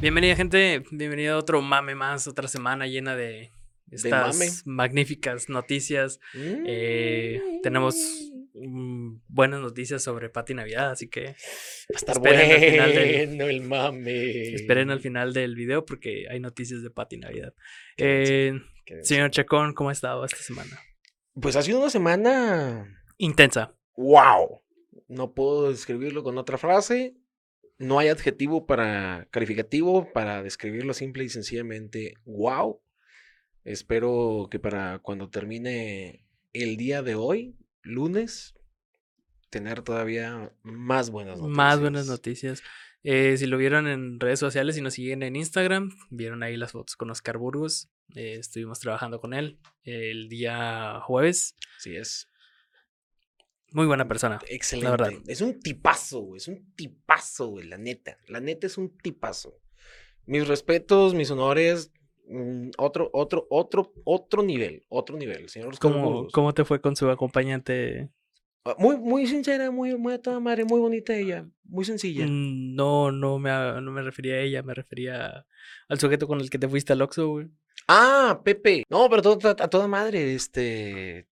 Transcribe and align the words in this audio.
Bienvenida 0.00 0.36
gente, 0.36 0.84
bienvenido 0.92 1.34
a 1.34 1.38
otro 1.38 1.60
mame 1.60 1.96
más, 1.96 2.28
otra 2.28 2.46
semana 2.46 2.86
llena 2.86 3.16
de 3.16 3.50
estas 3.90 4.64
magníficas 4.64 5.48
noticias. 5.48 6.20
Eh, 6.34 7.40
tenemos 7.64 7.96
mm, 8.54 9.16
buenas 9.26 9.60
noticias 9.60 10.04
sobre 10.04 10.28
Pati 10.28 10.54
Navidad, 10.54 10.92
así 10.92 11.08
que 11.08 11.34
esperen 11.88 12.52
al 12.52 12.60
final 12.60 12.94
del, 12.94 13.40
el 13.40 13.60
mame. 13.62 14.54
Esperen 14.54 14.90
al 14.92 15.00
final 15.00 15.32
del 15.32 15.56
video 15.56 15.84
porque 15.84 16.26
hay 16.30 16.38
noticias 16.38 16.84
de 16.84 16.90
Pati 16.90 17.16
Navidad. 17.16 17.54
Eh, 17.96 18.52
señor 19.02 19.30
Chacón, 19.30 19.74
¿cómo 19.74 19.90
ha 19.90 19.92
estado 19.92 20.24
esta 20.24 20.38
semana? 20.38 20.78
Pues 21.40 21.56
ha 21.56 21.62
sido 21.62 21.80
una 21.80 21.90
semana 21.90 23.02
intensa. 23.18 23.74
¡Wow! 23.96 24.62
No 25.08 25.34
puedo 25.34 25.70
describirlo 25.70 26.22
con 26.22 26.38
otra 26.38 26.58
frase. 26.58 27.16
No 27.78 27.98
hay 27.98 28.08
adjetivo 28.08 28.66
para 28.66 29.28
calificativo 29.30 30.12
para 30.12 30.42
describirlo 30.42 30.94
simple 30.94 31.24
y 31.24 31.28
sencillamente 31.28 32.14
wow. 32.24 32.80
Espero 33.64 34.48
que 34.50 34.58
para 34.58 35.00
cuando 35.00 35.28
termine 35.28 36.24
el 36.52 36.76
día 36.76 37.02
de 37.02 37.16
hoy, 37.16 37.56
lunes, 37.82 38.54
tener 39.50 39.82
todavía 39.82 40.52
más 40.62 41.10
buenas 41.10 41.38
noticias. 41.38 41.56
Más 41.56 41.80
buenas 41.80 42.06
noticias. 42.06 42.62
Eh, 43.02 43.36
si 43.36 43.46
lo 43.46 43.58
vieron 43.58 43.86
en 43.86 44.18
redes 44.18 44.38
sociales 44.38 44.76
y 44.76 44.80
nos 44.80 44.94
siguen 44.94 45.22
en 45.22 45.36
Instagram, 45.36 45.90
vieron 46.10 46.42
ahí 46.42 46.56
las 46.56 46.72
fotos 46.72 46.96
con 46.96 47.10
Oscar 47.10 47.38
Burgos. 47.38 47.90
Eh, 48.14 48.36
estuvimos 48.38 48.78
trabajando 48.80 49.20
con 49.20 49.34
él 49.34 49.58
el 49.84 50.28
día 50.28 51.00
jueves. 51.02 51.56
Así 51.76 51.96
es. 51.96 52.28
Muy 53.72 53.86
buena 53.86 54.06
persona. 54.06 54.38
Excelente. 54.48 54.84
La 54.84 54.90
verdad. 54.90 55.22
Es 55.26 55.40
un 55.40 55.60
tipazo, 55.60 56.20
güey. 56.20 56.38
Es 56.38 56.48
un 56.48 56.72
tipazo, 56.74 57.48
güey. 57.48 57.66
La 57.66 57.78
neta. 57.78 58.16
La 58.28 58.40
neta 58.40 58.66
es 58.66 58.78
un 58.78 58.96
tipazo. 58.96 59.58
Mis 60.24 60.46
respetos, 60.46 61.14
mis 61.14 61.30
honores. 61.30 61.92
Mm, 62.28 62.70
otro, 62.78 63.10
otro, 63.12 63.46
otro, 63.50 63.92
otro 64.04 64.42
nivel. 64.42 64.84
Otro 64.88 65.16
nivel. 65.16 65.48
Señor 65.48 65.78
¿Cómo, 65.78 66.28
¿Cómo 66.32 66.54
te 66.54 66.64
fue 66.64 66.80
con 66.80 66.96
su 66.96 67.10
acompañante? 67.10 68.10
Ah, 68.64 68.74
muy, 68.78 68.96
muy 68.96 69.26
sincera, 69.28 69.70
muy, 69.70 69.96
muy 69.96 70.14
a 70.14 70.20
toda 70.20 70.40
madre, 70.40 70.64
muy 70.64 70.80
bonita 70.80 71.14
ella, 71.14 71.48
muy 71.62 71.84
sencilla. 71.84 72.26
Mm, 72.26 72.74
no, 72.74 73.12
no 73.12 73.38
me, 73.38 73.50
no 73.50 73.92
me 73.92 74.02
refería 74.02 74.34
a 74.34 74.40
ella, 74.40 74.62
me 74.64 74.74
refería 74.74 75.46
al 75.88 76.00
sujeto 76.00 76.26
con 76.26 76.40
el 76.40 76.50
que 76.50 76.58
te 76.58 76.68
fuiste 76.68 76.92
al 76.92 77.02
Oxxo, 77.02 77.28
güey. 77.28 77.48
Ah, 77.88 78.40
Pepe. 78.44 78.84
No, 78.88 79.08
pero 79.08 79.38
a 79.44 79.68
toda 79.68 79.86
madre, 79.86 80.34
este, 80.34 81.28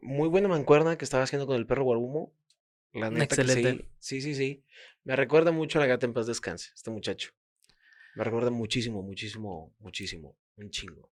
muy 0.00 0.28
buena 0.28 0.48
mancuerna 0.48 0.96
que 0.96 1.04
estaba 1.04 1.24
haciendo 1.24 1.46
con 1.46 1.56
el 1.56 1.66
perro 1.66 1.84
Guarumo. 1.84 2.32
La 2.92 3.10
neta 3.10 3.34
Excelente. 3.34 3.88
sí. 3.98 4.20
Sí, 4.20 4.34
sí, 4.34 4.64
Me 5.04 5.16
recuerda 5.16 5.52
mucho 5.52 5.78
a 5.78 5.82
la 5.82 5.86
gata 5.86 6.06
en 6.06 6.14
paz 6.14 6.26
descanse, 6.26 6.70
este 6.74 6.90
muchacho. 6.90 7.30
Me 8.14 8.24
recuerda 8.24 8.50
muchísimo, 8.50 9.02
muchísimo, 9.02 9.74
muchísimo. 9.78 10.38
Un 10.56 10.70
chingo. 10.70 11.10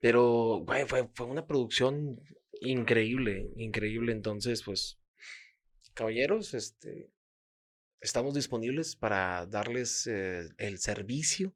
Pero, 0.00 0.62
güey, 0.66 0.84
fue, 0.86 1.08
fue 1.14 1.26
una 1.26 1.46
producción 1.46 2.20
increíble, 2.60 3.52
increíble. 3.56 4.10
Entonces, 4.12 4.62
pues, 4.64 4.98
caballeros, 5.94 6.54
este, 6.54 7.10
estamos 8.00 8.34
disponibles 8.34 8.96
para 8.96 9.46
darles 9.46 10.06
eh, 10.08 10.48
el 10.58 10.78
servicio 10.78 11.54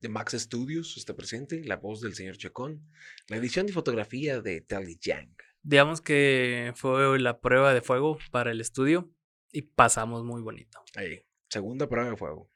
de 0.00 0.08
Max 0.08 0.32
Studios 0.32 0.96
está 0.96 1.14
presente, 1.14 1.62
la 1.64 1.76
voz 1.76 2.00
del 2.00 2.14
señor 2.14 2.36
Chacón, 2.36 2.88
la 3.26 3.36
edición 3.36 3.68
y 3.68 3.72
fotografía 3.72 4.40
de 4.40 4.60
Tally 4.60 4.98
Yang. 5.00 5.34
Digamos 5.62 6.00
que 6.00 6.72
fue 6.76 7.18
la 7.18 7.40
prueba 7.40 7.74
de 7.74 7.80
fuego 7.80 8.18
para 8.30 8.52
el 8.52 8.60
estudio 8.60 9.10
y 9.52 9.62
pasamos 9.62 10.24
muy 10.24 10.40
bonito. 10.40 10.82
Ahí, 10.94 11.22
segunda 11.48 11.88
prueba 11.88 12.10
de 12.10 12.16
fuego. 12.16 12.50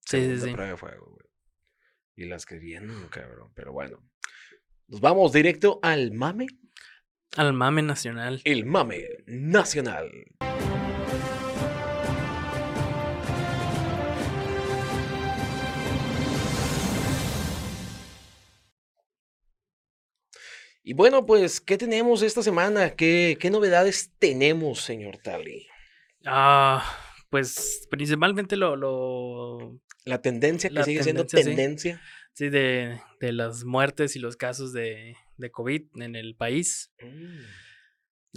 Sí, 0.00 0.18
segunda 0.18 0.40
sí, 0.40 0.46
sí. 0.46 0.52
prueba 0.52 0.70
de 0.70 0.76
fuego, 0.76 1.06
güey. 1.10 1.26
Y 2.16 2.24
las 2.26 2.46
que 2.46 2.58
vienen, 2.58 3.08
cabrón. 3.08 3.52
Pero 3.54 3.72
bueno. 3.72 4.02
Nos 4.88 5.00
vamos 5.00 5.32
directo 5.32 5.78
al 5.82 6.12
mame. 6.12 6.46
Al 7.36 7.54
mame 7.54 7.82
nacional. 7.82 8.42
El 8.44 8.66
mame 8.66 9.08
nacional. 9.26 10.10
Y 20.84 20.94
bueno, 20.94 21.26
pues, 21.26 21.60
¿qué 21.60 21.78
tenemos 21.78 22.22
esta 22.22 22.42
semana? 22.42 22.90
¿Qué, 22.90 23.36
qué 23.38 23.50
novedades 23.50 24.10
tenemos, 24.18 24.80
señor 24.80 25.18
Tali? 25.18 25.68
Ah, 26.24 26.84
pues 27.30 27.86
principalmente 27.90 28.56
lo, 28.56 28.74
lo... 28.74 29.78
La 30.04 30.20
tendencia 30.20 30.68
que 30.68 30.82
sigue 30.82 31.04
siendo 31.04 31.24
tendencia. 31.26 32.02
Sí, 32.32 32.48
de, 32.48 33.00
de, 33.20 33.32
las 33.32 33.62
muertes 33.62 34.16
y 34.16 34.18
los 34.18 34.36
casos 34.36 34.72
de, 34.72 35.16
de 35.36 35.52
COVID 35.52 35.82
en 36.00 36.16
el 36.16 36.34
país. 36.34 36.92
Mm. 37.00 37.38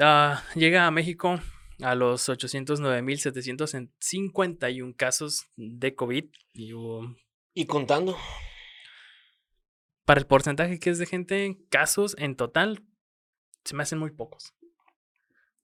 Ah, 0.02 0.44
llega 0.54 0.86
a 0.86 0.92
México 0.92 1.42
a 1.82 1.96
los 1.96 2.30
809.751 2.30 4.96
casos 4.96 5.48
de 5.56 5.96
COVID. 5.96 6.26
Y, 6.54 6.74
y 7.56 7.66
contando 7.66 8.16
para 10.06 10.20
el 10.20 10.28
porcentaje 10.28 10.80
que 10.80 10.90
es 10.92 11.00
de 11.00 11.06
gente, 11.06 11.58
casos 11.70 12.16
en 12.18 12.36
total, 12.36 12.86
se 13.64 13.76
me 13.76 13.84
hacen 13.84 14.00
muy 14.00 14.12
pocos. 14.12 14.56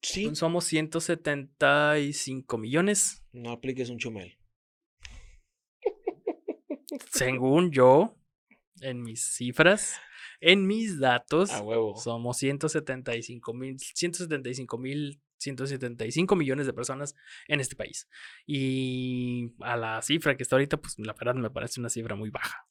Sí. 0.01 0.35
Somos 0.35 0.65
175 0.65 2.57
millones. 2.57 3.23
No 3.31 3.51
apliques 3.51 3.89
un 3.89 3.99
chumel. 3.99 4.37
Según 7.11 7.71
yo, 7.71 8.17
en 8.81 9.03
mis 9.03 9.23
cifras, 9.35 9.99
en 10.39 10.65
mis 10.65 10.99
datos, 10.99 11.51
a 11.51 11.61
huevo. 11.61 11.95
somos 11.95 12.37
175 12.37 13.53
mil, 13.53 13.79
175 13.79 14.77
mil 14.77 15.21
175 15.41 16.35
millones 16.35 16.67
de 16.67 16.73
personas 16.73 17.15
en 17.47 17.59
este 17.59 17.75
país. 17.75 18.07
Y 18.45 19.53
a 19.61 19.75
la 19.75 20.01
cifra 20.01 20.37
que 20.37 20.43
está 20.43 20.55
ahorita, 20.55 20.77
pues 20.77 20.97
la 20.99 21.13
verdad 21.13 21.35
me 21.35 21.49
parece 21.49 21.79
una 21.79 21.89
cifra 21.89 22.15
muy 22.15 22.29
baja. 22.29 22.67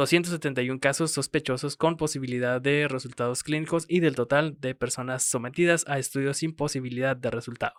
271 0.00 0.80
casos 0.80 1.10
sospechosos 1.10 1.76
con 1.76 1.98
posibilidad 1.98 2.58
de 2.58 2.88
resultados 2.88 3.42
clínicos 3.42 3.84
y 3.86 4.00
del 4.00 4.14
total 4.14 4.58
de 4.58 4.74
personas 4.74 5.24
sometidas 5.24 5.84
a 5.88 5.98
estudios 5.98 6.38
sin 6.38 6.56
posibilidad 6.56 7.14
de 7.14 7.30
resultado. 7.30 7.74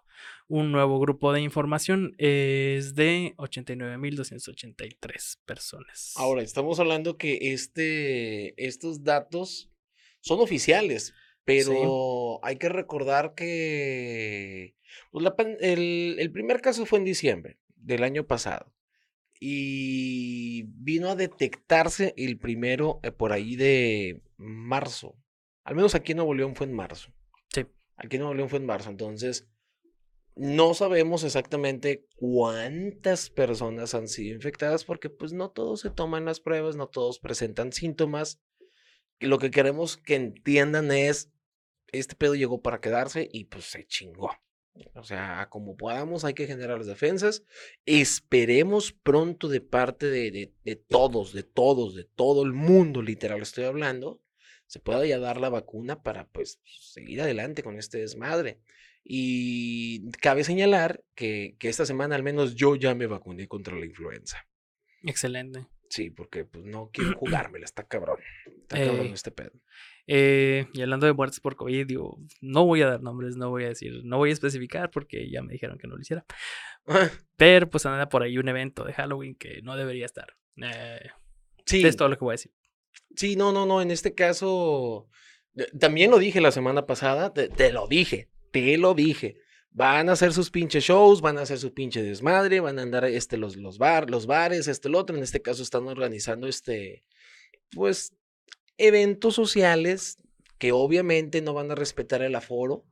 Un 0.47 0.71
nuevo 0.71 0.99
grupo 0.99 1.33
de 1.33 1.41
información 1.41 2.13
es 2.19 2.93
de 2.93 3.33
89.283 3.37 5.39
personas. 5.45 6.13
Ahora, 6.15 6.43
estamos 6.43 6.79
hablando 6.79 7.17
que 7.17 7.53
este, 7.53 8.53
estos 8.63 9.03
datos 9.03 9.71
son 10.19 10.41
oficiales, 10.41 11.15
pero 11.43 12.39
hay 12.45 12.57
que 12.57 12.69
recordar 12.69 13.33
que 13.33 14.75
pues, 15.09 15.25
el, 15.59 16.17
el 16.19 16.31
primer 16.31 16.61
caso 16.61 16.85
fue 16.85 16.99
en 16.99 17.05
diciembre 17.05 17.57
del 17.77 18.03
año 18.03 18.27
pasado 18.27 18.71
y 19.43 20.65
vino 20.67 21.09
a 21.09 21.15
detectarse 21.15 22.13
el 22.15 22.37
primero 22.37 22.99
eh, 23.01 23.11
por 23.11 23.33
ahí 23.33 23.55
de 23.55 24.21
marzo. 24.37 25.17
Al 25.63 25.75
menos 25.75 25.95
aquí 25.95 26.11
en 26.11 26.17
Nuevo 26.17 26.35
León 26.35 26.55
fue 26.55 26.67
en 26.67 26.73
marzo. 26.73 27.11
Sí. 27.51 27.65
Aquí 27.97 28.17
en 28.17 28.21
Nuevo 28.21 28.35
León 28.35 28.49
fue 28.49 28.59
en 28.59 28.67
marzo. 28.67 28.91
Entonces, 28.91 29.49
no 30.35 30.75
sabemos 30.75 31.23
exactamente 31.23 32.05
cuántas 32.17 33.31
personas 33.31 33.95
han 33.95 34.07
sido 34.07 34.35
infectadas 34.35 34.85
porque 34.85 35.09
pues 35.09 35.33
no 35.33 35.49
todos 35.49 35.81
se 35.81 35.89
toman 35.89 36.23
las 36.23 36.39
pruebas, 36.39 36.75
no 36.75 36.87
todos 36.87 37.17
presentan 37.17 37.73
síntomas. 37.73 38.39
Y 39.19 39.25
lo 39.25 39.39
que 39.39 39.49
queremos 39.49 39.97
que 39.97 40.15
entiendan 40.15 40.91
es, 40.91 41.31
este 41.91 42.15
pedo 42.15 42.35
llegó 42.35 42.61
para 42.61 42.79
quedarse 42.79 43.27
y 43.31 43.45
pues 43.45 43.65
se 43.65 43.87
chingó. 43.87 44.29
O 44.93 45.03
sea, 45.03 45.47
como 45.49 45.75
podamos, 45.75 46.23
hay 46.23 46.33
que 46.33 46.47
generar 46.47 46.77
las 46.77 46.87
defensas. 46.87 47.43
Esperemos 47.85 48.93
pronto 48.93 49.49
de 49.49 49.61
parte 49.61 50.07
de, 50.07 50.53
de, 50.63 50.75
todos, 50.75 51.33
de 51.33 51.43
todos, 51.43 51.95
de 51.95 52.05
todo 52.05 52.43
el 52.43 52.53
mundo, 52.53 53.01
literal, 53.01 53.41
estoy 53.41 53.65
hablando, 53.65 54.21
se 54.67 54.79
pueda 54.79 55.05
ya 55.05 55.19
dar 55.19 55.39
la 55.39 55.49
vacuna 55.49 56.01
para 56.01 56.27
pues 56.29 56.61
seguir 56.63 57.21
adelante 57.21 57.63
con 57.63 57.77
este 57.77 57.99
desmadre. 57.99 58.59
Y 59.03 60.09
cabe 60.21 60.43
señalar 60.43 61.03
que, 61.15 61.55
que 61.59 61.69
esta 61.69 61.85
semana 61.85 62.15
al 62.15 62.23
menos 62.23 62.55
yo 62.55 62.75
ya 62.75 62.95
me 62.95 63.07
vacuné 63.07 63.47
contra 63.47 63.75
la 63.75 63.85
influenza. 63.85 64.47
Excelente. 65.03 65.67
Sí, 65.89 66.09
porque 66.09 66.45
pues 66.45 66.63
no 66.63 66.89
quiero 66.93 67.13
jugármela, 67.19 67.65
está 67.65 67.83
cabrón. 67.83 68.19
Está 68.61 68.77
cabrón 68.77 69.07
eh, 69.07 69.13
este 69.13 69.31
pedo. 69.31 69.51
Eh, 70.07 70.67
y 70.73 70.81
hablando 70.81 71.05
de 71.05 71.13
muertes 71.13 71.39
por 71.39 71.55
COVID, 71.55 71.85
digo, 71.85 72.19
no 72.41 72.65
voy 72.65 72.81
a 72.81 72.87
dar 72.87 73.01
nombres, 73.01 73.37
no 73.37 73.49
voy 73.49 73.65
a 73.65 73.69
decir, 73.69 74.01
no 74.03 74.17
voy 74.17 74.29
a 74.31 74.33
especificar 74.33 74.89
porque 74.89 75.29
ya 75.29 75.41
me 75.41 75.53
dijeron 75.53 75.77
que 75.77 75.87
no 75.87 75.95
lo 75.95 76.01
hiciera. 76.01 76.25
Pero 77.37 77.69
pues 77.69 77.85
anda 77.85 78.09
por 78.09 78.23
ahí 78.23 78.37
un 78.37 78.49
evento 78.49 78.83
de 78.83 78.93
Halloween 78.93 79.35
que 79.35 79.61
no 79.61 79.75
debería 79.75 80.05
estar. 80.05 80.35
Eh, 80.57 81.09
sí. 81.65 81.85
Es 81.85 81.95
todo 81.95 82.09
lo 82.09 82.17
que 82.17 82.25
voy 82.25 82.33
a 82.33 82.35
decir. 82.35 82.51
Sí, 83.15 83.35
no, 83.35 83.51
no, 83.51 83.65
no. 83.65 83.81
En 83.81 83.91
este 83.91 84.13
caso, 84.13 85.07
también 85.79 86.11
lo 86.11 86.19
dije 86.19 86.41
la 86.41 86.51
semana 86.51 86.85
pasada, 86.85 87.33
te, 87.33 87.49
te 87.49 87.71
lo 87.71 87.87
dije, 87.87 88.29
te 88.51 88.77
lo 88.77 88.93
dije. 88.93 89.37
Van 89.73 90.09
a 90.09 90.13
hacer 90.13 90.33
sus 90.33 90.51
pinches 90.51 90.83
shows, 90.83 91.21
van 91.21 91.37
a 91.37 91.41
hacer 91.41 91.57
su 91.57 91.73
pinche 91.73 92.03
desmadre, 92.03 92.59
van 92.59 92.77
a 92.77 92.81
andar 92.81 93.05
este, 93.05 93.37
los, 93.37 93.55
los, 93.55 93.77
bar, 93.77 94.09
los 94.09 94.25
bares, 94.25 94.67
este, 94.67 94.89
el 94.89 94.95
otro. 94.95 95.15
En 95.15 95.23
este 95.23 95.41
caso 95.41 95.63
están 95.63 95.87
organizando 95.87 96.47
este, 96.47 97.05
pues 97.71 98.13
eventos 98.77 99.35
sociales 99.35 100.17
que 100.57 100.71
obviamente 100.71 101.41
no 101.41 101.53
van 101.53 101.71
a 101.71 101.75
respetar 101.75 102.21
el 102.21 102.35
aforo, 102.35 102.85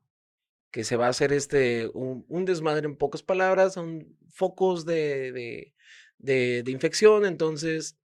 que 0.72 0.84
se 0.84 0.96
va 0.96 1.08
a 1.08 1.10
hacer 1.10 1.34
este, 1.34 1.88
un, 1.94 2.46
desmadre 2.46 2.86
en 2.86 2.96
pocas 2.96 3.24
palabras, 3.24 3.74
son 3.74 4.18
focos 4.30 4.86
de, 4.86 5.32
de, 5.32 5.74
de, 6.18 6.64
de 6.64 6.72
infección, 6.72 7.26
entonces 7.26 7.98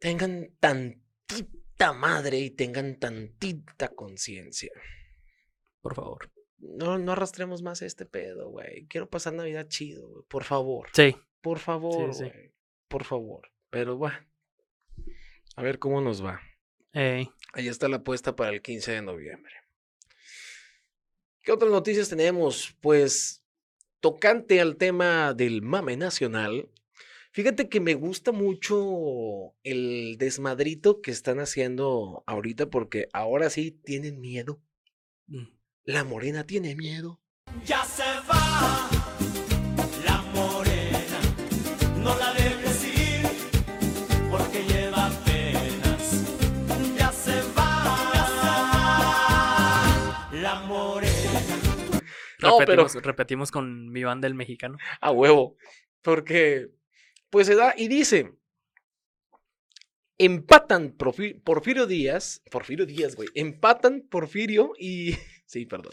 tengan 0.00 0.50
tantita 0.60 1.92
madre 1.92 2.38
y 2.38 2.50
tengan 2.50 2.98
tantita 2.98 3.88
conciencia. 3.88 4.72
Por 5.80 5.94
favor. 5.94 6.30
No, 6.58 6.98
no 6.98 7.12
arrastremos 7.12 7.62
más 7.62 7.82
este 7.82 8.04
pedo, 8.04 8.50
güey. 8.50 8.86
Quiero 8.88 9.08
pasar 9.08 9.32
Navidad 9.34 9.68
chido, 9.68 10.08
güey. 10.08 10.24
Por 10.28 10.44
favor. 10.44 10.88
Sí. 10.92 11.14
Por 11.40 11.58
favor, 11.58 12.14
güey. 12.14 12.52
Por 12.88 13.04
favor. 13.04 13.50
Pero 13.70 13.96
bueno. 13.96 14.18
A 15.58 15.62
ver 15.62 15.80
cómo 15.80 16.00
nos 16.00 16.24
va. 16.24 16.40
Ahí 16.92 17.28
está 17.66 17.88
la 17.88 17.96
apuesta 17.96 18.36
para 18.36 18.52
el 18.52 18.62
15 18.62 18.92
de 18.92 19.02
noviembre. 19.02 19.52
¿Qué 21.42 21.50
otras 21.50 21.72
noticias 21.72 22.08
tenemos? 22.08 22.76
Pues 22.80 23.42
tocante 23.98 24.60
al 24.60 24.76
tema 24.76 25.34
del 25.34 25.62
mame 25.62 25.96
nacional. 25.96 26.70
Fíjate 27.32 27.68
que 27.68 27.80
me 27.80 27.94
gusta 27.94 28.30
mucho 28.30 29.56
el 29.64 30.16
desmadrito 30.16 31.02
que 31.02 31.10
están 31.10 31.40
haciendo 31.40 32.22
ahorita 32.28 32.70
porque 32.70 33.08
ahora 33.12 33.50
sí 33.50 33.72
tienen 33.72 34.20
miedo. 34.20 34.62
Mm. 35.26 35.48
La 35.82 36.04
morena 36.04 36.44
tiene 36.44 36.76
miedo. 36.76 37.20
Ya 37.64 37.84
se 37.84 38.04
va. 38.30 38.97
Repetimos, 52.38 52.92
pero... 52.92 53.04
repetimos 53.04 53.50
con 53.50 53.90
mi 53.90 54.04
banda 54.04 54.26
el 54.26 54.34
mexicano. 54.34 54.78
A 55.00 55.10
huevo. 55.10 55.56
Porque, 56.02 56.68
pues 57.30 57.46
se 57.46 57.54
da 57.54 57.74
y 57.76 57.88
dice. 57.88 58.32
Empatan 60.18 60.96
Porfirio 60.96 61.86
Díaz. 61.86 62.42
Porfirio 62.50 62.86
Díaz, 62.86 63.14
güey. 63.14 63.28
Empatan 63.34 64.02
Porfirio 64.08 64.72
y. 64.78 65.16
Sí, 65.48 65.64
perdón. 65.64 65.92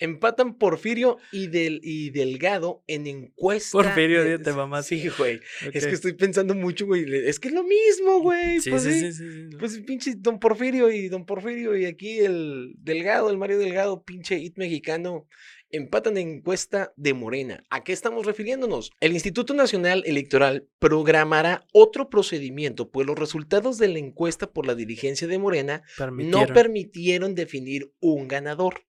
Empatan 0.00 0.54
Porfirio 0.54 1.18
y, 1.30 1.46
del, 1.48 1.80
y 1.82 2.10
Delgado 2.10 2.82
en 2.86 3.06
encuesta. 3.06 3.70
Porfirio 3.72 4.24
Díaz 4.24 4.42
te 4.42 4.52
mamás. 4.52 4.86
Sí, 4.86 5.08
güey. 5.16 5.40
Es 5.72 5.86
que 5.86 5.92
estoy 5.92 6.14
pensando 6.14 6.54
mucho, 6.54 6.86
güey. 6.86 7.04
Es 7.26 7.38
que 7.38 7.48
es 7.48 7.54
lo 7.54 7.62
mismo, 7.62 8.20
güey. 8.22 8.60
Sí, 8.60 8.70
pues, 8.70 8.82
sí, 8.82 9.12
sí, 9.12 9.12
sí, 9.12 9.56
Pues 9.58 9.78
pinche 9.80 10.14
Don 10.16 10.40
Porfirio 10.40 10.90
y 10.90 11.08
Don 11.08 11.26
Porfirio 11.26 11.76
y 11.76 11.84
aquí 11.84 12.18
el 12.18 12.74
Delgado, 12.78 13.30
el 13.30 13.38
Mario 13.38 13.58
Delgado, 13.58 14.02
pinche 14.02 14.38
hit 14.38 14.56
mexicano 14.56 15.28
empatan 15.70 16.16
en 16.16 16.28
encuesta 16.28 16.92
de 16.96 17.14
Morena. 17.14 17.64
¿A 17.70 17.82
qué 17.84 17.92
estamos 17.92 18.26
refiriéndonos? 18.26 18.90
El 19.00 19.12
Instituto 19.12 19.54
Nacional 19.54 20.02
Electoral 20.06 20.68
programará 20.78 21.66
otro 21.72 22.08
procedimiento, 22.10 22.90
pues 22.90 23.06
los 23.06 23.18
resultados 23.18 23.78
de 23.78 23.88
la 23.88 23.98
encuesta 23.98 24.50
por 24.50 24.66
la 24.66 24.74
dirigencia 24.74 25.26
de 25.26 25.38
Morena 25.38 25.82
no 26.12 26.46
permitieron 26.46 27.34
definir 27.34 27.92
un 28.00 28.28
ganador. 28.28 28.84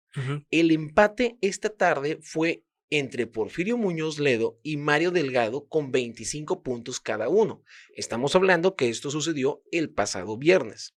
El 0.50 0.70
empate 0.70 1.38
esta 1.40 1.70
tarde 1.70 2.18
fue 2.20 2.64
entre 2.90 3.26
Porfirio 3.26 3.78
Muñoz 3.78 4.18
Ledo 4.18 4.60
y 4.62 4.76
Mario 4.76 5.10
Delgado 5.10 5.66
con 5.66 5.92
25 5.92 6.62
puntos 6.62 7.00
cada 7.00 7.30
uno. 7.30 7.62
Estamos 7.96 8.36
hablando 8.36 8.76
que 8.76 8.90
esto 8.90 9.10
sucedió 9.10 9.62
el 9.72 9.88
pasado 9.88 10.36
viernes. 10.36 10.94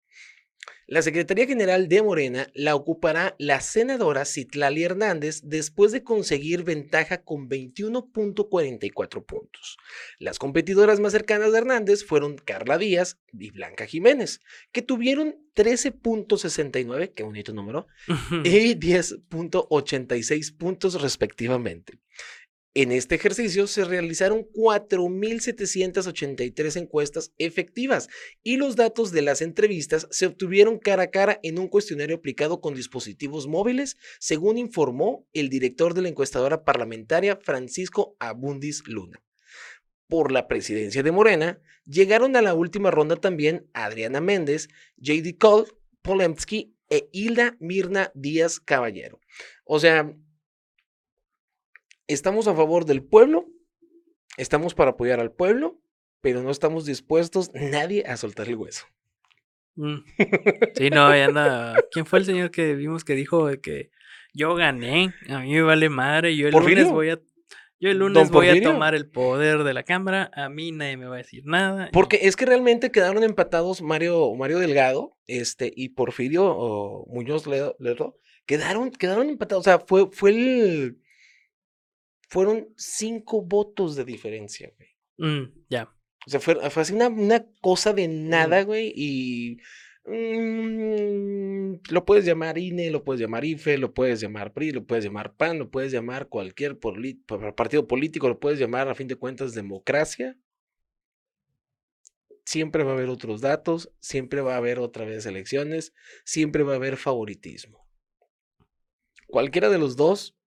La 0.88 1.02
Secretaría 1.02 1.48
General 1.48 1.88
de 1.88 2.04
Morena 2.04 2.48
la 2.54 2.76
ocupará 2.76 3.36
la 3.40 3.60
senadora 3.60 4.24
Citlali 4.24 4.84
Hernández 4.84 5.42
después 5.44 5.92
de 5.92 6.04
conseguir 6.04 6.64
ventaja 6.64 7.24
con 7.24 7.50
21.44 7.50 9.26
puntos. 9.26 9.78
Las 10.20 10.38
competidoras 10.38 11.00
más 11.00 11.14
cercanas 11.14 11.52
de 11.52 11.58
Hernández 11.58 12.06
fueron 12.06 12.38
Carla 12.38 12.78
Díaz 12.78 13.18
y 13.34 13.50
Blanca 13.50 13.88
Jiménez, 13.88 14.42
que 14.72 14.84
tuvieron 14.84 15.38
13.69, 15.56 17.14
qué 17.16 17.24
bonito 17.24 17.52
número, 17.52 17.88
y 18.44 18.76
10.86 18.76 20.56
puntos 20.56 21.02
respectivamente. 21.02 22.00
En 22.78 22.92
este 22.92 23.16
ejercicio 23.16 23.68
se 23.68 23.86
realizaron 23.86 24.46
4.783 24.54 26.76
encuestas 26.76 27.32
efectivas 27.38 28.10
y 28.44 28.58
los 28.58 28.76
datos 28.76 29.14
de 29.14 29.22
las 29.22 29.42
entrevistas 29.42 30.10
se 30.12 30.26
obtuvieron 30.26 30.78
cara 30.78 31.04
a 31.04 31.10
cara 31.10 31.40
en 31.42 31.58
un 31.58 31.70
cuestionario 31.70 32.18
aplicado 32.18 32.60
con 32.60 32.76
dispositivos 32.76 33.48
móviles, 33.48 33.96
según 34.20 34.58
informó 34.58 35.26
el 35.32 35.48
director 35.48 35.94
de 35.94 36.02
la 36.02 36.10
encuestadora 36.10 36.66
parlamentaria 36.66 37.38
Francisco 37.38 38.18
Abundis 38.20 38.86
Luna. 38.88 39.24
Por 40.10 40.34
la 40.34 40.50
presidencia 40.50 41.02
de 41.02 41.14
Morena, 41.14 41.62
llegaron 41.86 42.36
a 42.36 42.42
la 42.42 42.56
última 42.56 42.92
ronda 42.92 43.16
también 43.16 43.70
Adriana 43.74 44.20
Méndez, 44.20 44.68
J.D. 44.98 45.38
Cole, 45.38 45.72
Polemsky 46.02 46.76
e 46.90 47.08
Hilda 47.14 47.56
Mirna 47.62 48.12
Díaz 48.16 48.60
Caballero. 48.60 49.22
O 49.64 49.80
sea, 49.80 50.14
estamos 52.08 52.48
a 52.48 52.56
favor 52.56 52.86
del 52.86 53.04
pueblo, 53.04 53.46
estamos 54.38 54.74
para 54.74 54.92
apoyar 54.92 55.20
al 55.20 55.32
pueblo, 55.32 55.80
pero 56.22 56.42
no 56.42 56.52
estamos 56.52 56.86
dispuestos 56.86 57.52
nadie 57.54 58.04
a 58.06 58.18
soltar 58.18 58.48
el 58.48 58.56
hueso. 58.56 58.86
Mm. 59.76 59.98
Sí, 60.76 60.90
no, 60.90 61.16
ya 61.16 61.26
anda. 61.26 61.76
¿Quién 61.92 62.06
fue 62.06 62.20
el 62.20 62.26
señor 62.26 62.52
que 62.52 62.76
vimos 62.76 63.04
que 63.04 63.14
dijo 63.16 63.50
que 63.62 63.92
yo 64.34 64.56
gané? 64.56 65.14
A 65.30 65.40
mí 65.40 65.54
me 65.54 65.62
vale 65.62 65.90
madre, 65.90 66.36
yo 66.36 66.48
el 66.48 66.54
lunes 66.54 66.92
voy 66.92 67.10
a 67.10 67.20
Yo 67.80 67.90
el 67.90 68.00
lunes 68.00 68.32
voy 68.32 68.50
a 68.50 68.62
tomar 68.62 68.96
el 68.96 69.10
poder 69.10 69.64
de 69.64 69.74
la 69.74 69.84
cámara, 69.84 70.32
a 70.34 70.50
mí 70.50 70.72
nadie 70.72 70.98
me 70.98 71.06
va 71.06 71.16
a 71.16 71.20
decir 71.20 71.44
nada. 71.46 71.90
Porque 71.92 72.20
es 72.24 72.36
que 72.36 72.46
realmente 72.46 72.92
quedaron 72.92 73.24
empatados 73.24 73.82
Mario, 73.82 74.34
Mario 74.36 74.60
Delgado 74.60 75.18
este, 75.28 75.72
y 75.76 75.90
Porfirio 75.90 76.46
o 76.46 77.06
Muñoz 77.08 77.46
Ledo, 77.48 77.76
quedaron, 78.46 78.92
quedaron 78.92 79.30
empatados. 79.30 79.62
O 79.62 79.64
sea, 79.64 79.80
fue, 79.80 80.08
fue 80.12 80.32
el. 80.32 81.02
Fueron 82.30 82.70
cinco 82.76 83.42
votos 83.42 83.96
de 83.96 84.06
diferencia, 84.06 84.72
güey. 84.78 84.90
Mm, 85.18 85.54
ya. 85.70 85.90
O 86.28 86.30
sea, 86.30 86.40
fue, 86.40 86.56
fue 86.70 86.82
así 86.82 86.94
una, 86.94 87.08
una 87.08 87.46
cosa 87.62 87.94
de 87.94 88.08
nada, 88.08 88.64
güey, 88.64 88.92
y 88.96 89.58
Mm, 90.08 91.78
lo 91.90 92.06
puedes 92.06 92.26
llamar 92.26 92.60
INE, 92.60 92.92
lo 92.92 93.04
puedes 93.04 93.20
llamar 93.20 93.44
IFE, 93.44 93.80
lo 93.80 93.94
puedes 93.94 94.22
llamar 94.22 94.54
PRI, 94.54 94.72
lo 94.72 94.86
puedes 94.86 95.04
llamar 95.04 95.36
PAN, 95.36 95.58
lo 95.58 95.72
puedes 95.72 95.92
llamar 95.92 96.30
cualquier 96.30 96.78
partido 96.78 97.88
político, 97.88 98.28
lo 98.28 98.40
puedes 98.40 98.60
llamar 98.60 98.88
a 98.88 98.96
fin 98.96 99.08
de 99.08 99.16
cuentas 99.16 99.56
democracia. 99.56 100.38
Siempre 102.46 102.84
va 102.84 102.92
a 102.92 102.94
haber 102.94 103.10
otros 103.10 103.42
datos, 103.42 103.92
siempre 104.00 104.42
va 104.42 104.54
a 104.54 104.58
haber 104.58 104.78
otra 104.78 105.06
vez 105.06 105.26
elecciones, 105.26 105.94
siempre 106.24 106.62
va 106.62 106.74
a 106.74 106.76
haber 106.76 106.98
favoritismo. 106.98 107.88
Cualquiera 109.28 109.70
de 109.70 109.80
los 109.80 109.96
dos, 109.96 110.38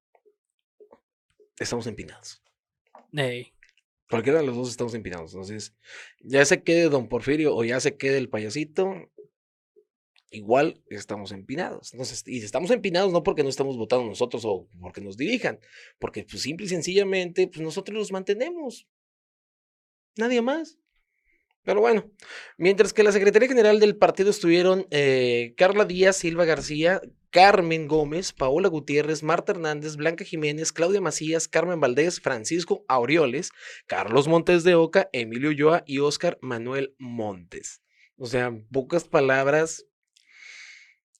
estamos 1.59 1.87
empinados. 1.87 2.43
Cualquiera 4.11 4.41
de 4.41 4.47
los 4.47 4.57
dos 4.57 4.71
estamos 4.71 4.95
empinados. 4.95 5.33
Entonces, 5.35 5.75
ya 6.21 6.45
se 6.45 6.63
quede 6.63 6.89
don 6.89 7.09
Porfirio 7.09 7.55
o 7.55 7.65
ya 7.65 7.79
se 7.81 7.97
quede 7.97 8.19
el 8.19 8.29
payasito, 8.29 8.95
igual 10.31 10.83
estamos 10.89 11.33
empinados. 11.33 11.93
Entonces, 11.93 12.23
y 12.27 12.39
estamos 12.39 12.71
empinados 12.71 13.13
no 13.13 13.23
porque 13.23 13.43
no 13.43 13.49
estamos 13.49 13.77
votando 13.77 14.07
nosotros 14.07 14.45
o 14.45 14.69
porque 14.81 15.01
nos 15.01 15.17
dirijan, 15.17 15.61
porque 15.99 16.25
pues 16.25 16.43
simple 16.43 16.67
y 16.67 16.69
sencillamente 16.69 17.49
pues 17.49 17.61
nosotros 17.61 17.97
los 17.97 18.13
mantenemos. 18.13 18.87
Nadie 20.17 20.43
más. 20.43 20.79
Pero 21.69 21.83
bueno, 21.83 22.11
mientras 22.57 22.95
que 22.95 23.03
la 23.03 23.13
Secretaría 23.13 23.47
General 23.47 23.79
del 23.79 23.95
partido 23.95 24.31
estuvieron 24.31 24.87
eh, 24.91 25.53
Carla 25.59 25.85
Díaz, 25.85 26.17
Silva 26.17 26.47
García, 26.47 27.03
Carmen 27.29 27.87
Gómez, 27.87 28.33
Paola 28.33 28.69
Gutiérrez, 28.71 29.23
Marta 29.23 29.53
Hernández, 29.53 29.97
Blanca 29.97 30.25
Jiménez, 30.25 30.73
Claudia 30.73 31.03
Macías, 31.03 31.47
Carmen 31.47 31.79
Valdés, 31.79 32.23
Francisco 32.23 32.87
Aureoles, 32.89 33.51
Carlos 33.87 34.29
Montes 34.29 34.65
de 34.65 34.77
Oca, 34.77 35.11
Emilio 35.13 35.53
Yoa 35.53 35.85
y 35.85 35.99
Óscar 35.99 36.39
Manuel 36.41 36.95
Montes. 36.99 37.83
O 38.17 38.25
sea, 38.25 38.51
pocas 38.73 39.05
palabras, 39.05 39.85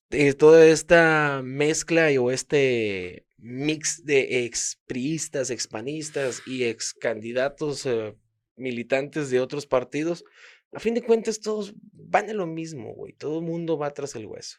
eh, 0.09 0.33
toda 0.33 0.65
esta 0.65 1.43
mezcla 1.45 2.09
o 2.19 2.31
este 2.31 3.27
mix 3.37 4.03
de 4.03 4.47
expriistas, 4.47 5.51
expanistas 5.51 6.41
y 6.47 6.65
ex 6.65 6.95
candidatos 6.95 7.85
eh, 7.85 8.15
militantes 8.59 9.31
de 9.31 9.41
otros 9.41 9.67
partidos, 9.67 10.25
a 10.73 10.81
fin 10.81 10.95
de 10.95 11.03
cuentas 11.03 11.41
todos 11.41 11.75
van 11.93 12.29
a 12.31 12.35
lo 12.35 12.47
mismo, 12.47 12.93
güey. 12.95 13.13
Todo 13.13 13.39
el 13.39 13.45
mundo 13.45 13.79
va 13.79 13.93
tras 13.93 14.15
el 14.15 14.27
hueso. 14.27 14.59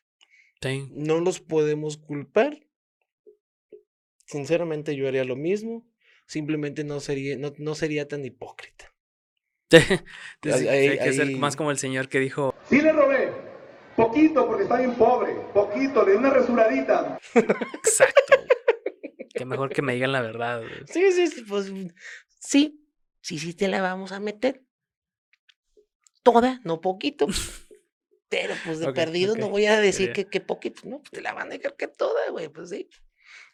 No 0.91 1.19
los 1.19 1.39
podemos 1.39 1.97
culpar. 1.97 2.59
Sinceramente 4.25 4.95
yo 4.95 5.07
haría 5.07 5.23
lo 5.23 5.35
mismo. 5.35 5.87
Simplemente 6.27 6.83
no 6.83 6.99
sería, 6.99 7.37
no, 7.37 7.53
no 7.57 7.75
sería 7.75 8.07
tan 8.07 8.25
hipócrita. 8.25 8.93
hay, 10.43 10.97
que 10.97 11.13
ser 11.13 11.29
más 11.37 11.55
como 11.55 11.71
el 11.71 11.77
señor 11.77 12.09
que 12.09 12.19
dijo... 12.19 12.53
Sí 12.69 12.81
le 12.81 12.91
robé, 12.91 13.31
Poquito, 13.95 14.47
porque 14.47 14.63
está 14.63 14.77
bien 14.77 14.95
pobre. 14.95 15.35
Poquito, 15.53 16.05
le 16.05 16.13
di 16.13 16.17
una 16.17 16.29
resuradita. 16.29 17.19
Exacto. 17.33 18.33
Qué 19.33 19.45
mejor 19.45 19.69
que 19.69 19.81
me 19.81 19.93
digan 19.93 20.11
la 20.11 20.21
verdad. 20.21 20.63
Sí, 20.85 21.11
sí, 21.11 21.27
sí, 21.27 21.43
pues 21.47 21.71
sí, 22.39 22.81
sí, 23.21 23.39
sí 23.39 23.53
te 23.53 23.67
la 23.67 23.81
vamos 23.81 24.11
a 24.11 24.19
meter. 24.19 24.63
Toda, 26.23 26.59
no 26.63 26.81
poquito. 26.81 27.27
Pero 28.29 28.53
pues 28.63 28.79
de 28.79 28.93
perdido 28.93 29.35
no 29.35 29.49
voy 29.49 29.65
a 29.65 29.79
decir 29.79 30.13
que, 30.13 30.25
que, 30.25 30.39
poquito, 30.39 30.81
no, 30.85 30.99
pues 30.99 31.11
te 31.11 31.21
la 31.21 31.33
van 31.33 31.47
a 31.47 31.55
dejar 31.55 31.75
que 31.75 31.87
toda, 31.87 32.29
güey, 32.29 32.49
pues 32.49 32.69
sí. 32.69 32.87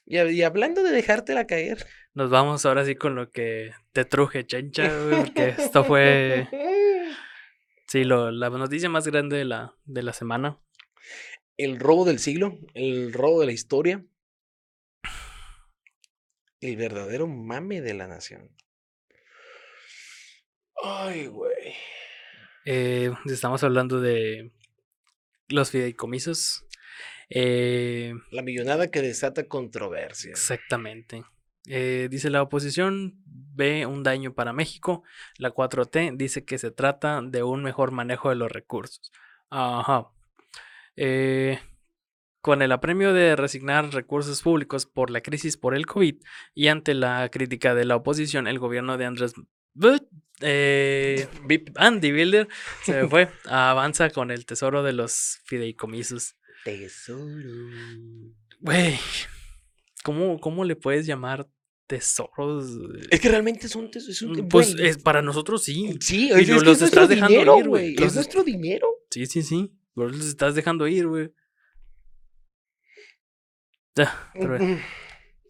Y, 0.06 0.20
y, 0.20 0.44
hablando 0.44 0.84
de 0.84 0.92
dejártela 0.92 1.48
caer. 1.48 1.86
Nos 2.14 2.30
vamos 2.30 2.66
ahora 2.66 2.86
sí 2.86 2.96
con 2.96 3.16
lo 3.16 3.32
que 3.32 3.72
te 3.94 4.06
truje, 4.06 4.46
chencha, 4.46 4.88
güey, 5.04 5.24
porque 5.24 5.56
esto 5.58 5.84
fue 5.84 6.48
Sí, 7.88 8.04
lo, 8.04 8.32
la 8.32 8.50
noticia 8.50 8.90
más 8.90 9.08
grande 9.08 9.38
de 9.38 9.46
la, 9.46 9.76
de 9.86 10.04
la 10.04 10.12
semana. 10.12 10.60
El 11.56 11.80
robo 11.80 12.04
del 12.04 12.20
siglo, 12.20 12.58
el 12.74 13.14
robo 13.14 13.40
de 13.40 13.46
la 13.46 13.52
historia. 13.52 14.04
El 16.60 16.78
verdadero 16.78 17.28
mame 17.28 17.82
de 17.82 17.94
la 17.94 18.08
nación. 18.08 18.50
Ay, 20.84 21.28
güey. 21.28 21.74
Eh, 22.66 23.12
estamos 23.26 23.64
hablando 23.64 24.02
de 24.02 24.52
los 25.48 25.72
fideicomisos. 25.72 26.66
Eh, 27.30 28.14
la 28.32 28.42
millonada 28.42 28.92
que 28.92 29.02
desata 29.02 29.48
controversia. 29.48 30.32
Exactamente. 30.32 31.24
Eh, 31.68 32.08
dice 32.12 32.30
la 32.30 32.44
oposición 32.44 33.16
ve 33.26 33.86
un 33.86 34.04
daño 34.04 34.34
para 34.34 34.54
México. 34.54 35.04
La 35.38 35.54
4T 35.54 36.18
dice 36.18 36.46
que 36.46 36.58
se 36.58 36.72
trata 36.72 37.22
de 37.22 37.44
un 37.44 37.64
mejor 37.64 37.92
manejo 37.92 38.30
de 38.30 38.36
los 38.36 38.52
recursos. 38.52 39.12
Ajá. 39.50 40.10
Eh, 40.96 41.60
con 42.42 42.62
el 42.62 42.72
apremio 42.72 43.14
de 43.14 43.36
resignar 43.36 43.92
recursos 43.92 44.42
públicos 44.44 44.86
por 44.86 45.10
la 45.10 45.22
crisis 45.22 45.58
por 45.58 45.76
el 45.76 45.88
COVID 45.88 46.22
y 46.54 46.68
ante 46.68 46.94
la 46.94 47.30
crítica 47.30 47.74
de 47.74 47.86
la 47.86 47.96
oposición, 47.96 48.48
el 48.48 48.60
gobierno 48.60 48.98
de 48.98 49.06
Andrés 49.06 49.34
eh, 50.42 51.28
Andy 51.76 52.12
Bilder 52.12 52.48
se 52.84 53.08
fue. 53.08 53.30
avanza 53.46 54.10
con 54.10 54.32
el 54.32 54.46
tesoro 54.46 54.84
de 54.84 54.94
los 54.94 55.40
fideicomisos. 55.46 56.36
Tesoro. 56.64 57.24
Güey, 58.60 58.98
¿cómo, 60.04 60.40
¿cómo 60.40 60.66
le 60.66 60.76
puedes 60.76 61.06
llamar 61.06 61.48
tesoros. 61.88 62.80
Es 63.10 63.20
que 63.20 63.30
realmente 63.30 63.68
son 63.68 63.92
tesoros. 63.92 64.38
Mm, 64.38 64.48
pues 64.48 64.76
es, 64.80 64.98
para 64.98 65.22
nosotros 65.22 65.64
sí. 65.64 65.96
Sí, 66.00 66.32
y 66.32 66.46
los 66.46 66.82
estás 66.82 67.10
dejando 67.10 67.60
ir, 67.60 67.68
güey. 67.68 67.96
Es 68.02 68.16
nuestro 68.16 68.44
dinero. 68.44 68.88
Sí, 69.10 69.26
sí, 69.26 69.44
sí. 69.44 69.72
los 69.96 70.26
estás 70.26 70.56
dejando 70.56 70.88
ir, 70.88 71.08
güey. 71.08 71.32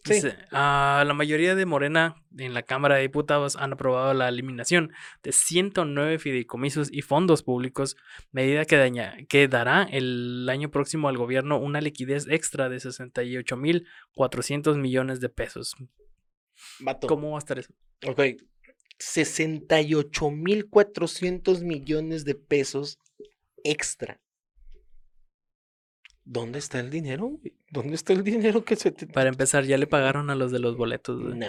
Sí. 0.05 0.21
la 0.51 1.12
mayoría 1.15 1.55
de 1.55 1.65
Morena 1.65 2.15
en 2.38 2.53
la 2.53 2.62
Cámara 2.62 2.93
de 2.95 3.01
Diputados 3.01 3.55
han 3.55 3.74
aprobado 3.74 4.13
la 4.13 4.29
eliminación 4.29 4.91
de 5.24 5.31
109 5.31 6.19
fideicomisos 6.19 6.89
y 6.91 7.01
fondos 7.01 7.41
públicos, 7.41 7.97
medida 8.31 8.65
que, 8.65 8.77
daña, 8.77 9.17
que 9.27 9.47
dará 9.47 9.81
el 9.83 10.47
año 10.50 10.69
próximo 10.69 11.09
al 11.09 11.17
gobierno 11.17 11.57
una 11.57 11.81
liquidez 11.81 12.27
extra 12.29 12.69
de 12.69 12.77
68.400 12.77 14.77
millones 14.77 15.21
de 15.21 15.29
pesos. 15.29 15.75
¿Cómo 17.07 17.31
va 17.31 17.38
a 17.38 17.39
estar 17.39 17.57
eso? 17.57 17.74
Ok. 18.05 18.19
68.400 19.00 21.63
millones 21.63 22.25
de 22.25 22.35
pesos 22.35 23.00
extra. 23.63 24.21
¿Dónde 26.25 26.60
está 26.60 26.79
el 26.79 26.89
dinero? 26.89 27.39
¿Dónde 27.70 27.94
está 27.96 28.12
el 28.13 28.24
dinero 28.24 28.65
que 28.65 28.75
se 28.75 28.91
te... 28.91 29.05
Para 29.05 29.29
empezar, 29.29 29.63
ya 29.63 29.77
le 29.77 29.86
pagaron 29.86 30.32
a 30.32 30.36
los 30.36 30.51
de 30.51 30.60
los 30.60 30.75
boletos. 30.75 31.22
No. 31.22 31.48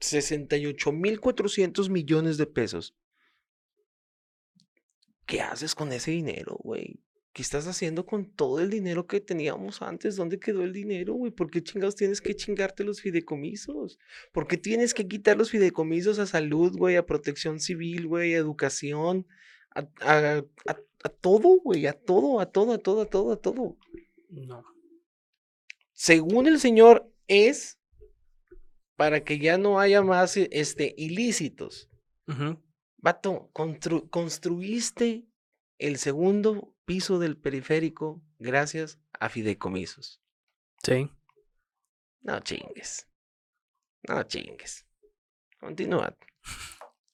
68.400 0.00 1.88
millones 1.90 2.36
de 2.36 2.46
pesos. 2.46 2.94
¿Qué 5.26 5.40
haces 5.40 5.74
con 5.74 5.92
ese 5.92 6.10
dinero, 6.10 6.58
güey? 6.62 7.00
¿Qué 7.32 7.42
estás 7.42 7.66
haciendo 7.68 8.04
con 8.04 8.24
todo 8.34 8.58
el 8.60 8.68
dinero 8.70 9.06
que 9.06 9.20
teníamos 9.20 9.82
antes? 9.82 10.16
¿Dónde 10.16 10.40
quedó 10.40 10.64
el 10.64 10.72
dinero, 10.72 11.14
güey? 11.14 11.30
¿Por 11.30 11.48
qué 11.50 11.62
chingados 11.62 11.94
tienes 11.94 12.20
que 12.20 12.34
chingarte 12.34 12.82
los 12.82 13.00
fideicomisos? 13.00 13.98
¿Por 14.32 14.48
qué 14.48 14.56
tienes 14.56 14.92
que 14.92 15.06
quitar 15.06 15.38
los 15.38 15.50
fideicomisos 15.50 16.18
a 16.18 16.26
salud, 16.26 16.76
güey, 16.76 16.96
a 16.96 17.06
protección 17.06 17.60
civil, 17.60 18.08
güey, 18.08 18.34
a 18.34 18.38
educación, 18.38 19.28
a, 19.70 19.86
a, 20.00 20.42
a, 20.66 20.76
todo, 21.08 21.60
güey, 21.60 21.86
a 21.86 21.92
todo, 21.92 22.40
a 22.40 22.46
todo, 22.46 22.74
a 22.74 22.78
todo, 22.78 23.02
a 23.02 23.06
todo, 23.06 23.32
a 23.32 23.36
todo? 23.36 23.76
No. 24.28 24.64
Según 25.92 26.46
el 26.46 26.60
señor, 26.60 27.10
es 27.26 27.78
para 28.96 29.24
que 29.24 29.38
ya 29.38 29.56
no 29.56 29.80
haya 29.80 30.02
más 30.02 30.36
este, 30.36 30.94
ilícitos. 30.98 31.88
Vato, 32.98 33.50
construiste 34.10 35.26
el 35.78 35.96
segundo 35.96 36.76
piso 36.84 37.18
del 37.18 37.36
periférico 37.36 38.22
gracias 38.38 39.00
a 39.18 39.28
fideicomisos. 39.28 40.20
Sí. 40.82 41.10
No 42.20 42.40
chingues. 42.40 43.08
No 44.06 44.22
chingues. 44.24 44.86
Continúa. 45.58 46.16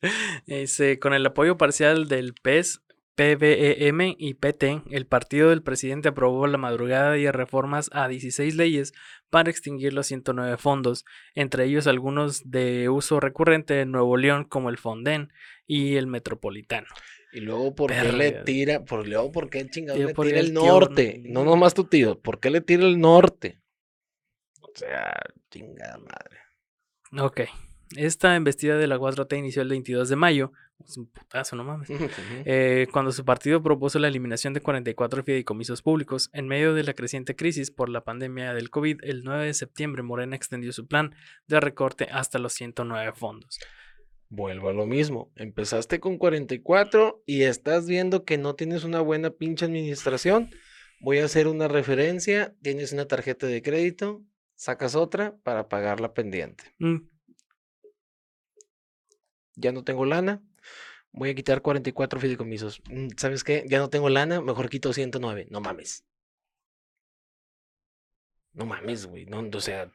con 1.01 1.15
el 1.15 1.27
apoyo 1.27 1.57
parcial 1.57 2.09
del 2.09 2.35
PES, 2.35 2.83
PBEM 3.17 4.15
y 4.19 4.35
PT, 4.35 4.83
el 4.91 5.07
partido 5.07 5.49
del 5.49 5.63
presidente 5.63 6.09
aprobó 6.11 6.47
la 6.47 6.59
madrugada 6.59 7.13
de 7.13 7.33
reformas 7.33 7.89
a 7.93 8.09
16 8.09 8.55
leyes 8.57 8.93
para 9.31 9.51
extinguir 9.51 9.95
los 9.95 10.07
109 10.07 10.57
fondos, 10.59 11.05
entre 11.35 11.65
ellos 11.65 11.87
algunos 11.87 12.49
de 12.51 12.89
uso 12.91 13.19
recurrente 13.19 13.81
en 13.81 13.91
Nuevo 13.91 14.17
León 14.19 14.45
como 14.45 14.69
el 14.69 14.77
Fonden 14.77 15.33
y 15.67 15.97
el 15.97 16.07
Metropolitano. 16.07 16.87
Y 17.33 17.41
luego, 17.41 17.75
¿por 17.75 17.91
qué 17.91 18.13
le 18.13 18.33
tira? 18.33 18.85
Por, 18.85 19.09
luego, 19.09 19.33
¿por 19.33 19.49
qué 19.51 19.67
chingado 19.69 19.99
Tío, 19.99 20.09
le 20.09 20.15
tira 20.15 20.39
el 20.41 20.47
el 20.47 20.53
tío- 20.53 20.67
norte? 20.67 21.23
No 21.25 21.45
nomás 21.45 21.75
tu 21.75 21.85
tío, 21.85 22.21
¿por 22.21 22.39
qué 22.39 22.51
le 22.51 22.61
tira 22.61 22.85
el 22.85 23.01
norte? 23.01 23.61
O 24.61 24.69
sea, 24.75 25.13
chingada 25.51 25.99
madre. 25.99 26.39
Ok. 27.19 27.41
Esta 27.97 28.37
embestida 28.37 28.77
de 28.77 28.87
la 28.87 28.99
4T 28.99 29.39
inició 29.39 29.63
el 29.63 29.69
22 29.69 30.09
de 30.09 30.17
mayo. 30.17 30.53
Es 30.85 30.97
un 30.97 31.07
putazo, 31.07 31.57
no 31.57 31.65
mames. 31.65 31.89
eh, 32.45 32.87
cuando 32.93 33.11
su 33.13 33.25
partido 33.25 33.63
propuso 33.63 33.99
la 33.99 34.09
eliminación 34.09 34.53
de 34.55 34.61
44 34.61 35.25
fideicomisos 35.25 35.83
públicos. 35.83 36.31
En 36.33 36.47
medio 36.47 36.75
de 36.75 36.85
la 36.85 36.95
creciente 36.95 37.35
crisis 37.35 37.71
por 37.71 37.89
la 37.89 38.05
pandemia 38.05 38.55
del 38.55 38.71
COVID, 38.71 39.01
el 39.03 39.25
9 39.25 39.47
de 39.47 39.55
septiembre 39.55 40.03
Morena 40.03 40.37
extendió 40.37 40.73
su 40.73 40.87
plan 40.87 41.15
de 41.47 41.61
recorte 41.61 42.09
hasta 42.11 42.39
los 42.39 42.53
109 42.53 43.13
fondos. 43.15 43.59
Vuelvo 44.29 44.69
a 44.69 44.73
lo 44.73 44.87
mismo. 44.87 45.33
Empezaste 45.37 46.01
con 46.01 46.19
44 46.19 47.23
y 47.27 47.43
estás 47.43 47.87
viendo 47.87 48.25
que 48.25 48.39
no 48.39 48.55
tienes 48.55 48.85
una 48.85 49.01
buena 49.01 49.31
pinche 49.31 49.65
administración. 49.65 50.51
Voy 51.01 51.19
a 51.19 51.27
hacer 51.27 51.47
una 51.47 51.69
referencia. 51.69 52.55
Tienes 52.63 52.93
una 52.93 53.07
tarjeta 53.07 53.47
de 53.47 53.63
crédito, 53.63 54.25
sacas 54.55 54.95
otra 54.95 55.37
para 55.43 55.69
pagar 55.69 56.01
la 56.01 56.13
pendiente. 56.13 56.65
Mm, 56.79 57.09
Ya 59.59 59.73
no 59.73 59.85
tengo 59.85 60.05
lana. 60.05 60.43
Voy 61.17 61.31
a 61.31 61.35
quitar 61.35 61.63
44 61.63 62.21
fideicomisos. 62.21 62.83
Mm, 62.91 63.09
¿Sabes 63.17 63.43
qué? 63.43 63.65
Ya 63.69 63.79
no 63.79 63.89
tengo 63.89 64.11
lana, 64.11 64.43
mejor 64.43 64.69
quito 64.69 64.93
109. 64.93 65.49
No 65.51 65.63
mames. 65.63 66.05
No 68.53 68.67
mames, 68.67 69.07
güey. 69.07 69.25
No, 69.25 69.41
o 69.41 69.61
sea, 69.61 69.91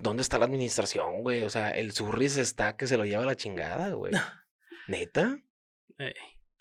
¿dónde 0.00 0.22
está 0.22 0.38
la 0.38 0.44
administración, 0.44 1.22
güey? 1.22 1.42
O 1.42 1.50
sea, 1.50 1.70
el 1.70 1.90
Surris 1.90 2.36
está 2.36 2.76
que 2.76 2.86
se 2.86 2.96
lo 2.96 3.04
lleva 3.04 3.26
la 3.26 3.34
chingada, 3.34 3.90
güey. 3.94 4.12
¿Neta? 4.86 5.42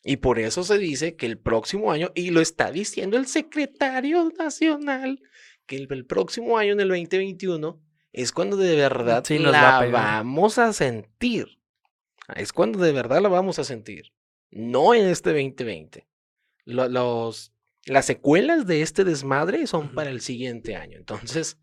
Y 0.04 0.18
por 0.18 0.40
eso 0.40 0.64
se 0.64 0.80
dice 0.80 1.16
que 1.16 1.28
el 1.28 1.38
próximo 1.38 1.92
año, 1.92 2.12
y 2.16 2.32
lo 2.32 2.42
está 2.42 2.72
diciendo 2.72 3.16
el 3.18 3.28
secretario 3.28 4.32
nacional, 4.40 5.22
que 5.68 5.76
el, 5.76 5.88
el 5.92 6.08
próximo 6.08 6.58
año, 6.58 6.74
en 6.74 6.80
el 6.80 6.90
2021, 6.90 7.80
es 8.12 8.32
cuando 8.32 8.58
de 8.58 8.76
verdad 8.76 9.24
Sí, 9.24 9.38
nos 9.38 9.54
va 9.54 9.78
a 9.78 9.86
la 9.86 9.92
vamos 9.92 10.58
a 10.58 10.74
sentir. 10.74 11.61
Es 12.36 12.54
cuando 12.54 12.80
de 12.80 12.92
verdad 12.92 13.22
la 13.22 13.30
vamos 13.30 13.60
a 13.60 13.64
sentir. 13.64 14.12
No 14.50 14.94
en 14.94 15.08
este 15.08 15.30
2020. 15.32 16.08
Lo- 16.66 16.88
los, 16.90 17.54
las 17.86 18.06
secuelas 18.06 18.68
de 18.68 18.82
este 18.82 19.04
desmadre 19.04 19.66
son 19.68 19.90
para 19.94 20.10
el 20.10 20.22
siguiente 20.22 20.76
año. 20.76 20.98
Entonces, 20.98 21.58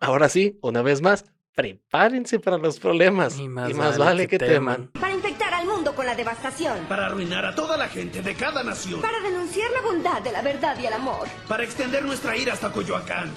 ahora 0.00 0.28
sí, 0.28 0.58
una 0.62 0.82
vez 0.82 1.02
más, 1.02 1.24
prepárense 1.54 2.38
para 2.38 2.58
los 2.58 2.78
problemas. 2.78 3.38
Y 3.38 3.48
más 3.48 3.98
vale, 3.98 4.28
que, 4.28 4.38
teman. 4.38 4.88
Para 4.92 5.14
infectar 5.14 5.52
al 5.54 5.66
mundo 5.66 5.94
con 5.94 6.06
la 6.06 6.14
devastación. 6.14 6.86
Para 6.88 7.06
arruinar 7.06 7.44
a 7.44 7.54
toda 7.54 7.76
la 7.76 7.88
gente 7.88 8.22
de 8.22 8.34
cada 8.34 8.62
nación. 8.62 9.00
Para 9.00 9.20
denunciar 9.20 9.70
la 9.72 9.80
bondad 9.82 10.22
de 10.22 10.32
la 10.32 10.42
verdad 10.42 10.78
y 10.80 10.86
el 10.86 10.92
amor. 10.92 11.26
Para 11.48 11.64
extender 11.64 12.04
nuestra 12.04 12.36
ira 12.36 12.52
hasta 12.52 12.70
Coyoacán. 12.72 13.32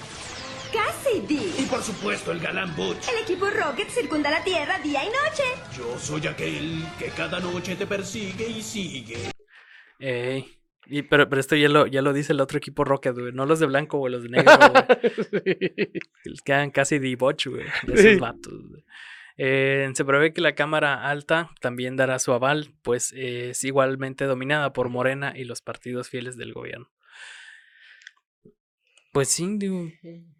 Cassidy. 0.72 1.54
Y 1.58 1.66
por 1.66 1.82
supuesto 1.82 2.32
el 2.32 2.40
galán 2.40 2.74
Butch. 2.76 3.08
El 3.08 3.22
equipo 3.22 3.48
Rocket 3.50 3.88
circunda 3.88 4.30
la 4.30 4.42
Tierra 4.44 4.78
día 4.80 5.02
y 5.04 5.08
noche. 5.08 5.44
Yo 5.76 5.98
soy 5.98 6.26
aquel 6.26 6.84
que 6.98 7.06
cada 7.08 7.40
noche 7.40 7.76
te 7.76 7.86
persigue 7.86 8.48
y 8.48 8.62
sigue. 8.62 9.18
eh, 9.98 10.44
y, 10.86 11.02
pero, 11.02 11.28
pero 11.28 11.40
esto 11.40 11.54
ya 11.56 11.68
lo, 11.68 11.86
ya 11.86 12.02
lo 12.02 12.12
dice 12.12 12.32
el 12.32 12.40
otro 12.40 12.58
equipo 12.58 12.84
Rocket, 12.84 13.14
güey. 13.16 13.32
No 13.32 13.46
los 13.46 13.60
de 13.60 13.66
blanco, 13.66 13.98
güey, 13.98 14.12
los 14.12 14.22
de 14.24 14.28
negro, 14.30 14.52
güey. 14.58 15.90
Les 16.24 16.42
quedan 16.42 16.70
casi 16.70 16.98
de 16.98 17.14
boch, 17.16 17.46
güey. 17.46 17.66
De 17.86 17.94
esos 17.94 18.12
Sí. 18.14 18.16
vatos, 18.18 18.68
güey. 18.68 18.84
Eh, 19.42 19.88
se 19.94 20.04
prevé 20.04 20.32
que 20.34 20.40
la 20.42 20.54
Cámara 20.54 21.08
Alta 21.08 21.50
también 21.60 21.96
dará 21.96 22.18
su 22.18 22.32
aval, 22.32 22.74
pues 22.82 23.12
eh, 23.16 23.50
es 23.50 23.64
igualmente 23.64 24.24
dominada 24.26 24.72
por 24.74 24.88
Morena 24.90 25.32
y 25.34 25.44
los 25.44 25.62
partidos 25.62 26.08
fieles 26.10 26.36
del 26.36 26.52
gobierno. 26.52 26.90
Pues 29.12 29.28
sí, 29.28 29.56
digo, 29.58 29.88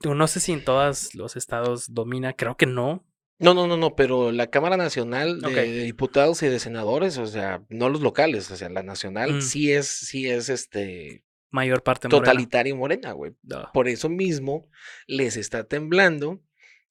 no 0.04 0.26
sé 0.26 0.40
si 0.40 0.52
en 0.52 0.64
todos 0.64 1.14
los 1.14 1.36
estados 1.36 1.92
domina, 1.92 2.34
creo 2.34 2.56
que 2.56 2.66
no. 2.66 3.04
No, 3.38 3.54
no, 3.54 3.66
no, 3.66 3.76
no, 3.76 3.96
pero 3.96 4.32
la 4.32 4.48
Cámara 4.48 4.76
Nacional 4.76 5.40
de, 5.40 5.46
Ok. 5.48 5.54
de 5.54 5.82
Diputados 5.84 6.42
y 6.42 6.48
de 6.48 6.58
Senadores, 6.58 7.16
o 7.18 7.26
sea, 7.26 7.64
no 7.70 7.88
los 7.88 8.02
locales, 8.02 8.50
o 8.50 8.56
sea, 8.56 8.68
la 8.68 8.82
nacional 8.82 9.36
Mm. 9.36 9.40
sí 9.40 9.72
es, 9.72 9.88
sí 9.88 10.28
es 10.28 10.48
este 10.50 11.24
Mayor 11.50 11.82
parte 11.82 12.06
morena. 12.06 12.20
totalitario 12.22 12.76
morena, 12.76 13.12
güey. 13.12 13.32
No. 13.42 13.70
Por 13.72 13.88
eso 13.88 14.08
mismo 14.10 14.68
les 15.06 15.36
está 15.36 15.64
temblando 15.64 16.40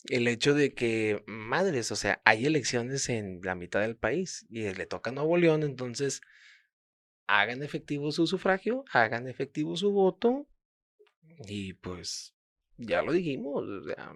el 0.09 0.27
hecho 0.27 0.53
de 0.55 0.73
que, 0.73 1.23
madres, 1.27 1.91
o 1.91 1.95
sea, 1.95 2.21
hay 2.25 2.45
elecciones 2.45 3.07
en 3.09 3.39
la 3.43 3.53
mitad 3.55 3.81
del 3.81 3.95
país 3.95 4.45
y 4.49 4.63
le 4.73 4.85
toca 4.85 5.11
a 5.11 5.13
Nuevo 5.13 5.37
León, 5.37 5.61
entonces 5.63 6.21
hagan 7.27 7.61
efectivo 7.63 8.11
su 8.11 8.25
sufragio, 8.25 8.83
hagan 8.91 9.27
efectivo 9.27 9.77
su 9.77 9.91
voto 9.91 10.47
y 11.47 11.73
pues 11.73 12.35
ya 12.77 13.01
lo 13.01 13.11
dijimos, 13.11 13.63
o 13.67 13.83
sea, 13.83 14.13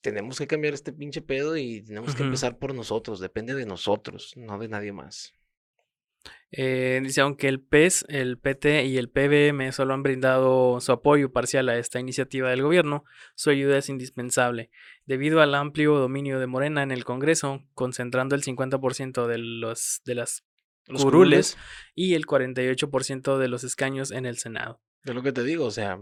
tenemos 0.00 0.38
que 0.38 0.46
cambiar 0.46 0.74
este 0.74 0.92
pinche 0.92 1.22
pedo 1.22 1.56
y 1.56 1.82
tenemos 1.82 2.14
que 2.14 2.22
empezar 2.22 2.58
por 2.58 2.74
nosotros, 2.74 3.20
depende 3.20 3.54
de 3.54 3.66
nosotros, 3.66 4.32
no 4.36 4.58
de 4.58 4.68
nadie 4.68 4.92
más. 4.92 5.32
Eh, 6.52 7.00
dice, 7.02 7.20
aunque 7.20 7.48
el 7.48 7.60
PES, 7.60 8.06
el 8.08 8.38
PT 8.38 8.84
y 8.86 8.98
el 8.98 9.10
PBM 9.10 9.72
solo 9.72 9.94
han 9.94 10.02
brindado 10.02 10.80
su 10.80 10.92
apoyo 10.92 11.32
parcial 11.32 11.68
a 11.68 11.78
esta 11.78 11.98
iniciativa 11.98 12.50
del 12.50 12.62
gobierno, 12.62 13.04
su 13.34 13.50
ayuda 13.50 13.78
es 13.78 13.88
indispensable, 13.88 14.70
debido 15.06 15.40
al 15.40 15.54
amplio 15.54 15.96
dominio 15.96 16.38
de 16.38 16.46
Morena 16.46 16.82
en 16.82 16.92
el 16.92 17.04
Congreso, 17.04 17.64
concentrando 17.74 18.34
el 18.36 18.42
50% 18.42 19.26
de, 19.26 19.38
los, 19.38 20.02
de 20.04 20.14
las 20.14 20.44
Los 20.86 21.02
curules 21.04 21.56
y 21.94 22.14
el 22.14 22.26
48% 22.26 23.38
de 23.38 23.48
los 23.48 23.64
escaños 23.64 24.10
en 24.10 24.26
el 24.26 24.38
Senado. 24.38 24.80
Es 25.04 25.14
lo 25.14 25.22
que 25.22 25.32
te 25.32 25.42
digo, 25.42 25.64
o 25.66 25.70
sea, 25.70 25.98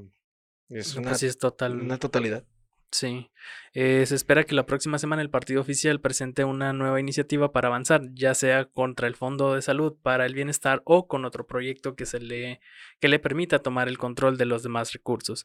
es 0.68 0.94
Pues 0.94 0.96
una, 0.96 1.14
sí, 1.14 1.26
es 1.26 1.38
total. 1.38 1.80
una 1.80 1.98
totalidad. 1.98 2.44
Sí. 2.90 3.28
Eh, 3.72 4.06
se 4.06 4.14
espera 4.14 4.44
que 4.44 4.54
la 4.54 4.66
próxima 4.66 4.98
semana 4.98 5.20
el 5.20 5.28
partido 5.30 5.60
oficial 5.60 6.00
presente 6.00 6.44
una 6.44 6.72
nueva 6.72 7.00
iniciativa 7.00 7.50
para 7.50 7.66
avanzar, 7.66 8.02
ya 8.12 8.34
sea 8.34 8.66
contra 8.66 9.08
el 9.08 9.16
Fondo 9.16 9.54
de 9.54 9.62
Salud 9.62 9.96
para 10.00 10.26
el 10.26 10.34
Bienestar 10.34 10.80
o 10.84 11.08
con 11.08 11.24
otro 11.24 11.44
proyecto 11.44 11.96
que, 11.96 12.06
se 12.06 12.20
le, 12.20 12.60
que 13.00 13.08
le 13.08 13.18
permita 13.18 13.58
tomar 13.58 13.88
el 13.88 13.98
control 13.98 14.36
de 14.38 14.44
los 14.44 14.62
demás 14.62 14.92
recursos. 14.92 15.44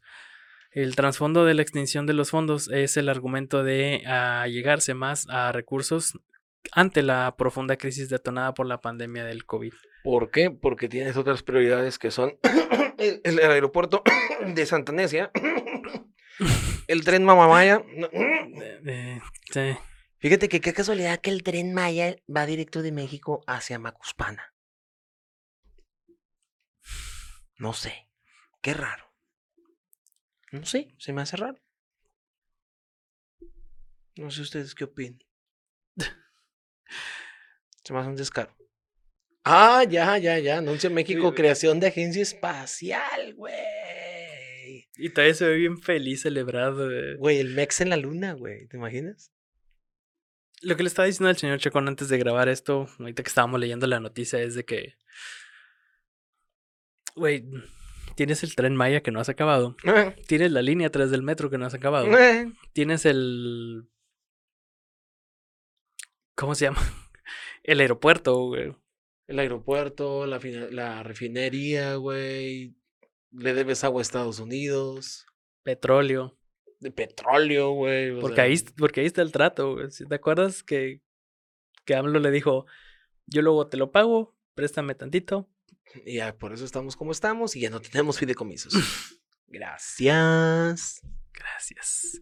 El 0.71 0.95
trasfondo 0.95 1.45
de 1.45 1.56
la 1.56 1.63
extinción 1.63 2.06
de 2.06 2.13
los 2.13 2.30
fondos 2.30 2.69
es 2.69 2.95
el 2.97 3.10
argumento 3.10 3.63
de 3.63 4.06
allegarse 4.06 4.93
más 4.93 5.28
a 5.30 5.52
recursos 5.52 6.19
ante 6.72 7.04
la 7.04 7.36
profunda 7.38 7.78
crisis 7.78 8.10
detonada 8.10 8.54
por 8.54 8.65
la 8.65 8.82
pandemia 8.82 9.26
del 9.26 9.45
COVID. 9.45 9.74
¿Por 10.04 10.32
qué? 10.32 10.52
Porque 10.52 10.88
tienes 10.88 11.17
otras 11.17 11.43
prioridades 11.43 12.00
que 12.00 12.12
son 12.12 12.38
el, 12.98 13.22
el 13.24 13.39
aeropuerto 13.39 14.04
de 14.56 14.65
Santa 14.65 14.91
Necia, 14.91 15.32
el 16.88 17.04
tren 17.04 17.24
Mamamaya. 17.24 17.84
Eh, 17.88 18.82
eh, 18.86 19.22
sí. 19.52 19.78
Fíjate 20.19 20.50
que 20.50 20.60
qué 20.60 20.74
casualidad 20.74 21.22
que 21.22 21.30
el 21.30 21.43
tren 21.43 21.74
Maya 21.74 22.17
va 22.36 22.45
directo 22.45 22.82
de 22.82 22.91
México 22.91 23.41
hacia 23.48 23.80
Macuspana. 23.80 24.54
No 27.58 27.74
sé, 27.74 28.10
qué 28.62 28.74
raro. 28.74 29.13
No 30.52 30.65
sé, 30.65 30.93
se 30.98 31.13
me 31.13 31.22
hace 31.22 31.38
raro. 31.38 31.60
No 34.15 34.32
sé 34.32 34.41
ustedes 34.41 34.76
qué 34.76 34.86
opinan. 34.86 35.19
Se 37.84 37.93
me 37.93 37.99
hace 37.99 38.10
un 38.10 38.15
descaro. 38.15 38.56
Ah, 39.43 39.84
ya, 39.89 40.17
ya, 40.17 40.38
ya. 40.38 40.58
Anuncia 40.58 40.89
México 40.89 41.34
creación 41.34 41.80
de 41.80 41.88
agencia 41.88 42.21
espacial, 42.21 43.34
güey. 43.36 43.54
Y 44.95 45.10
todavía 45.10 45.34
se 45.34 45.47
ve 45.47 45.56
bien 45.56 45.80
feliz, 45.82 46.21
celebrado. 46.23 46.91
eh. 46.91 47.15
Güey, 47.17 47.39
el 47.39 47.54
Mex 47.56 47.82
en 47.82 47.89
la 47.89 47.97
luna, 47.97 48.34
güey. 48.34 48.67
¿Te 48.67 48.78
imaginas? 48.78 49.32
Lo 50.62 50.75
que 50.75 50.84
le 50.84 50.88
estaba 50.89 51.06
diciendo 51.06 51.30
al 51.30 51.38
señor 51.38 51.60
Chacón 51.60 51.88
antes 51.88 52.10
de 52.10 52.17
grabar 52.17 52.49
esto, 52.49 52.88
ahorita 52.99 53.23
que 53.23 53.30
estábamos 53.30 53.60
leyendo 53.62 53.88
la 53.88 54.02
noticia, 54.02 54.39
es 54.41 54.56
de 54.56 54.65
que. 54.65 54.95
Güey, 57.15 57.45
tienes 58.15 58.43
el 58.43 58.56
tren 58.56 58.75
Maya 58.75 59.02
que 59.02 59.12
no 59.12 59.19
has 59.21 59.30
acabado. 59.30 59.75
Tienes 60.28 60.52
la 60.52 60.62
línea 60.62 60.89
3 60.89 61.12
del 61.12 61.23
metro 61.23 61.49
que 61.49 61.58
no 61.58 61.65
has 61.65 61.73
acabado. 61.73 62.08
Tienes 62.73 63.06
el. 63.06 63.88
¿Cómo 66.39 66.56
se 66.56 66.65
llama? 66.65 66.82
El 67.63 67.82
aeropuerto, 67.82 68.45
güey. 68.45 68.73
El 69.28 69.39
aeropuerto, 69.39 70.25
la, 70.25 70.39
la 70.71 71.04
refinería, 71.04 71.95
güey. 71.95 72.73
Le 73.32 73.54
debes 73.54 73.84
agua 73.84 73.99
a 73.99 74.04
Estados 74.04 74.39
Unidos. 74.39 75.25
Petróleo. 75.63 76.38
De 76.80 76.91
petróleo, 76.91 77.71
güey. 77.71 78.17
Porque 78.21 78.36
sea, 78.36 78.45
ahí, 78.45 78.58
porque 78.78 79.02
ahí 79.02 79.08
está 79.08 79.21
el 79.21 79.34
trato, 79.34 79.73
güey. 79.75 79.91
¿Sí 79.91 80.06
¿Te 80.06 80.15
acuerdas 80.15 80.63
que, 80.63 81.02
que 81.84 81.95
AMLO 81.95 82.19
le 82.19 82.32
dijo, 82.32 82.65
yo 83.25 83.41
luego 83.41 83.67
te 83.67 83.75
lo 83.75 83.91
pago, 83.91 84.34
préstame 84.56 84.95
tantito. 84.95 85.49
Y 86.06 86.15
ya 86.15 86.38
por 86.38 86.54
eso 86.54 86.63
estamos 86.63 86.95
como 86.95 87.12
estamos 87.12 87.56
y 87.58 87.60
ya 87.60 87.69
no 87.69 87.82
tenemos 87.82 88.17
fideicomisos. 88.17 88.73
Gracias. 89.47 91.02
Gracias. 91.34 92.21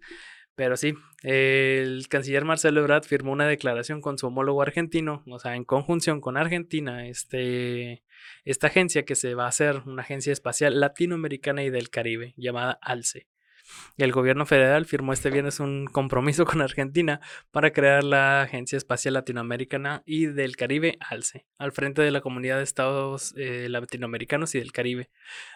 Pero 0.57 0.75
sí, 0.75 0.95
el 1.21 2.07
canciller 2.09 2.43
Marcelo 2.43 2.79
Ebrard 2.79 3.03
firmó 3.03 3.31
una 3.31 3.47
declaración 3.47 4.01
con 4.01 4.17
su 4.17 4.25
homólogo 4.25 4.63
argentino, 4.63 5.21
o 5.27 5.37
sea, 5.37 5.55
en 5.55 5.63
conjunción 5.63 6.19
con 6.19 6.35
Argentina, 6.35 7.07
este, 7.07 8.03
esta 8.43 8.65
agencia 8.65 9.05
que 9.05 9.13
se 9.13 9.35
va 9.35 9.45
a 9.45 9.49
hacer, 9.49 9.83
una 9.85 10.01
agencia 10.01 10.33
espacial 10.33 10.79
latinoamericana 10.79 11.63
y 11.63 11.69
del 11.69 11.91
Caribe, 11.91 12.33
llamada 12.37 12.71
ALCE. 12.81 13.27
El 13.97 14.11
gobierno 14.11 14.45
federal 14.45 14.85
firmó 14.85 15.13
este 15.13 15.29
viernes 15.29 15.59
un 15.59 15.87
compromiso 15.87 16.45
con 16.45 16.61
Argentina 16.61 17.19
para 17.51 17.71
crear 17.71 18.03
la 18.03 18.41
Agencia 18.43 18.77
Espacial 18.77 19.15
Latinoamericana 19.15 20.03
y 20.05 20.27
del 20.27 20.55
Caribe, 20.55 20.97
ALCE, 20.99 21.45
al 21.57 21.71
frente 21.71 22.01
de 22.01 22.11
la 22.11 22.21
comunidad 22.21 22.57
de 22.57 22.63
estados 22.63 23.33
eh, 23.37 23.67
latinoamericanos 23.69 24.55
y 24.55 24.59
del 24.59 24.71
Caribe. 24.71 25.09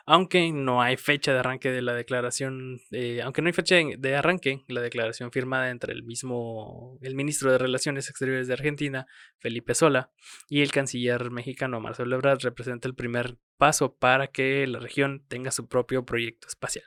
Aunque 0.06 0.52
no 0.52 0.82
hay 0.82 0.98
fecha 0.98 1.34
de 1.34 1.40
arranque 1.40 1.72
de 1.72 1.82
la 1.82 1.94
declaración, 1.94 2.82
eh, 2.92 3.22
aunque 3.24 3.42
no 3.42 3.48
hay 3.48 3.54
fecha 3.54 3.76
de 3.76 4.16
arranque, 4.16 4.64
la 4.68 4.82
declaración 4.82 5.32
firmada 5.32 5.70
entre 5.70 5.94
el 5.94 6.04
mismo, 6.04 6.98
el 7.02 7.16
ministro 7.16 7.52
de 7.52 7.58
Relaciones 7.58 8.10
Exteriores 8.10 8.48
de 8.48 8.54
Argentina, 8.54 9.08
Felipe 9.40 9.76
Sola, 9.76 10.12
y 10.50 10.62
el 10.62 10.72
canciller 10.72 11.32
mexicano 11.32 11.80
Marcelo 11.80 12.16
Ebrard 12.16 12.40
representa 12.42 12.88
el 12.88 12.96
primer 12.96 13.38
paso 13.58 13.96
para 13.96 14.28
que 14.28 14.66
la 14.68 14.80
región 14.80 15.24
tenga 15.28 15.52
su 15.52 15.68
propio 15.68 16.06
proyecto 16.06 16.48
espacial. 16.48 16.86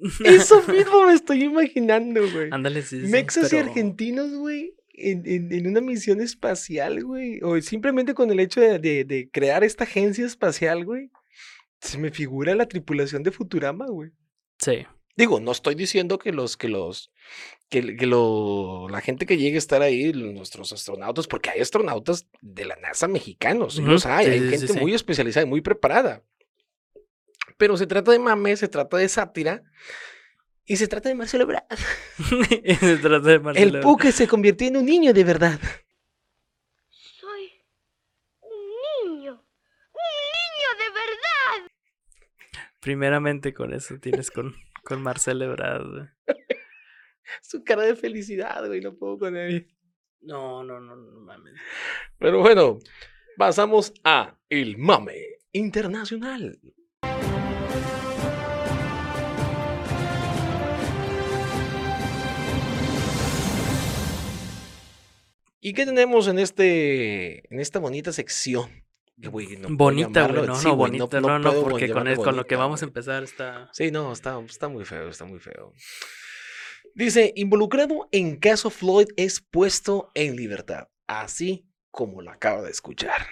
Eso 0.24 0.62
mismo 0.66 1.06
me 1.06 1.12
estoy 1.14 1.44
imaginando, 1.44 2.22
güey. 2.32 2.48
Ándale, 2.50 2.82
sí, 2.82 2.96
Mexas 2.96 3.52
y 3.52 3.56
argentinos, 3.58 4.32
güey, 4.32 4.74
en, 4.94 5.22
en- 5.26 5.52
en 5.52 5.66
una 5.66 5.80
misión 5.80 6.20
espacial, 6.20 7.04
güey. 7.04 7.40
O 7.42 7.60
simplemente 7.60 8.14
con 8.14 8.30
el 8.30 8.40
hecho 8.40 8.60
de, 8.60 8.78
de- 8.78 9.04
de 9.04 9.30
crear 9.30 9.62
esta 9.62 9.84
agencia 9.84 10.24
espacial, 10.24 10.84
güey. 10.84 11.10
Se 11.80 11.98
me 11.98 12.10
figura 12.10 12.54
la 12.54 12.66
tripulación 12.66 13.22
de 13.22 13.30
Futurama, 13.30 13.86
güey. 13.88 14.10
Sí. 14.58 14.86
Digo, 15.20 15.38
no 15.38 15.52
estoy 15.52 15.74
diciendo 15.74 16.18
que 16.18 16.32
los, 16.32 16.56
que 16.56 16.68
los, 16.68 17.12
que, 17.68 17.94
que 17.94 18.06
lo, 18.06 18.88
la 18.88 19.02
gente 19.02 19.26
que 19.26 19.36
llegue 19.36 19.56
a 19.56 19.58
estar 19.58 19.82
ahí, 19.82 20.14
nuestros 20.14 20.72
astronautas, 20.72 21.26
porque 21.26 21.50
hay 21.50 21.60
astronautas 21.60 22.26
de 22.40 22.64
la 22.64 22.76
NASA 22.76 23.06
mexicanos, 23.06 23.76
Ujú, 23.78 23.86
los 23.88 24.06
hay, 24.06 24.24
sí, 24.24 24.30
hay 24.32 24.40
sí, 24.40 24.48
gente 24.48 24.68
sí. 24.68 24.80
muy 24.80 24.94
especializada 24.94 25.44
y 25.44 25.48
muy 25.50 25.60
preparada. 25.60 26.24
Pero 27.58 27.76
se 27.76 27.86
trata 27.86 28.12
de 28.12 28.18
mame, 28.18 28.56
se 28.56 28.66
trata 28.68 28.96
de 28.96 29.06
sátira 29.10 29.62
y 30.64 30.76
se 30.76 30.88
trata 30.88 31.10
de 31.10 31.14
Marcelo 31.14 31.44
Ebrard. 31.44 31.66
Se 32.80 32.96
trata 32.96 33.28
de 33.28 33.40
Marcelo 33.40 33.76
El 33.76 33.80
Pu 33.82 33.98
que 33.98 34.12
se 34.12 34.26
convirtió 34.26 34.68
en 34.68 34.78
un 34.78 34.86
niño 34.86 35.12
de 35.12 35.24
verdad. 35.24 35.60
Soy 36.88 37.62
un 38.40 39.10
niño. 39.10 39.32
Un 39.92 40.10
niño 40.32 40.70
de 40.78 40.90
verdad. 40.94 41.70
Primeramente 42.80 43.52
con 43.52 43.74
eso 43.74 43.98
tienes 44.00 44.30
con, 44.30 44.54
con 44.90 45.02
Marcelo 45.04 45.44
Ebrard. 45.44 45.88
güey. 45.88 46.08
Su 47.42 47.62
cara 47.62 47.84
de 47.84 47.94
felicidad, 47.94 48.66
güey, 48.66 48.80
no 48.80 48.96
puedo 48.96 49.18
con 49.18 49.36
él. 49.36 49.72
No, 50.20 50.64
no, 50.64 50.80
no, 50.80 50.96
no 50.96 51.20
mames. 51.20 51.54
Pero 52.18 52.40
bueno, 52.40 52.80
pasamos 53.36 53.94
a 54.02 54.36
el 54.48 54.78
mame 54.78 55.38
internacional. 55.52 56.60
¿Y 65.60 65.72
qué 65.72 65.84
tenemos 65.84 66.26
en 66.26 66.40
este 66.40 67.54
en 67.54 67.60
esta 67.60 67.78
bonita 67.78 68.12
sección? 68.12 68.89
Güey, 69.22 69.56
no 69.56 69.68
bonita, 69.76 70.26
güey. 70.28 70.46
No, 70.46 70.54
sí, 70.54 70.66
no, 70.68 70.76
güey, 70.76 70.92
bonita. 70.98 71.20
No, 71.20 71.38
no, 71.38 71.52
porque 71.62 71.90
con, 71.90 72.08
el- 72.08 72.16
con 72.16 72.36
lo 72.36 72.46
que 72.46 72.56
vamos 72.56 72.82
a 72.82 72.86
empezar 72.86 73.22
está. 73.22 73.68
Sí, 73.72 73.90
no, 73.90 74.12
está, 74.12 74.40
está 74.40 74.68
muy 74.68 74.84
feo, 74.84 75.08
está 75.08 75.24
muy 75.24 75.38
feo. 75.40 75.74
Dice, 76.94 77.32
involucrado 77.36 78.08
en 78.12 78.36
caso 78.36 78.70
Floyd 78.70 79.08
es 79.16 79.40
puesto 79.40 80.10
en 80.14 80.36
libertad, 80.36 80.88
así 81.06 81.66
como 81.90 82.22
lo 82.22 82.30
acaba 82.30 82.62
de 82.62 82.70
escuchar. 82.70 83.26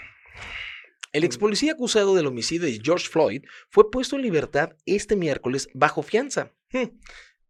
El 1.13 1.25
ex 1.25 1.39
policía 1.39 1.73
acusado 1.73 2.15
del 2.15 2.27
homicidio 2.27 2.67
de 2.67 2.81
George 2.83 3.09
Floyd 3.09 3.43
fue 3.71 3.91
puesto 3.91 4.17
en 4.17 4.23
libertad 4.23 4.77
este 4.85 5.17
miércoles 5.17 5.69
bajo 5.73 6.03
fianza. 6.03 6.53
Hmm. 6.71 6.99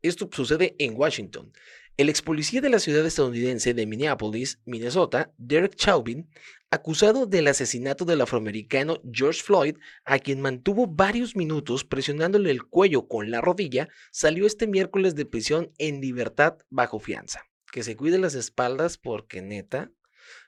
Esto 0.01 0.29
sucede 0.33 0.77
en 0.79 0.95
Washington. 0.97 1.53
El 1.97 2.09
ex 2.09 2.23
policía 2.23 2.61
de 2.61 2.71
la 2.71 2.79
ciudad 2.79 3.05
estadounidense 3.05 3.75
de 3.75 3.85
Minneapolis, 3.85 4.61
Minnesota, 4.65 5.33
Derek 5.37 5.75
Chauvin, 5.75 6.31
acusado 6.71 7.27
del 7.27 7.49
asesinato 7.49 8.05
del 8.05 8.21
afroamericano 8.21 9.01
George 9.11 9.43
Floyd, 9.43 9.77
a 10.05 10.19
quien 10.19 10.41
mantuvo 10.41 10.87
varios 10.87 11.37
minutos 11.37 11.85
presionándole 11.85 12.51
el 12.51 12.65
cuello 12.65 13.09
con 13.09 13.31
la 13.31 13.41
rodilla, 13.41 13.89
salió 14.11 14.47
este 14.47 14.67
miércoles 14.67 15.15
de 15.15 15.27
prisión 15.27 15.73
en 15.79 16.01
libertad 16.01 16.59
bajo 16.71 16.99
fianza. 16.99 17.45
Que 17.73 17.83
se 17.83 17.97
cuide 17.97 18.19
las 18.19 18.35
espaldas 18.35 18.99
porque 18.99 19.43
neta. 19.43 19.91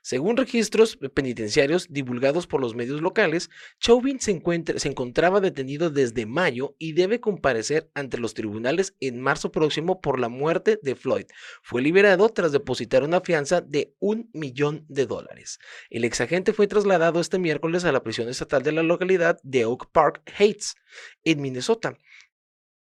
Según 0.01 0.37
registros 0.37 0.97
penitenciarios 1.13 1.87
divulgados 1.89 2.47
por 2.47 2.61
los 2.61 2.75
medios 2.75 3.01
locales, 3.01 3.49
Chauvin 3.79 4.19
se, 4.19 4.31
encuentra- 4.31 4.79
se 4.79 4.89
encontraba 4.89 5.41
detenido 5.41 5.89
desde 5.89 6.25
mayo 6.25 6.75
y 6.79 6.93
debe 6.93 7.19
comparecer 7.19 7.89
ante 7.93 8.17
los 8.17 8.33
tribunales 8.33 8.95
en 8.99 9.21
marzo 9.21 9.51
próximo 9.51 10.01
por 10.01 10.19
la 10.19 10.29
muerte 10.29 10.79
de 10.81 10.95
Floyd. 10.95 11.25
Fue 11.61 11.81
liberado 11.81 12.29
tras 12.29 12.51
depositar 12.51 13.03
una 13.03 13.21
fianza 13.21 13.61
de 13.61 13.95
un 13.99 14.29
millón 14.33 14.85
de 14.89 15.05
dólares. 15.05 15.59
El 15.89 16.03
exagente 16.03 16.53
fue 16.53 16.67
trasladado 16.67 17.19
este 17.19 17.39
miércoles 17.39 17.85
a 17.85 17.91
la 17.91 18.03
prisión 18.03 18.29
estatal 18.29 18.63
de 18.63 18.71
la 18.71 18.83
localidad 18.83 19.39
de 19.43 19.65
Oak 19.65 19.91
Park 19.91 20.21
Heights, 20.39 20.75
en 21.23 21.41
Minnesota, 21.41 21.97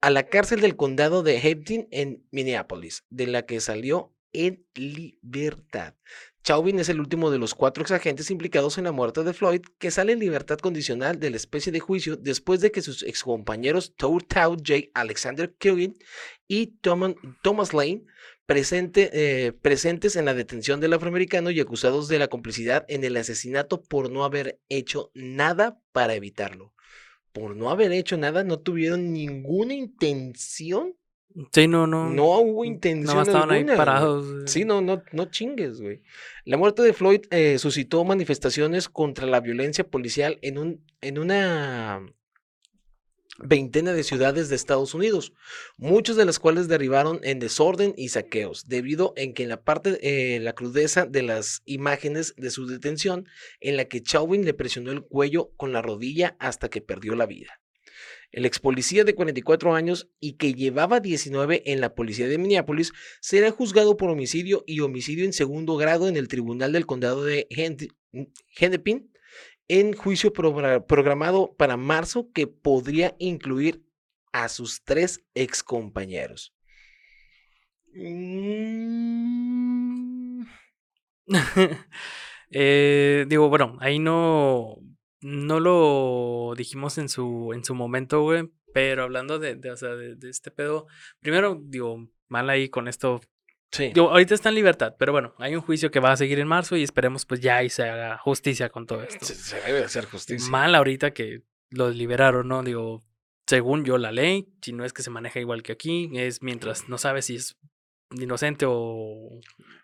a 0.01 0.09
la 0.09 0.23
cárcel 0.23 0.61
del 0.61 0.75
condado 0.75 1.21
de 1.21 1.37
Hampton 1.37 1.87
en 1.91 2.25
Minneapolis, 2.31 3.03
de 3.09 3.27
la 3.27 3.45
que 3.45 3.59
salió 3.59 4.15
en 4.33 4.65
libertad. 4.73 5.93
Chauvin 6.43 6.79
es 6.79 6.89
el 6.89 6.99
último 6.99 7.29
de 7.29 7.37
los 7.37 7.53
cuatro 7.53 7.83
exagentes 7.83 8.31
implicados 8.31 8.77
en 8.77 8.85
la 8.85 8.91
muerte 8.91 9.23
de 9.23 9.33
Floyd, 9.33 9.61
que 9.77 9.91
sale 9.91 10.13
en 10.13 10.19
libertad 10.19 10.57
condicional 10.57 11.19
de 11.19 11.29
la 11.29 11.37
especie 11.37 11.71
de 11.71 11.79
juicio 11.79 12.17
después 12.17 12.61
de 12.61 12.71
que 12.71 12.81
sus 12.81 13.03
excompañeros 13.03 13.95
Tour 13.95 14.23
Tau 14.23 14.55
J. 14.55 14.89
Alexander 14.95 15.53
Killian 15.53 15.95
y 16.47 16.77
Thomas, 16.81 17.73
Lane 17.73 18.03
eh, 18.47 19.53
presentes 19.61 20.15
en 20.15 20.25
la 20.25 20.33
detención 20.33 20.81
del 20.81 20.93
afroamericano 20.93 21.51
y 21.51 21.59
acusados 21.59 22.07
de 22.07 22.19
la 22.19 22.27
complicidad 22.27 22.85
en 22.89 23.03
el 23.03 23.15
asesinato 23.15 23.81
por 23.81 24.11
no 24.11 24.25
haber 24.25 24.59
hecho 24.67 25.11
nada 25.13 25.79
para 25.93 26.15
evitarlo. 26.15 26.73
Por 27.31 27.55
no 27.55 27.69
haber 27.69 27.93
hecho 27.93 28.17
nada, 28.17 28.43
no 28.43 28.59
tuvieron 28.59 29.13
ninguna 29.13 29.73
intención. 29.73 30.97
Sí, 31.51 31.67
no, 31.67 31.87
no. 31.87 32.09
No 32.09 32.39
hubo 32.39 32.65
intención. 32.65 33.05
Nada 33.05 33.23
estaban 33.23 33.51
ahí 33.51 33.59
alguna, 33.59 33.75
parados. 33.77 34.31
güey. 34.31 34.47
Sí, 34.47 34.65
no, 34.65 34.81
no, 34.81 35.03
no 35.11 35.25
chingues, 35.25 35.81
güey. 35.81 36.01
La 36.45 36.57
muerte 36.57 36.81
de 36.81 36.93
Floyd 36.93 37.21
eh, 37.31 37.57
suscitó 37.59 38.03
manifestaciones 38.03 38.89
contra 38.89 39.25
la 39.27 39.39
violencia 39.39 39.83
policial 39.83 40.39
en, 40.41 40.57
un, 40.57 40.85
en 41.01 41.19
una 41.19 42.03
veintena 43.43 43.93
de 43.93 44.03
ciudades 44.03 44.49
de 44.49 44.55
Estados 44.55 44.93
Unidos, 44.93 45.33
muchas 45.77 46.15
de 46.15 46.25
las 46.25 46.39
cuales 46.39 46.67
derribaron 46.67 47.19
en 47.23 47.39
desorden 47.39 47.93
y 47.97 48.09
saqueos, 48.09 48.67
debido 48.67 49.13
en 49.15 49.33
que 49.33 49.43
en 49.43 49.49
la 49.49 49.61
parte, 49.61 49.99
eh, 50.01 50.39
la 50.39 50.53
crudeza 50.53 51.05
de 51.05 51.23
las 51.23 51.61
imágenes 51.65 52.35
de 52.37 52.51
su 52.51 52.67
detención, 52.67 53.27
en 53.59 53.77
la 53.77 53.85
que 53.85 54.01
Chauvin 54.01 54.45
le 54.45 54.53
presionó 54.53 54.91
el 54.91 55.01
cuello 55.01 55.51
con 55.57 55.73
la 55.73 55.81
rodilla 55.81 56.35
hasta 56.39 56.69
que 56.69 56.81
perdió 56.81 57.15
la 57.15 57.25
vida. 57.25 57.60
El 58.31 58.45
ex 58.45 58.59
policía 58.59 59.03
de 59.03 59.13
44 59.15 59.73
años 59.75 60.09
y 60.19 60.33
que 60.33 60.53
llevaba 60.53 60.99
19 61.01 61.63
en 61.71 61.81
la 61.81 61.93
policía 61.95 62.27
de 62.27 62.37
Minneapolis 62.37 62.93
será 63.19 63.51
juzgado 63.51 63.97
por 63.97 64.09
homicidio 64.09 64.63
y 64.65 64.79
homicidio 64.79 65.25
en 65.25 65.33
segundo 65.33 65.75
grado 65.75 66.07
en 66.07 66.15
el 66.17 66.27
Tribunal 66.29 66.71
del 66.71 66.85
Condado 66.85 67.23
de 67.25 67.47
Hen- 67.49 67.93
Hennepin 68.57 69.11
en 69.67 69.93
juicio 69.93 70.31
progra- 70.33 70.85
programado 70.85 71.55
para 71.57 71.75
marzo 71.77 72.29
que 72.33 72.47
podría 72.47 73.15
incluir 73.19 73.83
a 74.33 74.47
sus 74.49 74.81
tres 74.83 75.23
excompañeros. 75.33 76.53
Mm, 79.11 80.43
Eh, 82.53 83.25
digo, 83.29 83.47
bueno, 83.47 83.77
ahí 83.79 83.97
no, 83.97 84.75
no 85.21 85.59
lo 85.59 86.53
dijimos 86.57 86.97
en 86.97 87.09
su, 87.09 87.51
en 87.53 87.63
su 87.63 87.75
momento, 87.75 88.21
güey. 88.21 88.49
Pero 88.73 89.03
hablando 89.03 89.37
de, 89.37 89.55
de, 89.55 89.71
o 89.71 89.77
sea, 89.77 89.89
de, 89.95 90.15
de 90.15 90.29
este 90.29 90.49
pedo, 90.49 90.87
primero, 91.19 91.59
digo, 91.61 92.07
mal 92.27 92.49
ahí 92.49 92.69
con 92.69 92.87
esto. 92.87 93.21
Sí. 93.71 93.91
Digo, 93.93 94.09
ahorita 94.09 94.33
está 94.33 94.49
en 94.49 94.55
libertad, 94.55 94.95
pero 94.97 95.11
bueno, 95.11 95.33
hay 95.37 95.55
un 95.55 95.61
juicio 95.61 95.91
que 95.91 95.99
va 95.99 96.11
a 96.11 96.17
seguir 96.17 96.39
en 96.39 96.47
marzo 96.47 96.75
y 96.75 96.83
esperemos 96.83 97.25
pues 97.25 97.39
ya 97.39 97.57
ahí 97.57 97.69
se 97.69 97.83
haga 97.83 98.17
justicia 98.17 98.69
con 98.69 98.85
todo 98.85 99.03
esto. 99.03 99.25
Se, 99.25 99.35
se 99.35 99.61
debe 99.61 99.83
hacer 99.83 100.05
justicia. 100.05 100.49
Mal 100.49 100.75
ahorita 100.75 101.11
que 101.11 101.43
los 101.69 101.95
liberaron, 101.95 102.49
¿no? 102.49 102.63
Digo, 102.63 103.01
según 103.47 103.85
yo, 103.85 103.97
la 103.97 104.11
ley, 104.11 104.47
si 104.61 104.73
no 104.73 104.83
es 104.85 104.93
que 104.93 105.03
se 105.03 105.09
maneja 105.09 105.39
igual 105.39 105.63
que 105.63 105.71
aquí, 105.71 106.09
es 106.15 106.41
mientras 106.41 106.89
no 106.89 106.97
sabes 106.97 107.25
si 107.25 107.35
es 107.35 107.57
inocente 108.11 108.65
o... 108.67 109.39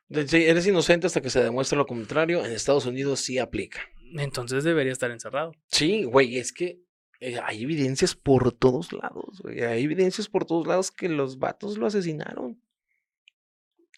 Sí, 0.10 0.46
eres 0.46 0.68
inocente 0.68 1.08
hasta 1.08 1.22
que 1.22 1.30
se 1.30 1.44
demuestre 1.44 1.78
lo 1.78 1.86
contrario. 1.86 2.46
En 2.46 2.52
Estados 2.52 2.86
Unidos 2.86 3.20
sí 3.22 3.40
aplica. 3.40 3.82
Entonces 4.18 4.64
debería 4.64 4.94
estar 4.94 5.12
encerrado. 5.12 5.52
Sí, 5.68 6.04
güey, 6.04 6.38
es 6.38 6.54
que 6.54 6.80
eh, 7.20 7.40
hay 7.44 7.64
evidencias 7.64 8.16
por 8.16 8.52
todos 8.52 8.94
lados, 8.94 9.42
güey. 9.42 9.62
Hay 9.62 9.84
evidencias 9.84 10.28
por 10.30 10.46
todos 10.46 10.68
lados 10.68 10.92
que 10.92 11.10
los 11.10 11.40
vatos 11.40 11.78
lo 11.78 11.88
asesinaron. 11.88 12.62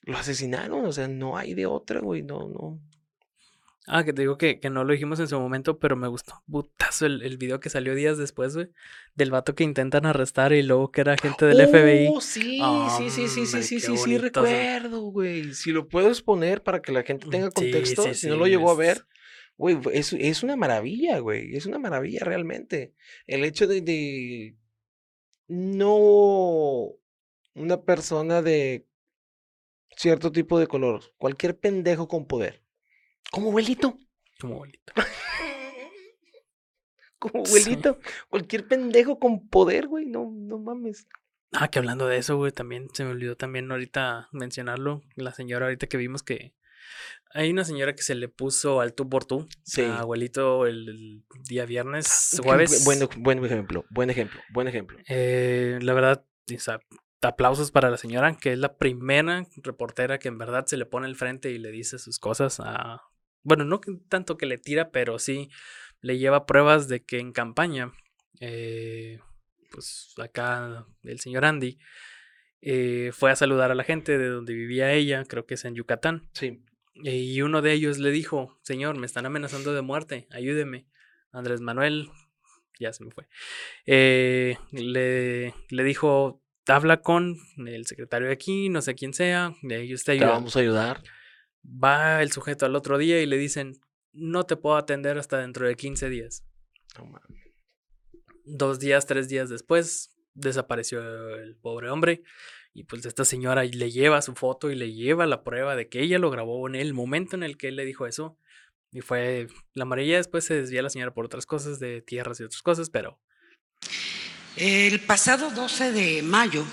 Lo 0.03 0.17
asesinaron, 0.17 0.85
o 0.85 0.91
sea, 0.91 1.07
no 1.07 1.37
hay 1.37 1.53
de 1.53 1.65
otra, 1.65 1.99
güey, 1.99 2.23
no, 2.23 2.47
no. 2.47 2.79
Ah, 3.91 4.03
que 4.03 4.13
te 4.13 4.21
digo 4.21 4.37
que, 4.37 4.59
que 4.59 4.69
no 4.69 4.83
lo 4.83 4.93
dijimos 4.93 5.19
en 5.19 5.27
su 5.27 5.39
momento, 5.39 5.79
pero 5.79 5.95
me 5.95 6.07
gustó. 6.07 6.43
Putazo 6.49 7.07
el, 7.07 7.23
el 7.23 7.37
video 7.37 7.59
que 7.59 7.71
salió 7.71 7.95
días 7.95 8.19
después, 8.19 8.53
güey. 8.55 8.69
Del 9.15 9.31
vato 9.31 9.55
que 9.55 9.63
intentan 9.63 10.05
arrestar 10.05 10.53
y 10.53 10.61
luego 10.61 10.91
que 10.91 11.01
era 11.01 11.17
gente 11.17 11.45
del 11.47 11.67
FBI. 11.67 12.07
Oh, 12.11 12.21
sí, 12.21 12.61
sí, 12.97 13.09
sí, 13.09 13.27
sí, 13.27 13.45
sí, 13.47 13.63
sí, 13.63 13.63
sí, 13.63 13.79
sí, 13.79 13.97
sí. 13.97 14.17
recuerdo, 14.19 15.01
güey. 15.01 15.55
Si 15.55 15.71
lo 15.71 15.87
puedes 15.87 16.21
poner 16.21 16.61
para 16.61 16.83
que 16.83 16.91
la 16.91 17.01
gente 17.01 17.27
tenga 17.29 17.47
Sí, 17.47 17.53
contexto, 17.55 18.03
sí, 18.03 18.13
si 18.13 18.27
no 18.27 18.35
lo 18.35 18.45
llegó 18.45 18.69
a 18.69 18.75
ver, 18.75 19.07
güey, 19.59 19.77
es, 19.93 20.13
es 20.13 20.41
una 20.41 20.55
maravilla, 20.55 21.19
güey. 21.19 21.55
Es 21.55 21.67
una 21.67 21.77
maravilla 21.77 22.21
realmente. 22.23 22.95
El 23.27 23.43
hecho 23.43 23.67
de, 23.67 23.81
de 23.81 24.55
no 25.47 26.93
una 27.53 27.81
persona 27.83 28.41
de 28.41 28.87
cierto 29.97 30.31
tipo 30.31 30.57
de 30.59 30.67
color, 30.67 31.01
cualquier 31.17 31.59
pendejo 31.59 32.07
con 32.07 32.25
poder, 32.25 32.63
como 33.31 33.49
abuelito, 33.49 33.97
Como 34.39 34.55
bonito. 34.59 34.93
como 37.19 37.45
Sí. 37.45 37.61
abuelito, 37.63 37.99
cualquier 38.29 38.65
pendejo 38.67 39.19
con 39.19 39.49
poder, 39.49 39.87
güey, 39.87 40.05
no, 40.05 40.31
no 40.33 40.57
mames. 40.57 41.05
Ah, 41.51 41.67
que 41.67 41.79
hablando 41.79 42.07
de 42.07 42.17
eso, 42.17 42.37
güey, 42.37 42.53
también 42.53 42.87
se 42.93 43.03
me 43.03 43.11
olvidó 43.11 43.35
también 43.35 43.69
ahorita 43.69 44.29
mencionarlo. 44.31 45.01
La 45.15 45.33
señora 45.33 45.65
ahorita 45.65 45.87
que 45.87 45.97
vimos 45.97 46.23
que 46.23 46.53
hay 47.31 47.51
una 47.51 47.63
señora 47.63 47.93
que 47.95 48.01
se 48.03 48.15
le 48.15 48.27
puso 48.27 48.81
al 48.81 48.93
tú 48.93 49.09
por 49.09 49.25
tú 49.25 49.47
Sí. 49.63 49.81
a 49.81 49.99
abuelito 49.99 50.65
el, 50.65 50.89
el 50.89 51.23
día 51.47 51.65
viernes, 51.65 52.29
Qué 52.35 52.43
jueves. 52.43 52.83
Buen, 52.85 52.99
buen 53.17 53.45
ejemplo, 53.45 53.85
buen 53.89 54.09
ejemplo, 54.09 54.39
buen 54.51 54.67
ejemplo. 54.67 54.97
Eh, 55.07 55.79
la 55.81 55.93
verdad, 55.93 56.25
o 56.53 56.59
sea, 56.59 56.79
aplausos 57.21 57.71
para 57.71 57.89
la 57.89 57.97
señora, 57.97 58.35
que 58.37 58.53
es 58.53 58.59
la 58.59 58.77
primera 58.77 59.45
reportera 59.57 60.17
que 60.19 60.27
en 60.29 60.37
verdad 60.37 60.65
se 60.65 60.77
le 60.77 60.85
pone 60.85 61.05
al 61.07 61.15
frente 61.15 61.51
y 61.51 61.57
le 61.57 61.71
dice 61.71 61.99
sus 61.99 62.19
cosas 62.19 62.59
a... 62.59 63.01
Bueno, 63.43 63.63
no 63.63 63.79
tanto 64.09 64.37
que 64.37 64.45
le 64.45 64.57
tira, 64.57 64.91
pero 64.91 65.19
sí 65.19 65.49
le 66.01 66.17
lleva 66.17 66.45
pruebas 66.45 66.87
de 66.87 67.03
que 67.03 67.19
en 67.19 67.31
campaña, 67.31 67.91
eh, 68.39 69.19
pues 69.71 70.13
acá 70.17 70.85
el 71.03 71.19
señor 71.19 71.45
Andy 71.45 71.77
eh, 72.61 73.11
fue 73.13 73.31
a 73.31 73.35
saludar 73.35 73.71
a 73.71 73.75
la 73.75 73.83
gente 73.83 74.17
de 74.17 74.27
donde 74.27 74.53
vivía 74.53 74.91
ella, 74.93 75.23
creo 75.25 75.45
que 75.45 75.53
es 75.53 75.65
en 75.65 75.75
Yucatán. 75.75 76.29
Sí. 76.33 76.63
Y 77.03 77.41
uno 77.41 77.61
de 77.61 77.73
ellos 77.73 77.97
le 77.97 78.11
dijo, 78.11 78.59
señor, 78.61 78.97
me 78.97 79.05
están 79.05 79.25
amenazando 79.25 79.73
de 79.73 79.81
muerte, 79.81 80.27
ayúdeme. 80.31 80.85
Andrés 81.31 81.61
Manuel, 81.61 82.09
ya 82.79 82.91
se 82.91 83.05
me 83.05 83.11
fue, 83.11 83.27
eh, 83.85 84.57
le, 84.71 85.53
le 85.69 85.83
dijo, 85.83 86.41
habla 86.67 87.01
con 87.01 87.37
el 87.57 87.85
secretario 87.85 88.27
de 88.27 88.33
aquí, 88.33 88.69
no 88.69 88.81
sé 88.81 88.95
quién 88.95 89.13
sea, 89.13 89.53
ellos 89.63 90.03
te 90.03 90.05
Te 90.05 90.11
ayudan. 90.13 90.29
vamos 90.29 90.55
a 90.55 90.59
ayudar. 90.59 91.03
Va 91.63 92.21
el 92.21 92.31
sujeto 92.31 92.65
al 92.65 92.75
otro 92.75 92.97
día 92.97 93.21
y 93.21 93.25
le 93.25 93.37
dicen, 93.37 93.79
no 94.11 94.43
te 94.45 94.55
puedo 94.55 94.75
atender 94.77 95.17
hasta 95.17 95.37
dentro 95.37 95.67
de 95.67 95.75
15 95.75 96.09
días. 96.09 96.45
Dos 98.45 98.79
días, 98.79 99.05
tres 99.05 99.29
días 99.29 99.49
después, 99.49 100.15
desapareció 100.33 101.35
el 101.35 101.55
pobre 101.57 101.89
hombre. 101.89 102.23
Y 102.79 102.85
pues 102.85 103.05
esta 103.05 103.25
señora 103.25 103.65
le 103.65 103.91
lleva 103.91 104.21
su 104.21 104.35
foto 104.35 104.71
y 104.71 104.75
le 104.75 104.93
lleva 104.93 105.25
la 105.25 105.43
prueba 105.43 105.75
de 105.75 105.89
que 105.89 106.01
ella 106.01 106.17
lo 106.17 106.31
grabó 106.31 106.65
en 106.65 106.75
el 106.75 106.93
momento 106.93 107.35
en 107.35 107.43
el 107.43 107.57
que 107.57 107.67
él 107.67 107.75
le 107.75 107.83
dijo 107.83 108.07
eso. 108.07 108.37
Y 108.93 109.01
fue 109.01 109.47
la 109.73 109.83
amarilla. 109.83 110.15
Después 110.15 110.45
se 110.45 110.53
desvía 110.53 110.81
la 110.81 110.89
señora 110.89 111.13
por 111.13 111.25
otras 111.25 111.45
cosas, 111.45 111.81
de 111.81 112.01
tierras 112.01 112.39
y 112.39 112.45
otras 112.45 112.61
cosas, 112.61 112.89
pero 112.89 113.19
El 114.55 115.01
pasado 115.01 115.51
12 115.51 115.91
de 115.91 116.23
mayo, 116.23 116.63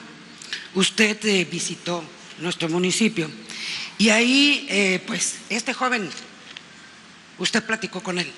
usted 0.77 1.19
eh, 1.25 1.45
visitó 1.45 2.05
nuestro 2.39 2.69
municipio 2.69 3.29
y 3.99 4.11
ahí, 4.11 4.65
eh, 4.71 5.03
pues, 5.09 5.41
este 5.51 5.75
joven, 5.75 6.09
usted 7.41 7.65
platicó 7.65 8.01
con 8.01 8.21
él. 8.21 8.31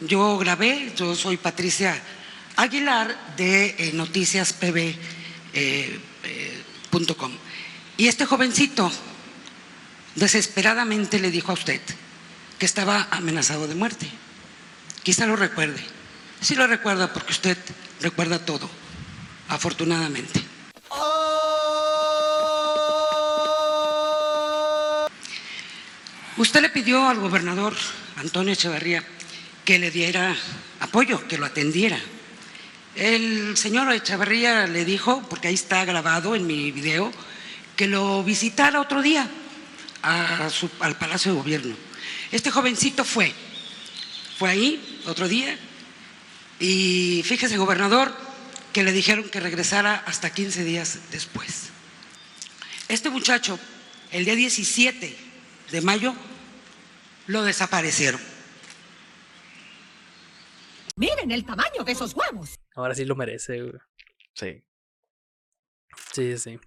Yo 0.00 0.36
grabé, 0.36 0.92
yo 0.94 1.14
soy 1.14 1.38
Patricia 1.38 1.98
Aguilar 2.56 3.36
de 3.38 3.74
eh, 3.78 3.92
y 7.96 8.08
este 8.08 8.26
jovencito 8.26 8.90
desesperadamente 10.16 11.20
le 11.20 11.30
dijo 11.30 11.52
a 11.52 11.54
usted 11.54 11.80
que 12.58 12.66
estaba 12.66 13.08
amenazado 13.10 13.68
de 13.68 13.74
muerte. 13.74 14.10
Quizá 15.02 15.26
lo 15.26 15.36
recuerde. 15.36 15.82
Sí 16.40 16.54
lo 16.54 16.66
recuerda 16.66 17.12
porque 17.12 17.32
usted 17.32 17.56
recuerda 18.00 18.44
todo, 18.44 18.68
afortunadamente. 19.48 20.42
Usted 26.36 26.62
le 26.62 26.70
pidió 26.70 27.06
al 27.06 27.18
gobernador 27.18 27.76
Antonio 28.16 28.54
Echeverría 28.54 29.04
que 29.64 29.78
le 29.78 29.90
diera 29.90 30.34
apoyo, 30.80 31.26
que 31.28 31.38
lo 31.38 31.46
atendiera. 31.46 32.00
El 32.96 33.56
señor 33.56 33.92
Echeverría 33.92 34.66
le 34.66 34.84
dijo, 34.84 35.22
porque 35.28 35.48
ahí 35.48 35.54
está 35.54 35.84
grabado 35.84 36.34
en 36.34 36.46
mi 36.46 36.72
video, 36.72 37.12
que 37.76 37.86
lo 37.86 38.22
visitara 38.24 38.80
otro 38.80 39.00
día 39.00 39.28
al 40.02 40.96
Palacio 40.98 41.32
de 41.32 41.38
Gobierno. 41.38 41.76
Este 42.32 42.50
jovencito 42.50 43.04
fue, 43.04 43.32
fue 44.38 44.50
ahí 44.50 45.00
otro 45.06 45.28
día 45.28 45.56
y 46.58 47.22
fíjese, 47.24 47.56
gobernador, 47.56 48.14
que 48.72 48.82
le 48.82 48.92
dijeron 48.92 49.28
que 49.28 49.40
regresara 49.40 50.02
hasta 50.06 50.30
15 50.30 50.64
días 50.64 50.98
después. 51.10 51.70
Este 52.88 53.08
muchacho, 53.08 53.58
el 54.10 54.24
día 54.24 54.34
17 54.34 55.16
de 55.70 55.80
mayo, 55.80 56.14
lo 57.26 57.42
desaparecieron. 57.42 58.20
Miren 60.96 61.30
el 61.30 61.44
tamaño 61.44 61.82
de 61.84 61.92
esos 61.92 62.14
huevos. 62.14 62.58
Ahora 62.80 62.94
sí 62.94 63.04
lo 63.04 63.16
merece. 63.16 63.62
güey. 63.62 63.80
Sí. 64.34 64.62
Sí, 66.12 66.38
sí. 66.38 66.58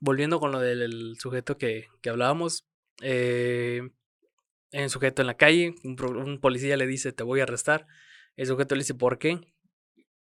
Volviendo 0.00 0.40
con 0.40 0.52
lo 0.52 0.60
del 0.60 0.82
el 0.82 1.16
sujeto 1.18 1.56
que, 1.58 1.88
que 2.00 2.10
hablábamos. 2.10 2.66
Eh, 3.02 3.82
hay 4.72 4.82
un 4.82 4.90
sujeto 4.90 5.22
en 5.22 5.26
la 5.26 5.36
calle, 5.36 5.74
un, 5.82 6.38
policía 6.40 6.76
le 6.76 6.86
dice, 6.86 7.12
te 7.12 7.24
voy 7.24 7.40
a 7.40 7.44
arrestar. 7.44 7.86
El 8.36 8.46
sujeto 8.46 8.74
le 8.74 8.80
dice, 8.80 8.94
¿por 8.94 9.18
qué? 9.18 9.40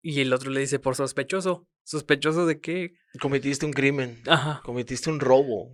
Y 0.02 0.22
el 0.22 0.32
otro 0.32 0.52
le 0.52 0.62
dice, 0.62 0.80
por 0.80 0.96
sospechoso. 0.96 1.68
¿Sospechoso 1.84 2.46
de 2.46 2.60
qué? 2.60 2.96
Cometiste 3.20 3.66
un 3.66 3.74
crimen. 3.74 4.22
Ajá. 4.28 4.62
Cometiste 4.64 5.10
un 5.10 5.20
robo. 5.20 5.72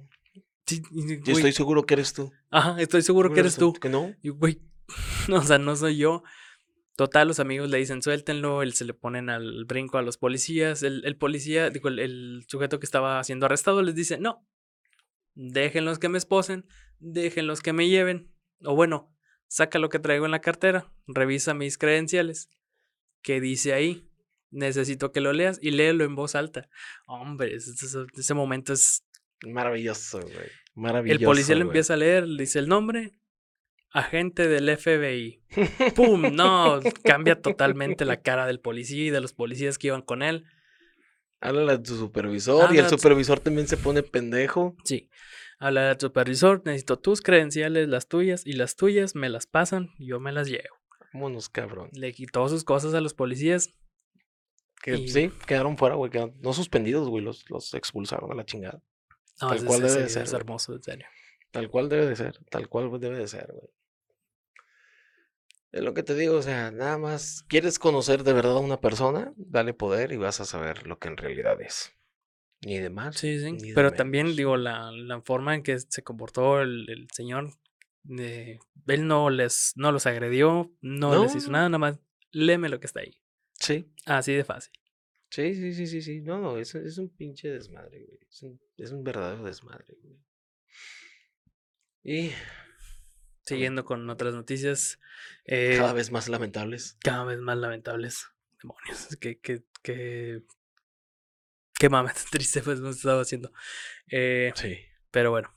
sí, 0.65 0.81
Yo 1.23 1.33
estoy 1.33 1.53
seguro 1.53 1.85
que 1.85 1.93
eres 1.95 2.13
tú. 2.13 2.31
Ajá, 2.49 2.79
estoy 2.79 3.01
seguro 3.01 3.31
que 3.31 3.41
eres 3.41 3.57
tú. 3.57 3.73
¿Que 3.73 3.89
no? 3.89 4.13
Y 4.21 4.29
güey, 4.29 4.61
o 5.31 5.41
sea, 5.41 5.57
no 5.57 5.75
soy 5.75 5.97
yo. 5.97 6.23
Total, 6.95 7.27
los 7.27 7.39
amigos 7.39 7.69
le 7.69 7.79
dicen 7.79 8.01
suéltenlo, 8.03 8.61
él 8.61 8.73
se 8.73 8.85
le 8.85 8.93
ponen 8.93 9.29
al 9.29 9.65
brinco 9.65 9.97
a 9.97 10.01
los 10.03 10.17
policías. 10.17 10.83
El, 10.83 11.03
el 11.05 11.15
policía, 11.17 11.69
digo, 11.71 11.89
el, 11.89 11.99
el 11.99 12.45
sujeto 12.47 12.79
que 12.79 12.85
estaba 12.85 13.23
siendo 13.23 13.45
arrestado 13.47 13.81
les 13.81 13.95
dice, 13.95 14.19
no, 14.19 14.47
déjenlos 15.33 15.99
que 15.99 16.09
me 16.09 16.17
esposen, 16.17 16.65
déjenlos 16.99 17.61
que 17.61 17.73
me 17.73 17.89
lleven. 17.89 18.31
O 18.63 18.75
bueno, 18.75 19.11
saca 19.47 19.79
lo 19.79 19.89
que 19.89 19.99
traigo 19.99 20.25
en 20.25 20.31
la 20.31 20.41
cartera, 20.41 20.91
revisa 21.07 21.53
mis 21.53 21.77
credenciales. 21.77 22.49
¿Qué 23.21 23.41
dice 23.41 23.73
ahí? 23.73 24.07
Necesito 24.51 25.11
que 25.11 25.21
lo 25.21 25.33
leas 25.33 25.57
y 25.61 25.71
léelo 25.71 26.03
en 26.03 26.13
voz 26.15 26.35
alta. 26.35 26.69
Hombre, 27.07 27.55
ese, 27.55 27.71
ese- 28.15 28.33
momento 28.35 28.73
es 28.73 29.03
Maravilloso, 29.45 30.21
güey. 30.21 30.47
Maravilloso. 30.75 31.19
el 31.19 31.25
policía 31.25 31.55
le 31.55 31.61
empieza 31.63 31.95
a 31.95 31.97
leer, 31.97 32.27
le 32.27 32.43
dice 32.43 32.59
el 32.59 32.67
nombre, 32.67 33.13
agente 33.93 34.47
del 34.47 34.75
FBI. 34.77 35.41
¡Pum! 35.95 36.23
No, 36.35 36.79
cambia 37.03 37.39
totalmente 37.41 38.05
la 38.05 38.21
cara 38.21 38.45
del 38.47 38.59
policía 38.59 39.05
y 39.05 39.09
de 39.11 39.21
los 39.21 39.33
policías 39.33 39.77
que 39.77 39.87
iban 39.87 40.01
con 40.01 40.21
él. 40.23 40.45
Háblale 41.39 41.73
a 41.73 41.81
tu 41.83 41.95
supervisor 41.95 42.73
y 42.73 42.79
el 42.79 42.85
a 42.85 42.89
tu- 42.89 42.97
supervisor 42.97 43.39
también 43.39 43.67
se 43.67 43.77
pone 43.77 44.01
pendejo. 44.03 44.75
Sí. 44.83 45.09
Habla 45.59 45.91
al 45.91 45.99
supervisor, 45.99 46.61
necesito 46.65 46.97
tus 46.99 47.21
credenciales, 47.21 47.87
las 47.87 48.07
tuyas, 48.07 48.45
y 48.45 48.53
las 48.53 48.75
tuyas 48.75 49.15
me 49.15 49.29
las 49.29 49.45
pasan, 49.47 49.91
y 49.97 50.07
yo 50.07 50.19
me 50.19 50.31
las 50.31 50.47
llevo. 50.49 50.75
Vámonos, 51.13 51.47
cabrón. 51.49 51.89
Le 51.93 52.11
quitó 52.13 52.47
sus 52.49 52.63
cosas 52.63 52.93
a 52.93 53.01
los 53.01 53.13
policías. 53.13 53.69
Que 54.81 54.95
Y- 54.95 55.07
sí, 55.09 55.31
quedaron 55.47 55.77
fuera, 55.77 55.95
güey. 55.95 56.11
quedaron- 56.11 56.35
no 56.41 56.51
suspendidos, 56.53 57.07
güey. 57.07 57.23
Los, 57.23 57.49
los 57.49 57.73
expulsaron 57.75 58.31
a 58.31 58.35
la 58.35 58.45
chingada. 58.45 58.81
No, 59.41 59.49
Tal 59.49 59.57
ese- 59.57 59.65
cual 59.67 59.81
debe 59.81 60.01
de 60.01 60.09
ser, 60.09 60.23
Es 60.23 60.33
hermoso, 60.33 60.73
en 60.73 60.83
serio. 60.83 61.05
Tal 61.51 61.69
cual 61.69 61.87
debe 61.87 62.07
de 62.07 62.15
ser. 62.15 62.39
Tal 62.49 62.67
cual 62.67 62.89
debe 62.99 63.17
de 63.19 63.27
ser, 63.27 63.47
güey. 63.53 63.69
Es 65.73 65.81
lo 65.81 65.93
que 65.95 66.03
te 66.03 66.13
digo, 66.13 66.35
o 66.37 66.41
sea, 66.43 66.69
nada 66.71 66.97
más, 66.99 67.43
¿quieres 67.49 67.79
conocer 67.79 68.23
de 68.23 68.31
verdad 68.33 68.57
a 68.57 68.59
una 68.59 68.79
persona? 68.79 69.33
Dale 69.35 69.73
poder 69.73 70.11
y 70.11 70.17
vas 70.17 70.39
a 70.39 70.45
saber 70.45 70.85
lo 70.85 70.99
que 70.99 71.07
en 71.07 71.17
realidad 71.17 71.59
es. 71.61 71.91
Ni 72.61 72.77
de 72.77 72.89
más. 72.91 73.15
Sí, 73.17 73.39
sí. 73.39 73.51
ni 73.53 73.69
de 73.69 73.73
Pero 73.73 73.91
también, 73.91 74.35
digo, 74.35 74.55
la, 74.55 74.91
la 74.91 75.19
forma 75.21 75.55
en 75.55 75.63
que 75.63 75.79
se 75.79 76.03
comportó 76.03 76.61
el, 76.61 76.87
el 76.89 77.07
señor, 77.11 77.49
eh, 78.19 78.59
él 78.87 79.07
no 79.07 79.31
les, 79.31 79.73
no 79.75 79.91
los 79.91 80.05
agredió, 80.05 80.71
no, 80.81 81.23
les 81.23 81.35
hizo 81.35 81.47
No. 81.47 81.53
nada, 81.53 81.69
nada 81.69 81.79
más, 81.79 81.99
léeme 82.31 82.69
lo 82.69 82.79
que 82.79 82.85
está 82.85 82.99
ahí. 82.99 83.19
Sí, 83.59 83.91
Así 84.05 84.31
de 84.33 84.43
fácil. 84.43 84.73
sí, 85.31 85.55
sí, 85.55 85.73
sí, 85.73 85.87
sí, 85.87 86.01
sí. 86.03 86.21
No, 86.21 86.37
no, 86.39 86.57
es, 86.57 86.75
es 86.75 86.99
un 86.99 87.09
pinche 87.09 87.49
desmadre, 87.49 88.05
güey. 88.05 88.19
Es 88.29 88.43
un, 88.43 88.61
es 88.77 88.91
un 88.91 89.03
verdadero 89.03 89.43
desmadre, 89.43 89.97
güey. 90.03 90.19
Y 92.03 92.31
Siguiendo 93.45 93.83
con 93.85 94.09
otras 94.09 94.33
noticias, 94.33 94.99
eh, 95.45 95.75
cada 95.77 95.93
vez 95.93 96.11
más 96.11 96.29
lamentables. 96.29 96.97
cada 97.01 97.25
vez 97.25 97.39
más 97.39 97.57
lamentables. 97.57 98.27
Demonios, 98.61 99.17
que, 99.19 99.39
que, 99.39 99.63
que, 99.81 100.43
qué 101.77 101.89
mame 101.89 102.11
tan 102.13 102.23
triste 102.31 102.61
pues 102.61 102.79
hemos 102.79 102.95
estado 102.97 103.21
haciendo. 103.21 103.51
Eh, 104.07 104.51
Sí. 104.55 104.77
pero 105.11 105.31
bueno. 105.31 105.53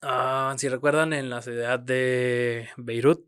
Ah, 0.00 0.54
si 0.58 0.68
recuerdan, 0.68 1.12
en 1.12 1.30
la 1.30 1.42
ciudad 1.42 1.78
de 1.78 2.68
Beirut, 2.76 3.24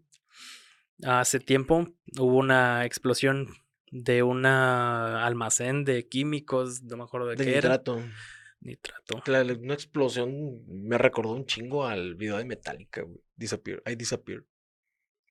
hace 1.04 1.38
tiempo 1.40 1.88
hubo 2.18 2.36
una 2.38 2.84
explosión 2.84 3.48
de 3.90 4.22
un 4.24 4.44
almacén 4.46 5.84
de 5.84 6.08
químicos, 6.08 6.82
no 6.82 6.96
me 6.96 7.04
acuerdo 7.04 7.28
de, 7.28 7.36
De 7.36 7.44
qué 7.44 7.58
era. 7.58 7.80
Nitrato. 8.64 9.22
La- 9.26 9.44
la- 9.44 9.52
una 9.54 9.74
explosión 9.74 10.64
me 10.66 10.98
recordó 10.98 11.32
un 11.32 11.46
chingo 11.46 11.86
al 11.86 12.14
video 12.16 12.36
de 12.38 12.44
Metallica, 12.44 13.02
güey. 13.02 13.20
Disappear. 13.36 13.82
I 13.86 13.94
disappear. 13.94 14.44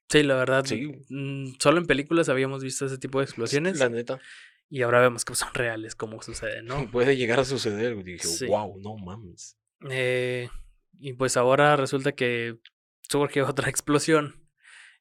Sí, 0.09 0.23
la 0.23 0.35
verdad, 0.35 0.63
Sí. 0.65 0.91
mm, 1.09 1.55
solo 1.59 1.79
en 1.79 1.87
películas 1.87 2.29
habíamos 2.29 2.63
visto 2.63 2.85
ese 2.85 2.97
tipo 2.97 3.19
de 3.19 3.25
explosiones 3.25 3.79
La 3.79 3.89
neta. 3.89 4.19
y 4.69 4.81
ahora 4.83 5.01
vemos 5.01 5.25
que 5.25 5.33
son 5.35 5.53
reales, 5.53 5.95
cómo 5.95 6.21
sucede, 6.21 6.61
¿no? 6.61 6.75
Puede 6.91 7.17
llegar 7.17 7.39
a 7.39 7.45
suceder. 7.45 7.93
güey. 7.95 8.05
Dije, 8.05 8.27
Sí. 8.27 8.45
wow, 8.45 8.77
no 8.79 8.95
mames. 8.97 9.57
Eh, 9.89 10.49
y 10.99 11.13
pues 11.13 11.35
ahora 11.35 11.75
resulta 11.75 12.11
que 12.13 12.57
surge 13.01 13.41
otra 13.41 13.67
explosión 13.69 14.42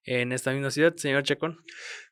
en 0.04 0.32
esta 0.32 0.52
misma 0.52 0.70
ciudad, 0.70 0.94
señor 0.96 1.22
Chacón. 1.22 1.64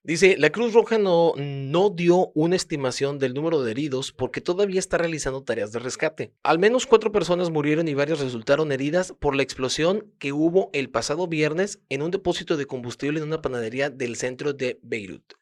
Dice, 0.03 0.37
la 0.39 0.51
Cruz 0.51 0.73
Roja 0.73 0.99
no, 0.99 1.35
no 1.37 1.91
dio 1.91 2.31
una 2.35 2.57
estimación 2.57 3.19
del 3.19 3.35
número 3.35 3.63
de 3.63 3.71
heridos 3.73 4.13
porque 4.13 4.41
todavía 4.41 4.79
está 4.79 4.97
realizando 4.97 5.43
tareas 5.43 5.73
de 5.73 5.79
rescate. 5.79 6.33
Al 6.43 6.59
menos 6.59 6.87
cuatro 6.87 7.13
personas 7.13 7.51
murieron 7.51 7.87
y 7.89 7.95
varias 7.95 8.21
resultaron 8.21 8.73
heridas 8.73 9.15
por 9.19 9.35
la 9.35 9.43
explosión 9.43 10.11
que 10.19 10.33
hubo 10.33 10.71
el 10.73 10.91
pasado 10.91 11.27
viernes 11.27 11.81
en 11.89 12.03
un 12.03 12.11
depósito 12.11 12.57
de 12.57 12.67
combustible 12.67 13.21
en 13.21 13.27
una 13.27 13.43
panadería 13.43 13.91
del 13.91 14.17
centro 14.17 14.53
de 14.53 14.79
Beirut. 14.83 15.35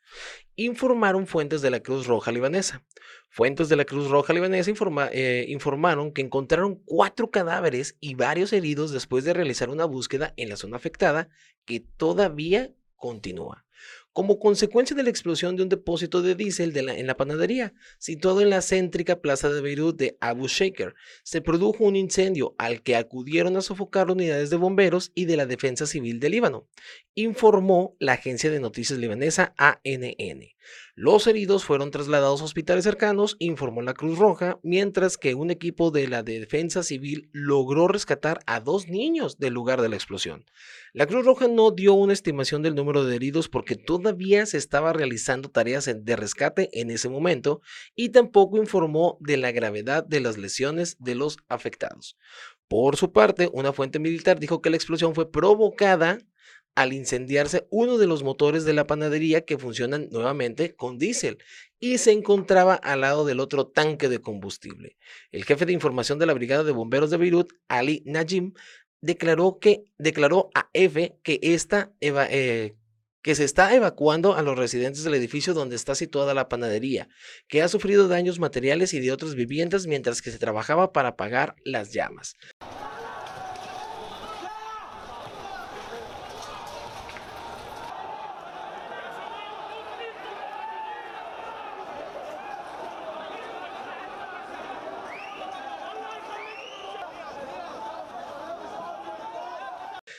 Informaron 0.60 1.28
fuentes 1.28 1.62
de 1.62 1.70
la 1.70 1.78
Cruz 1.78 2.08
Roja 2.08 2.32
libanesa. 2.32 2.82
Fuentes 3.28 3.68
de 3.68 3.76
la 3.76 3.84
Cruz 3.84 4.10
Roja 4.10 4.32
libanesa 4.32 4.72
eh, 5.12 5.44
informaron 5.50 6.12
que 6.12 6.20
encontraron 6.20 6.82
cuatro 6.84 7.30
cadáveres 7.30 7.96
y 8.00 8.16
varios 8.16 8.52
heridos 8.52 8.90
después 8.90 9.22
de 9.22 9.34
realizar 9.34 9.70
una 9.70 9.84
búsqueda 9.84 10.34
en 10.36 10.48
la 10.48 10.56
zona 10.56 10.76
afectada 10.76 11.28
que 11.64 11.78
todavía 11.78 12.72
continúa. 12.96 13.66
Como 14.18 14.40
consecuencia 14.40 14.96
de 14.96 15.04
la 15.04 15.10
explosión 15.10 15.54
de 15.54 15.62
un 15.62 15.68
depósito 15.68 16.22
de 16.22 16.34
diésel 16.34 16.76
en 16.76 17.06
la 17.06 17.16
panadería, 17.16 17.72
situado 18.00 18.40
en 18.40 18.50
la 18.50 18.62
céntrica 18.62 19.20
plaza 19.20 19.48
de 19.48 19.60
Beirut 19.60 19.96
de 19.96 20.18
Abu 20.20 20.48
Shaker, 20.48 20.96
se 21.22 21.40
produjo 21.40 21.84
un 21.84 21.94
incendio 21.94 22.56
al 22.58 22.82
que 22.82 22.96
acudieron 22.96 23.56
a 23.56 23.60
sofocar 23.60 24.10
unidades 24.10 24.50
de 24.50 24.56
bomberos 24.56 25.12
y 25.14 25.26
de 25.26 25.36
la 25.36 25.46
Defensa 25.46 25.86
Civil 25.86 26.18
de 26.18 26.30
Líbano, 26.30 26.66
informó 27.14 27.94
la 28.00 28.14
agencia 28.14 28.50
de 28.50 28.58
noticias 28.58 28.98
libanesa 28.98 29.54
ANN. 29.56 30.48
Los 31.00 31.28
heridos 31.28 31.64
fueron 31.64 31.92
trasladados 31.92 32.40
a 32.40 32.44
hospitales 32.44 32.82
cercanos, 32.82 33.36
informó 33.38 33.82
la 33.82 33.94
Cruz 33.94 34.18
Roja, 34.18 34.58
mientras 34.64 35.16
que 35.16 35.36
un 35.36 35.52
equipo 35.52 35.92
de 35.92 36.08
la 36.08 36.24
Defensa 36.24 36.82
Civil 36.82 37.30
logró 37.32 37.86
rescatar 37.86 38.40
a 38.46 38.58
dos 38.58 38.88
niños 38.88 39.38
del 39.38 39.54
lugar 39.54 39.80
de 39.80 39.88
la 39.88 39.94
explosión. 39.94 40.44
La 40.92 41.06
Cruz 41.06 41.24
Roja 41.24 41.46
no 41.46 41.70
dio 41.70 41.94
una 41.94 42.12
estimación 42.12 42.62
del 42.62 42.74
número 42.74 43.04
de 43.04 43.14
heridos 43.14 43.48
porque 43.48 43.76
todavía 43.76 44.44
se 44.44 44.56
estaba 44.56 44.92
realizando 44.92 45.50
tareas 45.50 45.88
de 45.88 46.16
rescate 46.16 46.68
en 46.72 46.90
ese 46.90 47.08
momento 47.08 47.60
y 47.94 48.08
tampoco 48.08 48.56
informó 48.56 49.18
de 49.20 49.36
la 49.36 49.52
gravedad 49.52 50.04
de 50.04 50.18
las 50.18 50.36
lesiones 50.36 50.96
de 50.98 51.14
los 51.14 51.36
afectados. 51.48 52.16
Por 52.66 52.96
su 52.96 53.12
parte, 53.12 53.48
una 53.52 53.72
fuente 53.72 54.00
militar 54.00 54.40
dijo 54.40 54.60
que 54.60 54.70
la 54.70 54.76
explosión 54.76 55.14
fue 55.14 55.30
provocada 55.30 56.18
al 56.78 56.92
incendiarse 56.92 57.66
uno 57.70 57.98
de 57.98 58.06
los 58.06 58.22
motores 58.22 58.64
de 58.64 58.72
la 58.72 58.86
panadería 58.86 59.40
que 59.40 59.58
funcionan 59.58 60.08
nuevamente 60.12 60.76
con 60.76 60.96
diésel 60.96 61.38
y 61.80 61.98
se 61.98 62.12
encontraba 62.12 62.74
al 62.74 63.00
lado 63.00 63.24
del 63.24 63.40
otro 63.40 63.66
tanque 63.66 64.08
de 64.08 64.20
combustible. 64.20 64.96
El 65.32 65.44
jefe 65.44 65.66
de 65.66 65.72
información 65.72 66.20
de 66.20 66.26
la 66.26 66.34
Brigada 66.34 66.62
de 66.62 66.70
Bomberos 66.70 67.10
de 67.10 67.16
Beirut, 67.16 67.52
Ali 67.66 68.04
Najim, 68.06 68.52
declaró 69.00 69.58
que 69.60 69.86
declaró 69.98 70.50
a 70.54 70.70
EFE 70.72 71.18
que 71.24 71.40
eh, 71.42 72.74
que 73.22 73.34
se 73.34 73.44
está 73.44 73.74
evacuando 73.74 74.36
a 74.36 74.42
los 74.42 74.56
residentes 74.56 75.02
del 75.02 75.14
edificio 75.14 75.54
donde 75.54 75.74
está 75.74 75.96
situada 75.96 76.32
la 76.32 76.48
panadería, 76.48 77.08
que 77.48 77.60
ha 77.60 77.68
sufrido 77.68 78.06
daños 78.06 78.38
materiales 78.38 78.94
y 78.94 79.00
de 79.00 79.10
otras 79.10 79.34
viviendas 79.34 79.88
mientras 79.88 80.22
que 80.22 80.30
se 80.30 80.38
trabajaba 80.38 80.92
para 80.92 81.08
apagar 81.10 81.56
las 81.64 81.92
llamas. 81.92 82.36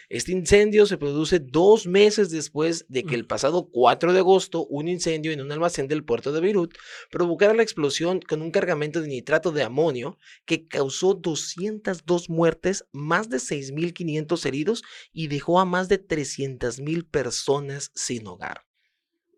Este 0.09 0.31
incendio 0.31 0.87
se 0.87 0.97
produce 0.97 1.37
dos 1.39 1.85
meses 1.85 2.31
después 2.31 2.85
de 2.89 3.03
que 3.03 3.13
el 3.13 3.27
pasado 3.27 3.69
4 3.71 4.11
de 4.11 4.19
agosto 4.19 4.65
un 4.65 4.87
incendio 4.87 5.31
en 5.31 5.39
un 5.39 5.51
almacén 5.51 5.87
del 5.87 6.03
puerto 6.03 6.31
de 6.31 6.41
Beirut 6.41 6.73
provocara 7.11 7.53
la 7.53 7.61
explosión 7.61 8.19
con 8.19 8.41
un 8.41 8.49
cargamento 8.49 9.01
de 9.01 9.07
nitrato 9.07 9.51
de 9.51 9.61
amonio 9.61 10.17
que 10.45 10.67
causó 10.67 11.13
202 11.13 12.27
muertes, 12.27 12.85
más 12.91 13.29
de 13.29 13.37
6.500 13.37 14.45
heridos 14.47 14.83
y 15.13 15.27
dejó 15.27 15.59
a 15.59 15.65
más 15.65 15.89
de 15.89 16.03
300.000 16.05 17.07
personas 17.07 17.91
sin 17.93 18.25
hogar. 18.25 18.65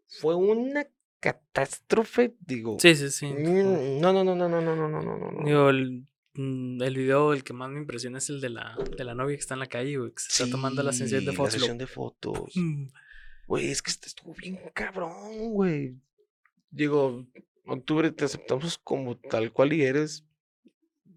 Fue 0.08 0.36
una 0.36 0.88
catástrofe, 1.20 2.34
digo. 2.40 2.78
Sí, 2.80 2.96
sí, 2.96 3.10
sí. 3.12 3.28
mm, 3.28 4.00
No, 4.00 4.14
no, 4.14 4.24
no, 4.24 4.36
no, 4.36 4.48
no, 4.48 4.62
no, 4.62 4.76
no, 4.76 4.90
no, 4.90 5.02
no. 5.02 5.46
Digo, 5.46 5.70
el, 5.70 5.92
mm, 5.92 6.08
el 6.34 6.96
video, 6.96 7.34
el 7.34 7.44
que 7.44 7.54
más 7.54 7.70
me 7.70 7.80
impresiona 7.80 8.18
es 8.20 8.30
el 8.30 8.40
de 8.42 8.50
la, 8.50 8.78
de 8.98 9.04
la 9.04 9.14
novia 9.16 9.36
que 9.36 9.42
está 9.42 9.54
en 9.56 9.60
la 9.60 9.68
calle, 9.68 9.98
güey, 9.98 10.12
que 10.12 10.20
se 10.22 10.44
está 10.44 10.52
tomando 10.52 10.82
la 10.84 10.94
sesión 10.94 11.26
de 11.26 11.34
fotos. 11.34 11.54
lo- 11.54 11.60
sesión 11.60 11.78
de 11.78 11.88
fotos. 11.88 12.52
Mm. 12.56 12.88
Güey, 13.48 13.70
es 13.70 13.82
que 13.82 13.92
este 13.92 14.08
estuvo 14.08 14.34
bien 14.34 14.60
cabrón, 14.74 15.50
güey. 15.52 15.96
Digo, 16.70 17.28
octubre 17.66 18.12
te 18.12 18.24
aceptamos 18.26 18.78
como 18.78 19.18
tal 19.18 19.52
cual 19.52 19.74
y 19.74 19.84
eres. 19.84 20.26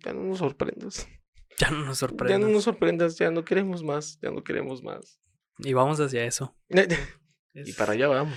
Ya 0.05 0.13
no 0.13 0.23
nos 0.25 0.39
sorprendas. 0.39 1.07
Ya 1.57 1.71
no 1.71 1.85
nos 1.85 2.01
Ya 2.01 2.37
no 2.41 2.49
nos 2.49 2.65
sorprendas, 2.65 3.17
ya 3.17 3.31
no 3.31 3.45
queremos 3.45 3.85
más, 3.85 4.19
ya 4.21 4.33
no 4.33 4.43
queremos 4.43 4.83
más. 4.83 5.21
Y 5.59 5.73
vamos 5.73 6.01
hacia 6.01 6.25
eso. 6.25 6.57
y 7.55 7.73
para 7.75 7.93
allá 7.93 8.09
vamos. 8.09 8.37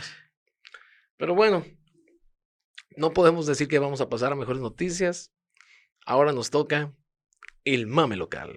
Pero 1.17 1.33
bueno, 1.33 1.65
no 2.95 3.13
podemos 3.13 3.47
decir 3.47 3.67
que 3.67 3.79
vamos 3.79 4.01
a 4.01 4.09
pasar 4.09 4.31
a 4.31 4.35
mejores 4.35 4.61
noticias. 4.61 5.33
Ahora 6.09 6.31
nos 6.31 6.49
toca 6.49 6.93
el 7.65 7.85
mame 7.85 8.15
local. 8.15 8.55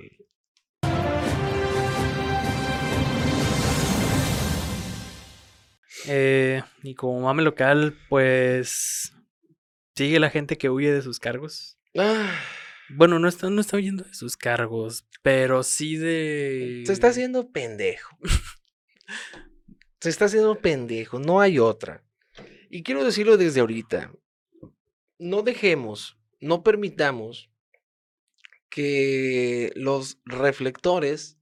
Eh, 6.06 6.62
y 6.84 6.94
como 6.94 7.20
mame 7.20 7.42
local, 7.42 7.96
pues 8.08 9.12
sigue 9.96 10.20
la 10.20 10.30
gente 10.30 10.56
que 10.56 10.70
huye 10.70 10.92
de 10.92 11.02
sus 11.02 11.18
cargos. 11.18 11.76
Ah, 11.98 12.32
Bueno, 12.90 13.18
no 13.18 13.28
está, 13.28 13.50
no 13.50 13.60
está 13.60 13.76
huyendo 13.76 14.04
de 14.04 14.14
sus 14.14 14.36
cargos, 14.36 15.04
pero 15.22 15.64
sí 15.64 15.96
de. 15.96 16.84
se 16.86 16.92
está 16.92 17.08
haciendo 17.08 17.50
pendejo. 17.50 18.16
Se 20.02 20.08
está 20.08 20.24
haciendo 20.26 20.58
pendejo, 20.60 21.18
no 21.18 21.40
hay 21.42 21.58
otra. 21.58 22.02
Y 22.70 22.82
quiero 22.82 23.04
decirlo 23.04 23.36
desde 23.36 23.60
ahorita. 23.60 24.10
No 25.18 25.42
dejemos, 25.42 26.16
no 26.40 26.62
permitamos 26.62 27.50
que 28.70 29.72
los 29.74 30.18
reflectores 30.24 31.38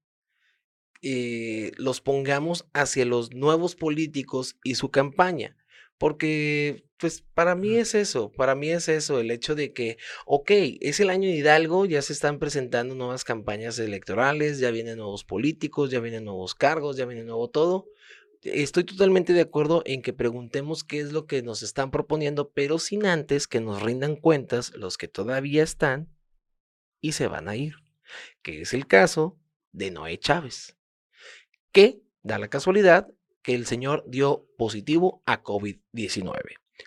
eh, 1.02 1.70
los 1.76 2.00
pongamos 2.00 2.66
hacia 2.72 3.04
los 3.04 3.32
nuevos 3.32 3.76
políticos 3.76 4.56
y 4.64 4.74
su 4.74 4.90
campaña. 4.90 5.56
Porque, 5.96 6.84
pues, 6.98 7.22
para 7.34 7.56
mí 7.56 7.76
es 7.76 7.94
eso, 7.94 8.30
para 8.32 8.54
mí 8.54 8.70
es 8.70 8.88
eso, 8.88 9.18
el 9.18 9.32
hecho 9.32 9.56
de 9.56 9.72
que, 9.72 9.98
ok, 10.26 10.50
es 10.80 11.00
el 11.00 11.10
año 11.10 11.28
de 11.28 11.36
Hidalgo, 11.36 11.86
ya 11.86 12.02
se 12.02 12.12
están 12.12 12.38
presentando 12.38 12.94
nuevas 12.94 13.24
campañas 13.24 13.78
electorales, 13.80 14.60
ya 14.60 14.70
vienen 14.70 14.98
nuevos 14.98 15.24
políticos, 15.24 15.90
ya 15.90 15.98
vienen 15.98 16.24
nuevos 16.24 16.54
cargos, 16.54 16.96
ya 16.96 17.04
viene 17.04 17.24
nuevo 17.24 17.50
todo, 17.50 17.88
estoy 18.42 18.84
totalmente 18.84 19.32
de 19.32 19.40
acuerdo 19.40 19.82
en 19.84 20.02
que 20.02 20.12
preguntemos 20.12 20.84
qué 20.84 21.00
es 21.00 21.12
lo 21.12 21.26
que 21.26 21.42
nos 21.42 21.62
están 21.62 21.90
proponiendo, 21.90 22.50
pero 22.50 22.78
sin 22.78 23.06
antes 23.06 23.46
que 23.46 23.60
nos 23.60 23.82
rindan 23.82 24.16
cuentas 24.16 24.72
los 24.74 24.96
que 24.98 25.08
todavía 25.08 25.62
están 25.62 26.08
y 27.00 27.12
se 27.12 27.28
van 27.28 27.48
a 27.48 27.56
ir, 27.56 27.74
que 28.42 28.62
es 28.62 28.74
el 28.74 28.86
caso 28.86 29.38
de 29.72 29.90
Noé 29.90 30.18
Chávez, 30.18 30.76
que 31.72 32.00
da 32.22 32.38
la 32.38 32.48
casualidad 32.48 33.08
que 33.42 33.54
el 33.54 33.66
señor 33.66 34.04
dio 34.06 34.46
positivo 34.56 35.22
a 35.26 35.42
COVID-19. 35.42 36.34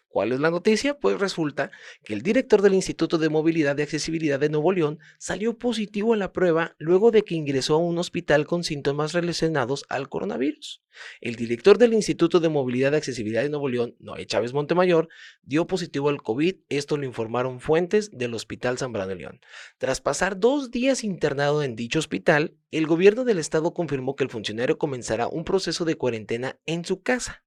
¿Cuál 0.08 0.34
es 0.34 0.42
la 0.42 0.52
noticia? 0.52 1.00
Pues 1.00 1.20
resulta 1.20 1.72
que 2.04 2.14
el 2.14 2.22
director 2.22 2.62
del 2.62 2.74
Instituto 2.74 3.18
de 3.18 3.30
Movilidad 3.30 3.78
y 3.78 3.84
Accesibilidad 3.84 4.40
de 4.40 4.50
Nuevo 4.50 4.74
León 4.74 5.00
salió 5.18 5.58
positivo 5.58 6.14
a 6.14 6.18
la 6.18 6.34
prueba 6.34 6.76
luego 6.80 7.12
de 7.12 7.24
que 7.24 7.36
ingresó 7.36 7.76
a 7.76 7.78
un 7.78 7.98
hospital 7.98 8.46
con 8.46 8.66
síntomas 8.66 9.14
relacionados 9.14 9.86
al 9.88 10.10
coronavirus. 10.10 10.84
El 11.22 11.36
director 11.36 11.78
del 11.78 11.94
Instituto 11.94 12.42
de 12.42 12.50
Movilidad 12.50 12.92
y 12.92 12.98
Accesibilidad 12.98 13.42
de 13.42 13.50
Nuevo 13.50 13.70
León, 13.70 13.96
Noé 14.00 14.26
Chávez 14.26 14.52
Montemayor, 14.52 15.08
dio 15.44 15.66
positivo 15.66 16.10
al 16.10 16.22
COVID. 16.22 16.56
Esto 16.68 16.98
lo 16.98 17.06
informaron 17.06 17.62
fuentes 17.62 18.12
del 18.12 18.34
Hospital 18.34 18.78
Zambrano 18.78 19.08
de 19.08 19.16
León. 19.16 19.40
Tras 19.78 20.02
pasar 20.02 20.38
dos 20.38 20.72
días 20.72 21.06
internado 21.06 21.64
en 21.64 21.78
dicho 21.78 22.00
hospital, 22.00 22.58
el 22.72 22.86
gobierno 22.86 23.24
del 23.24 23.40
estado 23.40 23.74
confirmó 23.74 24.18
que 24.18 24.26
el 24.26 24.30
funcionario 24.30 24.78
comenzará 24.78 25.28
un 25.28 25.46
proceso 25.46 25.86
de 25.86 25.96
cuarentena 25.96 26.60
en 26.66 26.84
su 26.84 27.02
casa. 27.02 27.46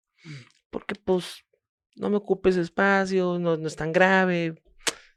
Porque 0.70 0.95
pues 0.95 1.43
no 1.97 2.11
me 2.11 2.16
ocupes 2.16 2.57
espacio, 2.57 3.38
no, 3.38 3.55
es 3.55 3.76
tan 3.76 3.92
grave. 3.92 4.62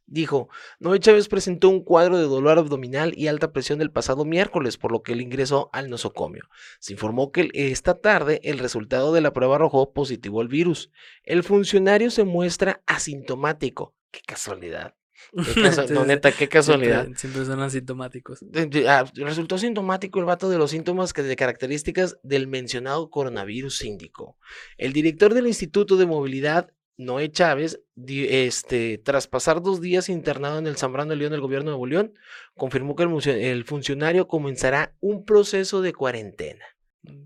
Dijo, 0.09 0.47
Noé 0.80 1.01
Chávez 1.01 1.28
presentó 1.28 1.67
un 1.67 1.84
cuadro 1.84 2.17
de 2.17 2.23
dolor 2.23 2.57
abdominal 2.57 3.13
y 3.17 3.28
alta 3.28 3.51
presión 3.51 3.82
el 3.82 3.91
pasado 3.91 4.23
miércoles, 4.23 4.78
por 4.78 4.93
lo 4.93 5.03
que 5.03 5.11
él 5.11 5.19
ingresó 5.19 5.69
al 5.73 5.89
nosocomio. 5.89 6.43
Se 6.80 6.93
informó 6.93 7.34
que 7.34 7.49
esta 7.53 7.95
tarde 7.95 8.39
el 8.43 8.59
resultado 8.59 9.11
de 9.13 9.19
la 9.19 9.34
prueba 9.34 9.55
arrojó 9.55 9.91
positivo 9.91 10.39
al 10.39 10.47
virus. 10.47 10.91
El 11.23 11.43
funcionario 11.43 12.09
se 12.09 12.23
muestra 12.23 12.82
asintomático. 12.86 13.95
Qué 14.11 14.21
casualidad. 14.25 14.95
Qué 15.32 15.61
no, 15.93 16.05
neta, 16.05 16.32
qué 16.32 16.47
casualidad. 16.47 17.01
Siempre, 17.03 17.20
siempre 17.20 17.45
son 17.45 17.61
asintomáticos. 17.61 18.39
Ah, 18.88 19.05
resultó 19.15 19.57
sintomático 19.57 20.20
el 20.20 20.26
vato 20.26 20.49
de 20.49 20.57
los 20.57 20.72
síntomas 20.72 21.13
que 21.13 21.24
de 21.24 21.36
características 21.36 22.18
del 22.24 22.47
mencionado 22.47 23.09
coronavirus 23.09 23.78
síndico. 23.78 24.38
El 24.78 24.93
director 24.93 25.34
del 25.34 25.47
Instituto 25.47 25.97
de 25.97 26.05
Movilidad, 26.05 26.72
Noé 26.97 27.32
Chávez, 27.32 27.82
di- 27.95 28.28
este, 28.28 28.97
tras 28.97 29.28
pasar 29.28 29.61
dos 29.61 29.82
días 29.82 30.09
internado 30.09 30.57
en 30.59 30.68
el 30.68 30.78
Zambrano 30.78 31.11
de 31.11 31.18
León 31.18 31.32
del 31.32 31.41
gobierno 31.41 31.65
de 31.72 31.78
Nuevo 31.78 31.86
León, 31.88 32.13
confirmó 32.55 32.95
que 32.95 33.03
el, 33.03 33.28
el 33.41 33.63
funcionario 33.65 34.28
comenzará 34.28 34.95
un 34.99 35.24
proceso 35.26 35.82
de 35.82 35.93
cuarentena. 35.93 36.65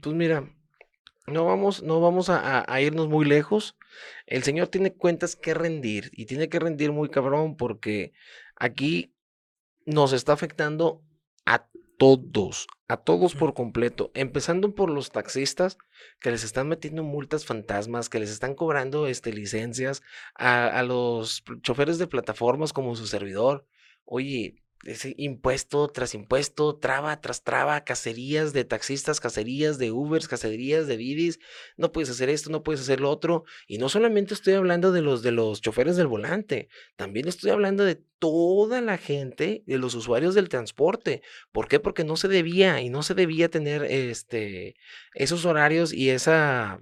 Pues 0.01 0.15
mira, 0.15 0.53
no 1.31 1.45
vamos, 1.45 1.83
no 1.83 1.99
vamos 1.99 2.29
a, 2.29 2.81
irnos 2.81 3.07
muy 3.07 3.25
lejos. 3.25 3.77
El 4.25 4.43
señor 4.43 4.67
tiene 4.67 4.93
cuentas 4.93 5.35
que 5.35 5.53
rendir 5.53 6.11
y 6.13 6.25
tiene 6.25 6.49
que 6.49 6.59
rendir 6.59 6.91
muy 6.91 7.09
cabrón 7.09 7.57
porque 7.57 8.13
aquí 8.55 9.13
nos 9.85 10.13
está 10.13 10.33
afectando 10.33 11.03
a 11.45 11.67
todos, 11.97 12.67
a 12.87 12.97
todos 12.97 13.35
por 13.35 13.53
completo, 13.53 14.11
empezando 14.13 14.73
por 14.73 14.89
los 14.89 15.11
taxistas 15.11 15.77
que 16.19 16.31
les 16.31 16.43
están 16.43 16.67
metiendo 16.67 17.03
multas 17.03 17.45
fantasmas, 17.45 18.09
que 18.09 18.19
les 18.19 18.31
están 18.31 18.55
cobrando 18.55 19.07
este, 19.07 19.33
licencias, 19.33 20.01
a, 20.35 20.67
a 20.67 20.83
los 20.83 21.43
choferes 21.61 21.97
de 21.97 22.07
plataformas 22.07 22.73
como 22.73 22.95
su 22.95 23.07
servidor. 23.07 23.67
Oye, 24.05 24.60
ese 24.83 25.13
impuesto 25.17 25.87
tras 25.87 26.15
impuesto, 26.15 26.75
traba 26.75 27.19
tras 27.21 27.43
traba, 27.43 27.83
cacerías 27.83 28.53
de 28.53 28.65
taxistas, 28.65 29.19
cacerías 29.19 29.77
de 29.77 29.91
Ubers, 29.91 30.27
cacerías 30.27 30.87
de 30.87 30.97
Didis, 30.97 31.39
no 31.77 31.91
puedes 31.91 32.09
hacer 32.09 32.29
esto, 32.29 32.49
no 32.49 32.63
puedes 32.63 32.81
hacer 32.81 32.99
lo 32.99 33.09
otro. 33.09 33.43
Y 33.67 33.77
no 33.77 33.89
solamente 33.89 34.33
estoy 34.33 34.53
hablando 34.53 34.91
de 34.91 35.01
los 35.01 35.21
de 35.21 35.31
los 35.31 35.61
choferes 35.61 35.97
del 35.97 36.07
volante, 36.07 36.69
también 36.95 37.27
estoy 37.27 37.51
hablando 37.51 37.85
de 37.85 38.01
toda 38.19 38.81
la 38.81 38.97
gente, 38.97 39.63
de 39.65 39.77
los 39.77 39.95
usuarios 39.95 40.35
del 40.35 40.49
transporte. 40.49 41.21
¿Por 41.51 41.67
qué? 41.67 41.79
Porque 41.79 42.03
no 42.03 42.17
se 42.17 42.27
debía 42.27 42.81
y 42.81 42.89
no 42.89 43.03
se 43.03 43.13
debía 43.13 43.49
tener 43.49 43.83
este 43.83 44.75
esos 45.13 45.45
horarios 45.45 45.93
y 45.93 46.09
esa 46.09 46.81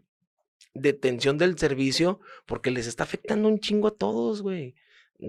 detención 0.73 1.37
del 1.37 1.57
servicio 1.57 2.19
porque 2.45 2.71
les 2.71 2.87
está 2.87 3.03
afectando 3.03 3.47
un 3.47 3.59
chingo 3.59 3.89
a 3.89 3.95
todos, 3.95 4.41
güey. 4.41 4.75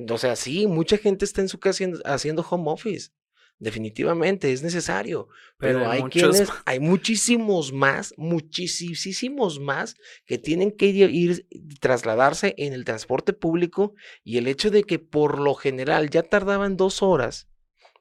O 0.08 0.18
sea, 0.18 0.36
sí, 0.36 0.66
mucha 0.66 0.96
gente 0.98 1.24
está 1.24 1.40
en 1.40 1.48
su 1.48 1.58
casa 1.58 1.70
haciendo, 1.76 2.00
haciendo 2.04 2.46
home 2.48 2.70
office. 2.70 3.10
Definitivamente 3.58 4.52
es 4.52 4.62
necesario, 4.62 5.28
pero, 5.58 5.80
Pero 5.80 5.90
hay 5.90 6.02
muchos 6.02 6.30
quienes, 6.36 6.50
hay 6.64 6.80
muchísimos 6.80 7.72
más, 7.74 8.14
muchísimos 8.16 9.60
más 9.60 9.96
que 10.24 10.38
tienen 10.38 10.70
que 10.72 10.86
ir, 10.86 11.10
ir- 11.10 11.46
trasladarse 11.78 12.54
en 12.56 12.72
el 12.72 12.86
transporte 12.86 13.34
público 13.34 13.94
y 14.24 14.38
el 14.38 14.46
hecho 14.46 14.70
de 14.70 14.84
que 14.84 14.98
por 14.98 15.38
lo 15.40 15.54
general 15.54 16.08
ya 16.08 16.22
tardaban 16.22 16.78
dos 16.78 17.02
horas 17.02 17.48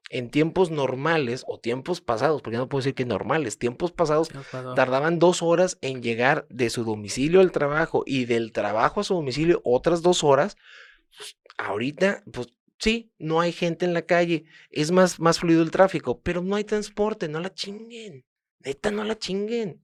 en 0.10 0.30
tiempos 0.32 0.72
normales 0.72 1.44
o 1.46 1.60
tiempos 1.60 2.00
pasados, 2.00 2.42
porque 2.42 2.56
ya 2.56 2.60
no 2.60 2.70
puedo 2.70 2.80
decir 2.82 2.96
que 2.96 3.06
normales, 3.06 3.58
tiempos 3.60 3.92
pasados 3.92 4.30
tardaban 4.76 5.20
dos 5.20 5.42
horas 5.44 5.78
en 5.82 6.02
llegar 6.02 6.48
de 6.50 6.70
su 6.70 6.86
domicilio 6.86 7.42
al 7.42 7.52
trabajo 7.52 8.04
y 8.06 8.26
del 8.26 8.54
trabajo 8.54 9.02
a 9.02 9.04
su 9.04 9.14
domicilio 9.14 9.62
otras 9.66 10.02
dos 10.02 10.24
horas. 10.24 10.56
Ahorita, 11.60 12.24
pues 12.32 12.48
sí, 12.80 13.12
no 13.20 13.42
hay 13.42 13.52
gente 13.52 13.86
en 13.86 13.94
la 13.94 14.04
calle, 14.04 14.46
es 14.72 14.92
más, 14.92 15.20
más 15.20 15.40
fluido 15.40 15.62
el 15.62 15.72
tráfico, 15.72 16.22
pero 16.22 16.42
no 16.42 16.56
hay 16.56 16.64
transporte, 16.64 17.28
no 17.28 17.40
la 17.40 17.54
chinguen, 17.54 18.26
neta, 18.60 18.90
no 18.92 19.04
la 19.04 19.18
chinguen. 19.18 19.82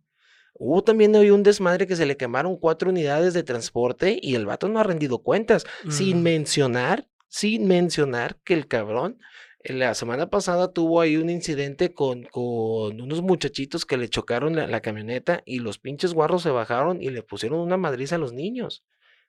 Hubo 0.57 0.84
también 0.84 1.13
hoy 1.15 1.32
un 1.32 1.43
desmadre 1.43 1.86
que 1.86 1.97
se 1.97 2.05
le 2.05 2.15
quemaron 2.15 2.55
cuatro 2.57 2.89
unidades 2.89 3.34
de 3.34 3.43
transporte 3.43 4.17
y 4.21 4.36
el 4.36 4.45
vato 4.45 4.69
no 4.69 4.80
ha 4.80 4.84
rendido 4.84 5.19
cuentas, 5.19 5.65
sin 5.89 6.23
mencionar, 6.23 7.09
sin 7.28 7.67
mencionar 7.67 8.39
que 8.45 8.53
el 8.53 8.67
cabrón 8.67 9.19
eh, 9.59 9.73
la 9.73 9.93
semana 9.95 10.30
pasada 10.30 10.71
tuvo 10.71 11.01
ahí 11.01 11.17
un 11.17 11.30
incidente 11.30 11.93
con, 11.93 12.23
con 12.23 13.01
unos 13.01 13.21
muchachitos 13.21 13.86
que 13.86 13.97
le 13.97 14.07
chocaron 14.07 14.55
la, 14.55 14.65
la 14.67 14.80
camioneta 14.80 15.43
y 15.45 15.59
los 15.59 15.78
pinches 15.78 16.13
guarros 16.13 16.43
se 16.43 16.51
bajaron 16.51 17.01
y 17.01 17.09
le 17.09 17.21
pusieron 17.21 17.59
una 17.59 17.76
madriza 17.76 18.15
a 18.15 18.19
los 18.19 18.32
niños, 18.32 18.86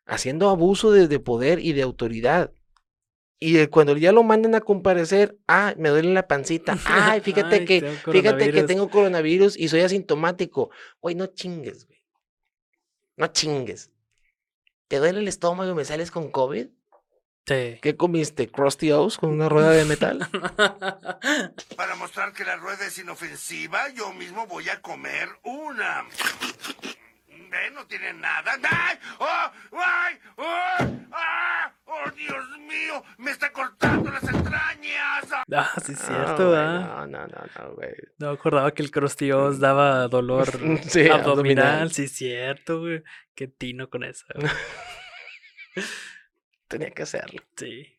haciendo 0.07 0.49
abuso 0.49 0.93
de, 0.93 1.09
de 1.09 1.21
poder 1.21 1.59
y 1.59 1.73
de 1.73 1.83
autoridad. 1.83 2.53
Y 3.39 3.67
cuando 3.67 3.97
ya 3.97 4.13
lo 4.13 4.23
mandan 4.23 4.55
a 4.55 4.63
comparecer, 4.63 5.37
ah, 5.47 5.75
me 5.77 5.91
duele 5.91 6.13
la 6.15 6.27
pancita, 6.27 6.79
ay, 6.87 7.21
fíjate 7.23 7.57
Ay, 7.57 7.65
que, 7.67 7.81
tengo 7.83 7.95
fíjate 7.97 8.23
que 8.23 8.23
coronavirus. 8.25 8.67
tengo 8.67 8.89
coronavirus 8.91 9.59
y 9.59 9.69
soy 9.69 9.81
asintomático. 9.81 10.71
Güey, 11.01 11.15
no 11.15 11.27
chingues, 11.27 11.87
güey. 11.87 12.03
No 13.17 13.27
chingues. 13.29 13.91
¿Te 14.89 14.97
duele 14.99 15.21
el 15.21 15.29
estómago 15.29 15.71
y 15.71 15.75
me 15.75 15.85
sales 15.85 16.11
con 16.11 16.31
COVID? 16.31 16.69
Sí. 17.47 17.79
¿Qué 17.81 17.97
comiste? 17.97 18.49
¿Crusty 18.49 18.91
O's 18.93 19.19
con 19.19 19.31
una 19.31 19.49
rueda 19.49 19.71
de 19.71 19.85
metal? 19.85 20.29
Para 21.77 21.95
mostrar 21.97 22.33
que 22.33 22.45
la 22.45 22.57
rueda 22.57 22.87
es 22.87 22.99
inofensiva, 22.99 23.89
yo 23.91 24.13
mismo 24.15 24.47
voy 24.47 24.69
a 24.69 24.81
comer 24.81 25.29
una. 25.45 26.05
¿Ve? 27.51 27.71
No 27.73 27.87
tiene 27.87 28.13
nada. 28.15 28.53
¡Ay! 28.63 28.99
¡Oh! 29.19 29.51
¡Ay! 29.73 30.19
¡Oh! 30.37 30.87
¡Ah! 31.13 31.73
¡Oh, 31.85 32.11
Dios 32.11 32.59
mío! 32.61 33.03
¡Me 33.19 33.31
está 33.31 33.53
cortando 33.53 34.11
las 34.11 34.23
entrañas! 34.25 35.27
Ah, 35.53 35.71
sí, 35.85 35.93
es 35.93 36.01
No, 36.01 36.07
cierto, 36.09 36.49
güey, 36.49 36.59
¿ah? 36.61 36.81
No, 36.81 37.07
no, 37.07 37.27
no, 37.27 37.41
no, 37.59 37.75
güey. 37.75 37.91
No 38.19 38.29
me 38.29 38.33
acordaba 38.35 38.73
que 38.75 38.83
el 38.83 38.91
Crostios 38.91 39.61
daba 39.61 40.09
dolor 40.09 40.47
Sí, 40.89 41.09
abdominal. 41.09 41.21
abdominal. 41.21 41.93
Sí, 41.93 42.05
es 42.05 42.13
cierto, 42.13 42.81
güey. 42.81 43.03
Qué 43.35 43.47
tino 43.47 43.89
con 43.89 44.03
eso. 44.03 44.27
Tenía 46.69 46.91
que 46.91 47.03
hacerlo. 47.03 47.43
Sí. 47.57 47.99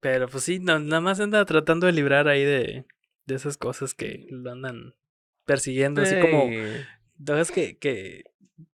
Pero 0.00 0.28
pues 0.28 0.44
sí, 0.44 0.58
no, 0.58 0.78
nada 0.80 1.00
más 1.00 1.20
anda 1.20 1.44
tratando 1.44 1.86
de 1.86 1.92
librar 1.92 2.26
ahí 2.26 2.44
de, 2.44 2.84
de 3.26 3.34
esas 3.34 3.56
cosas 3.56 3.94
que 3.94 4.26
lo 4.30 4.50
andan 4.50 4.94
persiguiendo, 5.44 6.02
así 6.02 6.18
como 6.20 6.48
¿Sabes 7.26 7.50
que, 7.50 7.78
que 7.78 8.24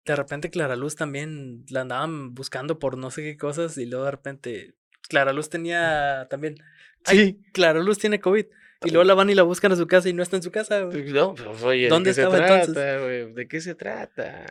de 0.04 0.16
repente 0.16 0.50
Clara 0.50 0.76
Luz 0.76 0.94
también 0.96 1.64
la 1.68 1.80
andaban 1.82 2.34
buscando 2.34 2.78
por 2.78 2.96
no 2.96 3.10
sé 3.10 3.22
qué 3.22 3.36
cosas 3.36 3.76
y 3.78 3.86
luego 3.86 4.04
de 4.04 4.10
repente 4.12 4.74
Clara 5.08 5.32
Luz 5.32 5.48
tenía 5.50 6.26
también. 6.30 6.56
Ay, 7.04 7.18
Sí. 7.18 7.40
Clara 7.52 7.80
Luz 7.80 7.98
tiene 7.98 8.20
COVID. 8.20 8.46
Y 8.84 8.90
luego 8.90 9.04
la 9.04 9.14
van 9.14 9.30
y 9.30 9.34
la 9.34 9.42
buscan 9.42 9.72
a 9.72 9.76
su 9.76 9.86
casa 9.86 10.08
y 10.08 10.12
no 10.12 10.22
está 10.22 10.36
en 10.36 10.42
su 10.42 10.50
casa. 10.50 10.82
güey. 10.82 11.02
Pues, 11.02 11.12
No, 11.14 11.34
pues, 11.34 11.62
oye, 11.62 11.82
¿de 11.84 11.88
¿Dónde 11.88 12.10
qué 12.10 12.14
se 12.14 12.22
estaba 12.22 12.36
trata, 12.36 12.60
entonces? 12.60 13.02
güey? 13.02 13.32
¿De 13.34 13.48
qué 13.48 13.60
se 13.60 13.74
trata? 13.74 14.46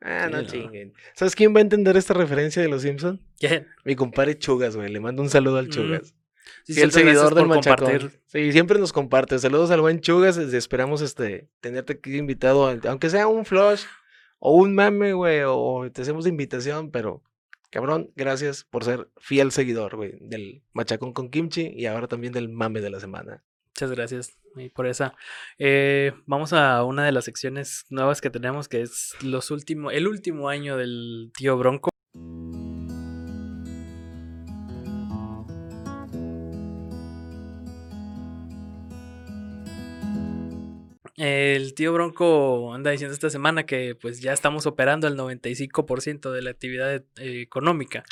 Ah, 0.00 0.24
Sí, 0.26 0.32
no 0.32 0.42
no. 0.42 0.46
chinguen. 0.48 0.92
¿Sabes 1.14 1.34
quién 1.34 1.54
va 1.54 1.58
a 1.58 1.62
entender 1.62 1.96
esta 1.96 2.14
referencia 2.14 2.60
de 2.62 2.68
los 2.68 2.82
Simpsons? 2.82 3.20
¿Quién? 3.38 3.66
Mi 3.84 3.94
compadre 3.96 4.38
Chugas, 4.38 4.76
güey. 4.76 4.90
Le 4.90 5.00
mando 5.00 5.22
un 5.22 5.28
saludo 5.30 5.58
al 5.58 5.66
Mm. 5.66 5.70
Chugas. 5.70 6.08
Sí, 6.08 6.14
Sí, 6.68 6.80
el 6.80 6.92
siempre 6.92 7.14
gracias 7.14 7.30
seguidor 7.30 7.34
del 7.34 7.46
Machacón. 7.46 7.86
compartir. 7.86 8.20
Sí, 8.26 8.52
siempre 8.52 8.78
nos 8.78 8.92
comparte. 8.92 9.38
Saludos 9.38 9.70
al 9.70 9.80
buen 9.80 10.00
Chugas. 10.00 10.36
este, 10.36 10.56
Esperamos 10.56 11.00
este, 11.00 11.48
tenerte 11.60 11.94
aquí 11.94 12.16
invitado, 12.16 12.68
aunque 12.88 13.08
sea 13.08 13.26
un 13.26 13.46
flush 13.46 13.84
o 14.38 14.52
un 14.52 14.74
mame, 14.74 15.14
güey, 15.14 15.40
o 15.46 15.90
te 15.90 16.02
hacemos 16.02 16.26
invitación, 16.26 16.90
pero 16.90 17.22
cabrón, 17.70 18.10
gracias 18.16 18.64
por 18.64 18.84
ser 18.84 19.08
fiel 19.16 19.50
seguidor, 19.50 19.96
güey, 19.96 20.18
del 20.20 20.62
Machacón 20.72 21.12
con 21.12 21.30
Kimchi 21.30 21.72
y 21.74 21.86
ahora 21.86 22.06
también 22.06 22.32
del 22.32 22.48
mame 22.48 22.80
de 22.80 22.90
la 22.90 23.00
semana. 23.00 23.42
Muchas 23.74 23.90
gracias 23.90 24.38
por 24.74 24.86
esa. 24.86 25.14
Eh, 25.58 26.12
vamos 26.26 26.52
a 26.52 26.82
una 26.84 27.04
de 27.04 27.12
las 27.12 27.24
secciones 27.24 27.86
nuevas 27.90 28.20
que 28.20 28.28
tenemos, 28.28 28.68
que 28.68 28.82
es 28.82 29.14
los 29.22 29.50
últimos, 29.50 29.94
el 29.94 30.06
último 30.06 30.48
año 30.48 30.76
del 30.76 31.30
tío 31.34 31.56
Bronco. 31.56 31.90
El 41.18 41.74
tío 41.74 41.92
Bronco 41.92 42.72
anda 42.72 42.92
diciendo 42.92 43.12
esta 43.12 43.28
semana 43.28 43.66
que 43.66 43.96
pues 43.96 44.20
ya 44.20 44.32
estamos 44.32 44.66
operando 44.66 45.08
el 45.08 45.16
95% 45.16 46.30
de 46.30 46.42
la 46.42 46.50
actividad 46.50 46.94
eh, 47.16 47.40
económica. 47.40 48.04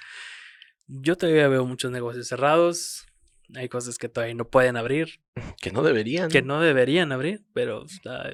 Yo 0.88 1.16
todavía 1.16 1.46
veo 1.46 1.64
muchos 1.64 1.92
negocios 1.92 2.26
cerrados. 2.26 3.07
Hay 3.54 3.68
cosas 3.68 3.98
que 3.98 4.09
todavía 4.09 4.34
no 4.34 4.48
pueden 4.48 4.76
abrir. 4.76 5.20
Que 5.62 5.70
no 5.70 5.84
deberían. 5.84 6.30
Que 6.30 6.42
no 6.42 6.61
deberían 6.61 7.12
abrir, 7.12 7.42
pero 7.52 7.84
está... 7.84 8.28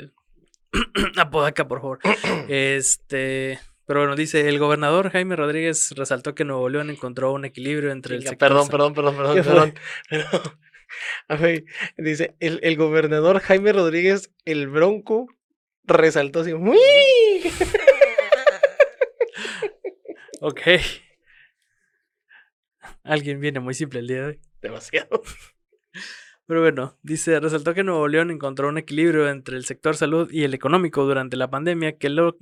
Apodaca, 1.18 1.68
por 1.68 1.82
favor. 1.82 1.98
este... 2.48 3.60
Pero 3.84 4.00
bueno, 4.00 4.16
dice, 4.16 4.48
el 4.48 4.58
gobernador 4.58 5.10
Jaime 5.10 5.36
Rodríguez 5.36 5.92
resaltó 5.96 6.34
que 6.34 6.46
Nuevo 6.46 6.70
León 6.70 6.88
encontró 6.88 7.32
un 7.32 7.44
equilibrio 7.44 7.90
entre 7.90 8.16
el 8.16 8.22
sector 8.22 8.48
Perdón, 8.48 8.68
perdón, 8.68 8.94
perdón, 8.94 9.16
perdón, 9.16 9.74
perdón. 10.08 10.42
Pero, 11.28 11.40
a 11.40 11.42
ver, 11.42 11.64
dice, 11.96 12.34
el, 12.40 12.60
el 12.62 12.76
gobernador 12.76 13.40
Jaime 13.40 13.72
Rodríguez, 13.72 14.30
el 14.44 14.68
bronco, 14.68 15.28
resaltó 15.84 16.40
así, 16.40 16.52
¡Uy! 16.52 16.76
Ok. 20.44 20.62
Alguien 23.04 23.38
viene 23.38 23.60
muy 23.60 23.74
simple 23.74 24.00
el 24.00 24.08
día 24.08 24.22
de 24.22 24.26
hoy. 24.26 24.40
Demasiado. 24.60 25.22
Pero 26.46 26.60
bueno, 26.60 26.98
dice, 27.02 27.38
resaltó 27.38 27.72
que 27.72 27.84
Nuevo 27.84 28.08
León 28.08 28.32
encontró 28.32 28.68
un 28.68 28.76
equilibrio 28.76 29.28
entre 29.28 29.56
el 29.56 29.64
sector 29.64 29.96
salud 29.96 30.28
y 30.30 30.42
el 30.42 30.54
económico 30.54 31.04
durante 31.04 31.36
la 31.36 31.48
pandemia, 31.50 31.98
que 31.98 32.08
lo, 32.08 32.36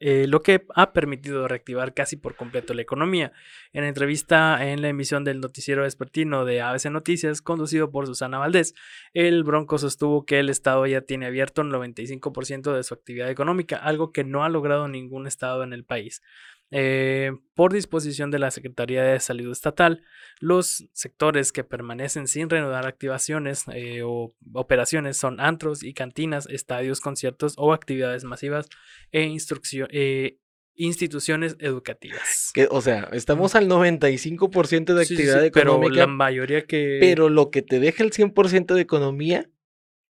eh, 0.00 0.26
lo 0.26 0.40
que 0.42 0.64
ha 0.74 0.94
permitido 0.94 1.46
reactivar 1.46 1.92
casi 1.92 2.16
por 2.16 2.36
completo 2.36 2.72
la 2.72 2.80
economía. 2.80 3.32
En 3.74 3.84
entrevista 3.84 4.66
en 4.66 4.80
la 4.80 4.88
emisión 4.88 5.24
del 5.24 5.40
noticiero 5.40 5.82
vespertino 5.82 6.46
de 6.46 6.62
ABC 6.62 6.86
Noticias, 6.86 7.42
conducido 7.42 7.90
por 7.90 8.06
Susana 8.06 8.38
Valdés, 8.38 8.74
el 9.12 9.44
Bronco 9.44 9.76
sostuvo 9.76 10.24
que 10.24 10.38
el 10.40 10.48
Estado 10.48 10.86
ya 10.86 11.02
tiene 11.02 11.26
abierto 11.26 11.60
el 11.60 11.68
95% 11.68 12.74
de 12.74 12.82
su 12.82 12.94
actividad 12.94 13.30
económica, 13.30 13.76
algo 13.76 14.10
que 14.10 14.24
no 14.24 14.42
ha 14.42 14.48
logrado 14.48 14.88
ningún 14.88 15.26
Estado 15.26 15.62
en 15.64 15.74
el 15.74 15.84
país. 15.84 16.22
Eh, 16.70 17.30
por 17.54 17.72
disposición 17.72 18.30
de 18.30 18.38
la 18.40 18.50
Secretaría 18.50 19.02
de 19.04 19.20
Salud 19.20 19.52
Estatal, 19.52 20.02
los 20.40 20.88
sectores 20.92 21.52
que 21.52 21.62
permanecen 21.62 22.26
sin 22.26 22.50
reanudar 22.50 22.86
activaciones 22.86 23.64
eh, 23.72 24.02
o 24.04 24.34
operaciones 24.54 25.16
son 25.16 25.40
antros 25.40 25.82
y 25.84 25.94
cantinas, 25.94 26.46
estadios, 26.48 27.00
conciertos 27.00 27.54
o 27.58 27.72
actividades 27.72 28.24
masivas 28.24 28.66
e 29.12 29.22
instruccio- 29.22 29.86
eh, 29.90 30.38
instituciones 30.76 31.56
educativas. 31.60 32.50
Que, 32.52 32.66
o 32.68 32.80
sea, 32.80 33.08
estamos 33.12 33.54
al 33.54 33.68
95% 33.68 34.94
de 34.94 35.04
Sí, 35.04 35.14
sí, 35.16 35.22
actividad 35.22 35.42
sí, 35.44 35.50
pero 35.52 35.74
económica, 35.74 36.00
la 36.00 36.06
mayoría 36.08 36.66
que 36.66 36.98
pero 37.00 37.28
lo 37.28 37.50
que 37.50 37.62
te 37.62 37.78
deja 37.78 38.02
el 38.02 38.10
100% 38.10 38.74
de 38.74 38.80
economía 38.80 39.48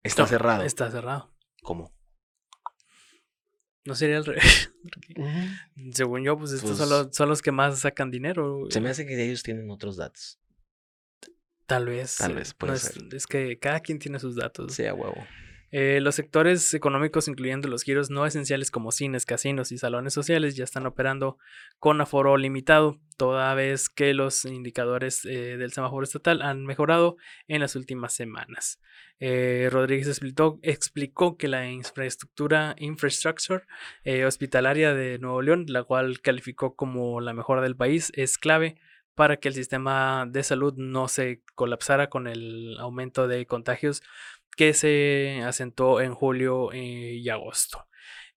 está 0.02 0.22
No, 0.22 0.28
cerrado. 0.28 0.64
Está 0.64 0.90
cerrado. 0.90 1.32
¿Cómo? 1.62 1.92
No 3.88 3.94
sería 3.94 4.18
al 4.18 4.26
revés. 4.26 4.70
Según 5.94 6.22
yo, 6.22 6.36
pues 6.38 6.52
estos 6.52 6.76
son, 6.76 6.88
Pues- 6.88 7.06
los, 7.06 7.16
son 7.16 7.28
los 7.30 7.40
que 7.40 7.52
más 7.52 7.78
sacan 7.78 8.10
dinero. 8.10 8.66
Se 8.68 8.82
me 8.82 8.90
hace 8.90 9.06
que 9.06 9.24
ellos 9.24 9.42
tienen 9.42 9.70
otros 9.70 9.96
datos. 9.96 10.38
Tal 11.64 11.86
vez. 11.86 12.18
Tal 12.18 12.32
eh, 12.32 12.34
vez, 12.34 12.52
puede 12.52 12.74
es, 12.74 12.82
ser. 12.82 13.02
es 13.14 13.26
que 13.26 13.58
cada 13.58 13.80
quien 13.80 13.98
tiene 13.98 14.18
sus 14.18 14.36
datos. 14.36 14.74
Sea 14.74 14.92
huevo. 14.92 15.16
Eh, 15.70 16.00
los 16.00 16.14
sectores 16.14 16.72
económicos, 16.72 17.28
incluyendo 17.28 17.68
los 17.68 17.82
giros 17.82 18.10
no 18.10 18.24
esenciales 18.24 18.70
como 18.70 18.90
cines, 18.90 19.26
casinos 19.26 19.70
y 19.70 19.78
salones 19.78 20.14
sociales, 20.14 20.56
ya 20.56 20.64
están 20.64 20.86
operando 20.86 21.38
con 21.78 22.00
aforo 22.00 22.36
limitado, 22.36 22.98
toda 23.16 23.52
vez 23.54 23.88
que 23.88 24.14
los 24.14 24.44
indicadores 24.44 25.24
eh, 25.24 25.56
del 25.58 25.72
semáforo 25.72 26.04
estatal 26.04 26.40
han 26.40 26.64
mejorado 26.64 27.16
en 27.48 27.60
las 27.60 27.76
últimas 27.76 28.14
semanas. 28.14 28.80
Eh, 29.20 29.68
Rodríguez 29.70 30.08
explicó, 30.08 30.58
explicó 30.62 31.36
que 31.36 31.48
la 31.48 31.68
infraestructura 31.68 32.74
infrastructure, 32.78 33.64
hospitalaria 34.26 34.94
de 34.94 35.18
Nuevo 35.18 35.42
León, 35.42 35.66
la 35.68 35.82
cual 35.82 36.20
calificó 36.20 36.76
como 36.76 37.20
la 37.20 37.34
mejor 37.34 37.60
del 37.60 37.76
país, 37.76 38.10
es 38.14 38.38
clave 38.38 38.76
para 39.18 39.38
que 39.38 39.48
el 39.48 39.54
sistema 39.54 40.26
de 40.30 40.44
salud 40.44 40.74
no 40.76 41.08
se 41.08 41.42
colapsara 41.56 42.08
con 42.08 42.28
el 42.28 42.76
aumento 42.78 43.26
de 43.26 43.46
contagios 43.46 44.00
que 44.58 44.74
se 44.74 45.40
asentó 45.46 46.00
en 46.00 46.12
julio 46.14 46.72
eh, 46.72 47.14
y 47.14 47.28
agosto. 47.28 47.86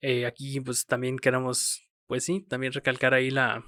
Eh, 0.01 0.25
aquí 0.27 0.61
pues 0.61 0.85
también 0.85 1.17
queremos, 1.17 1.81
pues 2.05 2.23
sí, 2.23 2.45
también 2.47 2.73
recalcar 2.73 3.15
ahí 3.15 3.31
la, 3.31 3.65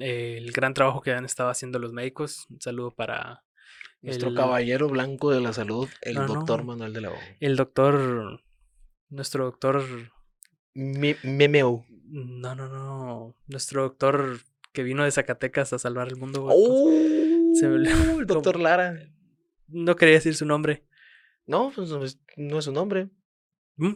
eh, 0.00 0.36
el 0.38 0.50
gran 0.50 0.74
trabajo 0.74 1.00
que 1.00 1.12
han 1.12 1.24
estado 1.24 1.50
haciendo 1.50 1.78
los 1.78 1.92
médicos. 1.92 2.46
Un 2.50 2.60
saludo 2.60 2.90
para 2.90 3.44
Nuestro 4.02 4.30
el- 4.30 4.34
caballero 4.34 4.88
blanco 4.88 5.30
de 5.30 5.40
la 5.40 5.52
salud, 5.52 5.88
el 6.02 6.14
No, 6.16 6.26
doctor 6.26 6.58
no. 6.60 6.64
Manuel 6.66 6.92
de 6.92 7.00
la 7.00 7.10
O. 7.12 7.16
el 7.40 7.54
doctor, 7.56 8.42
nuestro 9.08 9.44
doctor, 9.44 9.84
Me- 10.74 11.16
Memeo. 11.22 11.86
no, 12.08 12.54
no, 12.56 12.68
no, 12.68 13.36
nuestro 13.46 13.82
doctor 13.82 14.40
que 14.72 14.82
vino 14.82 15.04
de 15.04 15.12
Zacatecas 15.12 15.72
a 15.72 15.78
salvar 15.78 16.08
el 16.08 16.16
mundo. 16.16 16.42
güey, 16.42 16.56
¡Oh! 16.58 17.54
Se 17.54 17.68
me 17.68 17.74
olvidó 17.76 18.18
el 18.20 18.26
doctor 18.26 18.58
Lara. 18.58 18.98
No 19.68 19.94
quería 19.94 20.14
decir 20.16 20.34
su 20.34 20.44
nombre. 20.44 20.84
No, 21.46 21.72
pues 21.74 21.90
no 21.90 22.04
es, 22.04 22.18
no 22.36 22.58
es 22.58 22.64
su 22.64 22.72
nombre. 22.72 23.08
Mm, 23.76 23.94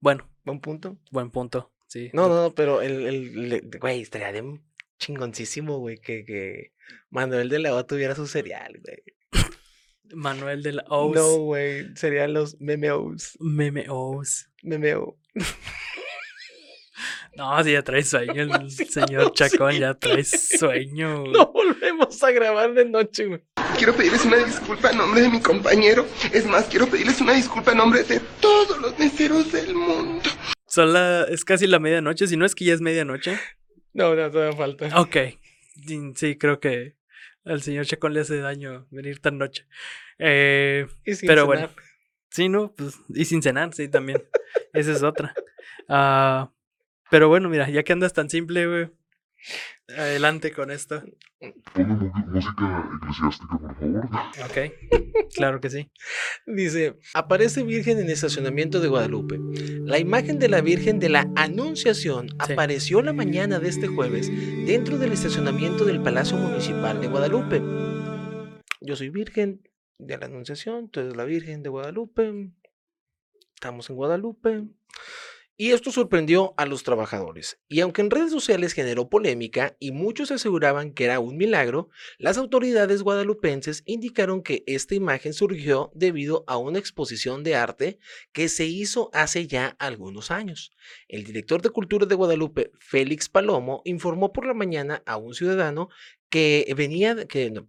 Bueno, 0.00 0.28
Buen 0.44 0.60
punto. 0.60 0.98
buen 1.10 1.30
punto. 1.30 1.72
Sí. 1.88 2.10
No, 2.12 2.28
no, 2.28 2.42
no, 2.42 2.54
pero 2.54 2.80
el, 2.82 3.06
el, 3.06 3.52
el- 3.52 3.70
güey, 3.80 4.00
estaría 4.02 4.32
de 4.32 4.60
chingoncísimo, 4.98 5.78
güey, 5.78 5.98
que, 5.98 6.24
que 6.24 6.72
Manuel 7.10 7.48
de 7.48 7.58
la 7.58 7.74
O 7.74 7.84
tuviera 7.86 8.14
su 8.14 8.26
cereal, 8.26 8.80
güey. 8.84 9.02
Manuel 10.14 10.62
de 10.62 10.72
la 10.72 10.84
O's. 10.88 11.14
No, 11.16 11.36
güey, 11.38 11.94
serían 11.96 12.32
los 12.32 12.60
memeos. 12.60 13.36
Meme 13.40 13.86
O's. 13.88 14.48
Memeo. 14.62 15.18
No, 17.36 17.62
sí, 17.62 17.72
ya 17.72 17.82
trae 17.82 18.02
sueño 18.02 18.32
el 18.44 18.70
señor 18.70 19.32
Chacón, 19.34 19.72
sí, 19.74 19.80
ya 19.80 19.92
trae 19.94 20.24
sueño. 20.24 21.20
güey. 21.20 21.32
No 21.32 21.52
volvemos 21.52 22.22
a 22.22 22.30
grabar 22.30 22.72
de 22.72 22.86
noche, 22.86 23.26
güey. 23.26 23.42
Quiero 23.76 23.94
pedirles 23.94 24.24
una 24.24 24.38
disculpa 24.38 24.90
en 24.90 24.98
nombre 24.98 25.20
de 25.20 25.28
mi 25.28 25.40
compañero. 25.40 26.06
Es 26.32 26.46
más, 26.46 26.64
quiero 26.66 26.86
pedirles 26.86 27.20
una 27.20 27.34
disculpa 27.34 27.72
en 27.72 27.78
nombre 27.78 28.02
de 28.04 28.20
todos 28.40 28.78
los 28.80 28.98
meseros 28.98 29.52
del 29.52 29.74
mundo. 29.74 30.28
Son 30.66 30.92
la, 30.92 31.24
es 31.24 31.44
casi 31.44 31.66
la 31.66 31.78
medianoche, 31.78 32.26
si 32.26 32.36
no 32.36 32.46
es 32.46 32.54
que 32.54 32.64
ya 32.64 32.74
es 32.74 32.80
medianoche. 32.80 33.38
No, 33.92 34.14
no, 34.14 34.30
todavía 34.30 34.56
falta. 34.56 35.00
Ok. 35.00 35.16
Sí, 36.14 36.36
creo 36.38 36.58
que 36.58 36.96
al 37.44 37.62
señor 37.62 37.86
Chacón 37.86 38.14
le 38.14 38.20
hace 38.20 38.38
daño 38.38 38.86
venir 38.90 39.20
tan 39.20 39.38
noche. 39.38 39.66
Eh, 40.18 40.86
Y 41.04 41.14
sin 41.14 41.26
pero 41.26 41.42
cenar. 41.42 41.46
bueno. 41.46 41.70
Sí, 42.30 42.48
¿no? 42.48 42.72
Pues, 42.74 42.98
y 43.10 43.24
sin 43.26 43.42
cenar, 43.42 43.72
sí, 43.74 43.88
también. 43.88 44.22
Esa 44.72 44.92
es 44.92 45.02
otra. 45.02 45.34
Ah, 45.88 46.50
pero 47.10 47.28
bueno, 47.28 47.48
mira, 47.48 47.68
ya 47.70 47.82
que 47.84 47.92
andas 47.92 48.12
tan 48.12 48.28
simple, 48.30 48.66
güey. 48.66 48.88
Adelante 49.96 50.52
con 50.52 50.70
esto. 50.70 51.02
Ponme 51.72 52.10
música 52.26 52.90
eclesiástica, 53.00 53.58
por 53.58 53.74
favor. 53.78 54.04
Ok. 54.44 54.72
Claro 55.34 55.60
que 55.60 55.70
sí. 55.70 55.90
Dice, 56.46 56.96
aparece 57.14 57.62
Virgen 57.62 57.98
en 57.98 58.10
estacionamiento 58.10 58.80
de 58.80 58.88
Guadalupe. 58.88 59.38
La 59.84 59.98
imagen 59.98 60.38
de 60.38 60.48
la 60.48 60.60
Virgen 60.60 60.98
de 60.98 61.08
la 61.08 61.30
Anunciación 61.36 62.28
Sí. 62.46 62.52
apareció 62.52 63.02
la 63.02 63.12
mañana 63.12 63.58
de 63.60 63.68
este 63.68 63.86
jueves 63.86 64.28
dentro 64.66 64.98
del 64.98 65.12
estacionamiento 65.12 65.84
del 65.84 66.02
Palacio 66.02 66.36
Municipal 66.36 67.00
de 67.00 67.08
Guadalupe. 67.08 67.62
Yo 68.80 68.96
soy 68.96 69.10
Virgen 69.10 69.62
de 69.98 70.18
la 70.18 70.26
Anunciación, 70.26 70.90
tú 70.90 71.00
eres 71.00 71.16
la 71.16 71.24
Virgen 71.24 71.62
de 71.62 71.68
Guadalupe. 71.68 72.50
Estamos 73.54 73.88
en 73.90 73.96
Guadalupe. 73.96 74.64
Y 75.58 75.70
esto 75.70 75.90
sorprendió 75.90 76.52
a 76.58 76.66
los 76.66 76.82
trabajadores. 76.82 77.58
Y 77.66 77.80
aunque 77.80 78.02
en 78.02 78.10
redes 78.10 78.30
sociales 78.30 78.74
generó 78.74 79.08
polémica 79.08 79.74
y 79.80 79.90
muchos 79.90 80.30
aseguraban 80.30 80.92
que 80.92 81.04
era 81.04 81.18
un 81.18 81.38
milagro, 81.38 81.88
las 82.18 82.36
autoridades 82.36 83.02
guadalupenses 83.02 83.82
indicaron 83.86 84.42
que 84.42 84.64
esta 84.66 84.94
imagen 84.94 85.32
surgió 85.32 85.90
debido 85.94 86.44
a 86.46 86.58
una 86.58 86.78
exposición 86.78 87.42
de 87.42 87.54
arte 87.54 87.98
que 88.32 88.50
se 88.50 88.66
hizo 88.66 89.08
hace 89.14 89.46
ya 89.46 89.68
algunos 89.78 90.30
años. 90.30 90.72
El 91.08 91.24
director 91.24 91.62
de 91.62 91.70
Cultura 91.70 92.04
de 92.04 92.14
Guadalupe, 92.14 92.70
Félix 92.78 93.30
Palomo, 93.30 93.80
informó 93.86 94.34
por 94.34 94.44
la 94.44 94.52
mañana 94.52 95.02
a 95.06 95.16
un 95.16 95.32
ciudadano 95.32 95.88
que 96.28 96.70
venía 96.76 97.26
que 97.26 97.64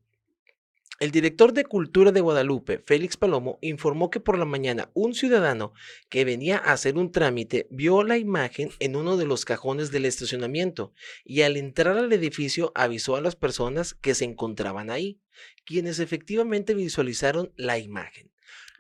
el 1.00 1.12
director 1.12 1.54
de 1.54 1.64
Cultura 1.64 2.12
de 2.12 2.22
Guadalupe, 2.22 2.80
Félix 2.86 3.18
Palomo, 3.18 3.60
informó 3.62 4.10
que 4.10 4.20
por 4.20 4.38
la 4.38 4.46
mañana 4.46 4.90
un 4.94 5.14
ciudadano 5.14 5.74
que 6.10 6.26
venía 6.26 6.58
a 6.58 6.74
hacer 6.74 6.98
un 6.98 7.12
trámite 7.12 7.68
vio 7.70 8.04
la 8.04 8.18
imagen 8.18 8.70
en 8.80 8.96
uno 8.96 9.16
de 9.18 9.26
los 9.26 9.46
cajones 9.46 9.92
del 9.92 10.06
estacionamiento 10.06 10.94
y 11.24 11.44
al 11.44 11.56
entrar 11.56 11.98
al 11.98 12.12
edificio 12.12 12.72
avisó 12.74 13.16
a 13.16 13.22
las 13.22 13.36
personas 13.36 13.94
que 13.94 14.16
se 14.16 14.26
encontraban 14.26 14.90
ahí, 14.90 15.22
quienes 15.66 16.00
efectivamente 16.00 16.74
visualizaron 16.74 17.54
la 17.58 17.78
imagen. 17.78 18.32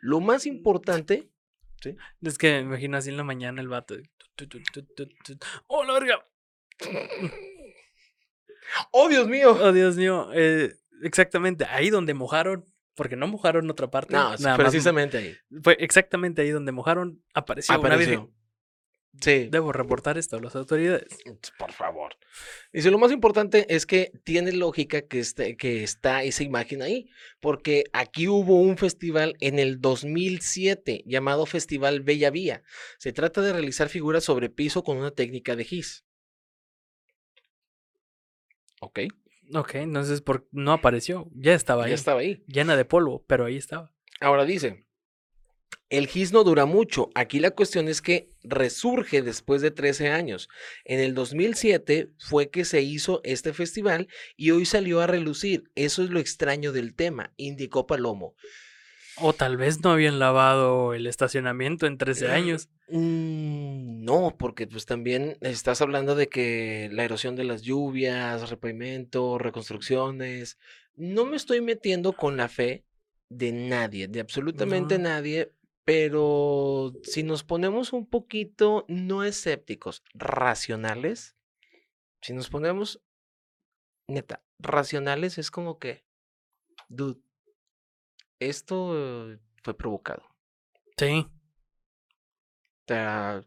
Lo 0.01 0.19
más 0.19 0.45
importante, 0.45 1.29
¿sí? 1.81 1.95
Es 2.21 2.37
que 2.37 2.53
me 2.53 2.59
imagino 2.61 2.97
así 2.97 3.09
en 3.09 3.17
la 3.17 3.23
mañana 3.23 3.61
el 3.61 3.67
vato. 3.67 3.95
¡Oh, 5.67 5.83
la 5.83 5.93
verga! 5.93 6.25
¡Oh, 8.91 9.09
Dios 9.09 9.27
mío! 9.27 9.57
Oh, 9.59 9.71
Dios 9.71 9.95
mío. 9.95 10.29
eh, 10.33 10.75
exactamente, 11.03 11.65
ahí 11.65 11.89
donde 11.89 12.13
mojaron, 12.13 12.65
porque 12.95 13.15
no 13.15 13.27
mojaron 13.27 13.69
otra 13.69 13.89
parte. 13.89 14.13
No, 14.15 14.35
nada 14.37 14.57
más 14.57 14.57
precisamente 14.57 15.17
ahí. 15.17 15.37
Fue 15.61 15.77
exactamente 15.79 16.41
ahí 16.41 16.51
donde 16.51 16.71
mojaron, 16.71 17.23
apareció, 17.33 17.79
una 17.79 17.95
virgen. 17.95 18.19
Apareció. 18.19 18.37
Sí, 19.21 19.47
Debo 19.49 19.71
reportar 19.71 20.17
esto 20.17 20.37
a 20.37 20.41
las 20.41 20.55
autoridades. 20.55 21.07
por 21.57 21.71
favor. 21.71 22.15
Dice, 22.71 22.91
lo 22.91 22.99
más 22.99 23.11
importante 23.11 23.65
es 23.73 23.85
que 23.85 24.11
tiene 24.23 24.51
lógica 24.51 25.01
que, 25.01 25.19
esté, 25.19 25.57
que 25.57 25.83
está 25.83 26.23
esa 26.23 26.43
imagen 26.43 26.81
ahí, 26.81 27.09
porque 27.39 27.85
aquí 27.93 28.27
hubo 28.27 28.61
un 28.61 28.77
festival 28.77 29.35
en 29.39 29.57
el 29.59 29.81
2007 29.81 31.03
llamado 31.05 31.45
Festival 31.45 32.01
Bella 32.01 32.29
Vía. 32.29 32.63
Se 32.99 33.11
trata 33.11 33.41
de 33.41 33.53
realizar 33.53 33.89
figuras 33.89 34.23
sobre 34.23 34.49
piso 34.49 34.83
con 34.83 34.97
una 34.97 35.11
técnica 35.11 35.55
de 35.55 35.63
GIS. 35.63 36.05
Ok, 38.79 38.99
Ok, 39.53 39.75
entonces 39.75 40.21
por... 40.21 40.47
no 40.51 40.73
apareció, 40.73 41.29
ya 41.33 41.53
estaba 41.53 41.85
ahí. 41.85 41.89
ya 41.89 41.95
estaba 41.95 42.21
ahí. 42.21 42.43
Llena 42.47 42.75
de 42.75 42.85
polvo, 42.85 43.23
pero 43.27 43.45
ahí 43.45 43.57
estaba. 43.57 43.93
Ahora 44.19 44.45
dice, 44.45 44.87
el 45.89 46.07
GIS 46.07 46.33
no 46.33 46.43
dura 46.43 46.65
mucho. 46.65 47.09
Aquí 47.15 47.39
la 47.39 47.51
cuestión 47.51 47.87
es 47.87 48.01
que 48.01 48.33
resurge 48.43 49.21
después 49.21 49.61
de 49.61 49.71
13 49.71 50.09
años. 50.09 50.49
En 50.83 50.99
el 50.99 51.13
2007 51.13 52.11
fue 52.19 52.49
que 52.49 52.65
se 52.65 52.81
hizo 52.81 53.21
este 53.23 53.53
festival 53.53 54.09
y 54.35 54.51
hoy 54.51 54.65
salió 54.65 54.99
a 54.99 55.07
relucir. 55.07 55.71
Eso 55.75 56.03
es 56.03 56.09
lo 56.09 56.19
extraño 56.19 56.73
del 56.73 56.93
tema, 56.93 57.33
indicó 57.37 57.87
Palomo. 57.87 58.35
O 59.19 59.33
tal 59.33 59.57
vez 59.57 59.81
no 59.83 59.91
habían 59.91 60.19
lavado 60.19 60.93
el 60.93 61.07
estacionamiento 61.07 61.87
en 61.87 61.97
13 61.97 62.29
años. 62.29 62.69
Mm, 62.89 64.03
no, 64.03 64.35
porque 64.37 64.67
pues 64.67 64.85
también 64.85 65.37
estás 65.41 65.81
hablando 65.81 66.15
de 66.15 66.29
que 66.29 66.89
la 66.91 67.03
erosión 67.03 67.35
de 67.35 67.43
las 67.43 67.63
lluvias, 67.63 68.49
repavimento, 68.49 69.37
reconstrucciones. 69.37 70.57
No 70.95 71.25
me 71.25 71.35
estoy 71.35 71.61
metiendo 71.61 72.13
con 72.13 72.37
la 72.37 72.47
fe 72.47 72.85
de 73.29 73.51
nadie, 73.51 74.07
de 74.07 74.19
absolutamente 74.19 74.97
No. 74.97 75.09
nadie, 75.09 75.51
pero 75.83 76.93
si 77.03 77.23
nos 77.23 77.43
ponemos 77.43 77.93
un 77.93 78.05
poquito 78.05 78.85
no 78.87 79.23
escépticos, 79.23 80.03
racionales, 80.13 81.35
si 82.21 82.33
nos 82.33 82.49
ponemos 82.49 83.01
neta, 84.07 84.43
racionales 84.59 85.37
es 85.37 85.51
como 85.51 85.79
que, 85.79 86.05
dude, 86.87 87.19
esto 88.39 89.37
fue 89.63 89.77
provocado. 89.77 90.23
Sí. 90.97 91.27
Sea, 92.87 93.43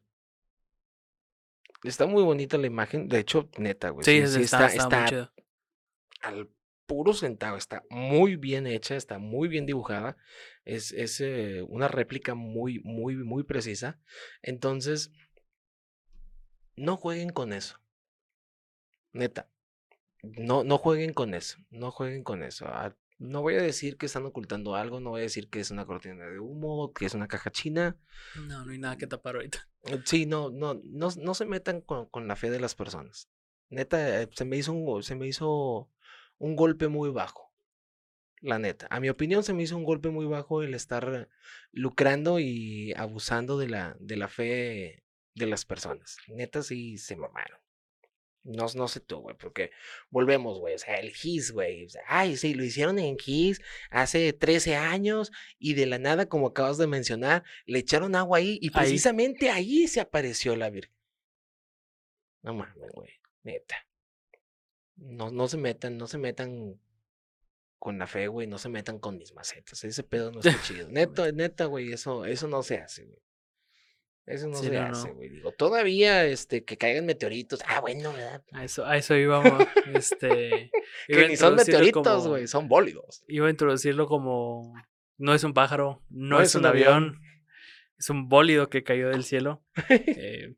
está 1.83 2.07
muy 2.07 2.23
bonita 2.23 2.59
la 2.59 2.67
imagen. 2.67 3.09
De 3.09 3.19
hecho, 3.19 3.49
neta, 3.59 3.91
güey. 3.91 4.05
Sí, 4.05 4.21
sí, 4.27 4.35
sí 4.35 4.43
está, 4.43 4.67
está 4.67 5.05
está 5.05 5.33
al 6.21 6.51
puro 6.87 7.15
centavo. 7.15 7.57
Está 7.57 7.85
muy 7.89 8.37
bien 8.37 8.67
hecha, 8.67 8.97
está 8.97 9.19
muy 9.19 9.49
bien 9.49 9.67
dibujada. 9.67 10.17
Es, 10.65 10.93
es 10.93 11.21
eh, 11.21 11.63
una 11.69 11.89
réplica 11.89 12.35
muy, 12.35 12.81
muy, 12.85 13.17
muy 13.17 13.45
precisa. 13.45 14.01
Entonces, 14.43 15.13
no 16.77 16.97
jueguen 16.97 17.31
con 17.31 17.53
eso. 17.53 17.81
Neta. 19.13 19.51
No, 20.23 20.65
no 20.65 20.79
jueguen 20.79 21.13
con 21.13 21.35
eso. 21.35 21.59
No 21.71 21.91
jueguen 21.91 22.23
con 22.23 22.43
eso. 22.43 22.67
Ah, 22.69 22.95
No 23.21 23.43
voy 23.43 23.55
a 23.55 23.63
decir 23.63 23.99
que 23.99 24.07
están 24.07 24.25
ocultando 24.25 24.75
algo, 24.75 24.99
no 24.99 25.11
voy 25.11 25.21
a 25.21 25.25
decir 25.25 25.51
que 25.51 25.61
es 25.61 25.71
una 25.71 25.85
cortina 25.85 26.27
de 26.27 26.41
humo, 26.41 26.95
que 26.95 27.05
es 27.05 27.13
una 27.13 27.29
caja 27.29 27.51
china. 27.51 27.99
No, 28.35 28.65
no 28.65 28.73
hay 28.73 28.79
nada 28.79 28.97
que 28.97 29.07
tapar 29.07 29.37
ahorita. 29.37 29.69
Eh, 29.85 30.01
Sí, 30.07 30.25
no, 30.25 30.49
no, 30.49 30.81
no, 30.83 31.11
no 31.15 31.35
se 31.35 31.45
metan 31.45 31.83
con, 31.83 32.07
con 32.07 32.27
la 32.27 32.35
fe 32.35 32.51
de 32.51 32.61
las 32.61 32.75
personas. 32.75 33.29
Neta, 33.69 34.23
eh, 34.23 34.29
se 34.35 34.47
me 34.47 34.57
hizo 34.57 34.73
un, 34.73 35.03
se 35.03 35.17
me 35.17 35.27
hizo 35.27 35.91
un 36.39 36.57
golpe 36.57 36.89
muy 36.89 37.11
bajo. 37.11 37.53
La 38.41 38.59
neta. 38.59 38.87
A 38.89 39.01
mi 39.01 39.11
opinión, 39.11 39.43
se 39.43 39.53
me 39.53 39.65
hizo 39.65 39.77
un 39.77 39.85
golpe 39.85 40.09
muy 40.09 40.25
bajo 40.25 40.63
el 40.63 40.73
estar 40.73 41.29
lucrando 41.73 42.41
y 42.41 42.95
abusando 42.95 43.59
de 43.59 43.69
la, 43.69 43.99
de 44.01 44.17
la 44.17 44.29
fe 44.29 45.05
de 45.35 45.47
las 45.47 45.67
personas. 45.67 46.17
Neta, 46.27 46.63
sí 46.63 46.97
se 46.97 47.17
mamaron. 47.17 47.60
No, 48.43 48.67
no 48.75 48.89
sé 48.89 49.01
tú, 49.01 49.19
güey, 49.21 49.37
porque 49.37 49.71
volvemos, 50.09 50.59
güey. 50.59 50.75
O 50.75 50.79
sea, 50.79 50.95
el 50.97 51.13
GIS, 51.15 51.53
güey. 51.53 51.85
o 51.85 51.89
sea, 51.91 52.03
ay, 52.07 52.37
sí, 52.39 52.55
lo 52.55 52.65
hicieron 52.65 52.99
en 52.99 53.19
GIS 53.19 53.61
hace 53.91 54.33
13 54.33 54.77
años 54.77 55.31
y 55.59 55.75
de 55.75 55.85
la 55.87 55.99
nada, 55.99 56.27
como 56.27 56.47
acabas 56.49 56.79
de 56.79 56.87
mencionar, 56.87 57.45
le 57.67 57.81
echaron 57.81 58.15
agua 58.15 58.39
ahí 58.39 58.59
y 58.63 58.69
Ahí. 58.69 58.71
precisamente 58.71 59.51
ahí, 59.51 59.87
se 59.89 60.01
apareció 60.01 60.57
la 60.57 60.71
Virgen. 60.71 60.95
No 62.43 62.55
mames, 62.55 62.91
güey. 62.95 63.11
Neta. 63.43 63.87
No, 64.97 65.31
no 65.31 65.47
se 65.49 65.57
metan, 65.59 65.99
no 65.99 66.07
se 66.07 66.17
metan 66.19 66.81
con 67.79 67.99
la 67.99 68.07
fe, 68.07 68.29
güey. 68.29 68.47
No 68.47 68.57
se 68.59 68.69
metan 68.71 68.99
con 68.99 69.19
mis 69.19 69.35
macetas. 69.35 69.85
Ese 69.85 70.03
pedo 70.03 70.33
no 70.33 70.41
está 70.41 70.59
chido. 70.63 70.89
Neta, 70.89 71.31
neta, 71.33 71.67
güey. 71.67 71.93
Eso, 71.93 72.25
eso 72.25 72.49
no 72.49 72.63
se 72.63 72.79
hace, 72.79 73.05
güey. 73.05 73.21
Eso 74.31 74.49
no 74.49 74.57
Sí, 74.57 74.67
se 74.67 74.73
no, 74.73 74.87
hace, 74.87 75.09
no. 75.09 75.15
güey. 75.15 75.29
Digo, 75.29 75.53
todavía, 75.53 76.25
este, 76.25 76.65
que 76.65 76.77
caigan 76.77 77.07
meteoritos. 77.07 77.61
Ah, 77.67 77.81
bueno, 77.81 78.13
¿verdad? 78.13 78.43
A 78.53 78.65
eso, 78.65 78.85
a 78.87 78.97
eso 78.97 79.15
íbamos. 79.17 79.67
Este, 79.95 80.71
iba 81.09 81.21
a 81.21 81.23
Que 81.25 81.29
ni 81.29 81.37
son 81.37 81.55
meteoritos, 81.57 82.29
güey. 82.29 82.47
Son 82.47 82.69
bólidos. 82.69 83.25
Iba 83.29 83.47
a 83.49 83.51
introducirlo 83.51 84.07
como. 84.07 84.73
No 85.19 85.35
es 85.35 85.45
un 85.45 85.53
pájaro, 85.53 86.03
no, 86.09 86.37
No 86.37 86.41
es, 86.43 86.49
es 86.51 86.55
un 86.55 86.61
un 86.63 86.67
avión. 86.67 86.95
avión. 86.95 87.21
Es 87.99 88.09
un 88.09 88.29
bólido 88.29 88.71
que 88.71 88.83
cayó 88.83 89.11
del 89.11 89.25
cielo. 89.25 89.63
Eh, 89.91 90.55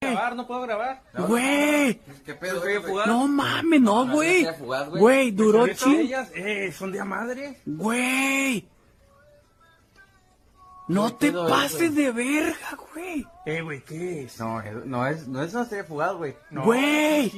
grabar? 0.00 0.34
¿No 0.34 0.46
puedo 0.46 0.62
grabar? 0.62 1.02
Güey. 1.28 2.00
¿Qué 2.24 2.34
pedo? 2.34 2.60
¿Soy 2.60 2.74
fugaz? 2.78 3.06
No 3.06 3.28
mames, 3.28 3.80
no, 3.80 4.06
güey. 4.10 4.44
güey. 4.60 4.88
Güey, 4.98 5.32
¿Pero 5.32 5.44
duró 5.44 5.68
ching. 5.68 6.00
ellas, 6.00 6.32
eh, 6.34 6.72
son 6.72 6.90
de 6.92 7.00
a 7.00 7.04
madre. 7.04 7.58
Güey. 7.66 8.66
No 10.88 11.14
te 11.14 11.30
pedo 11.30 11.48
pases 11.48 11.92
güey? 11.94 12.04
de 12.04 12.10
verga, 12.12 12.78
güey. 12.94 13.26
Eh, 13.46 13.60
güey, 13.62 13.82
¿qué 13.84 14.22
es? 14.24 14.38
No, 14.40 14.60
es- 14.60 14.84
no 14.86 15.06
es, 15.06 15.28
no 15.28 15.42
es 15.42 15.54
una 15.54 15.64
serie 15.64 15.84
fugaz, 15.84 16.14
güey. 16.14 16.34
No, 16.50 16.64
Güey. 16.64 17.30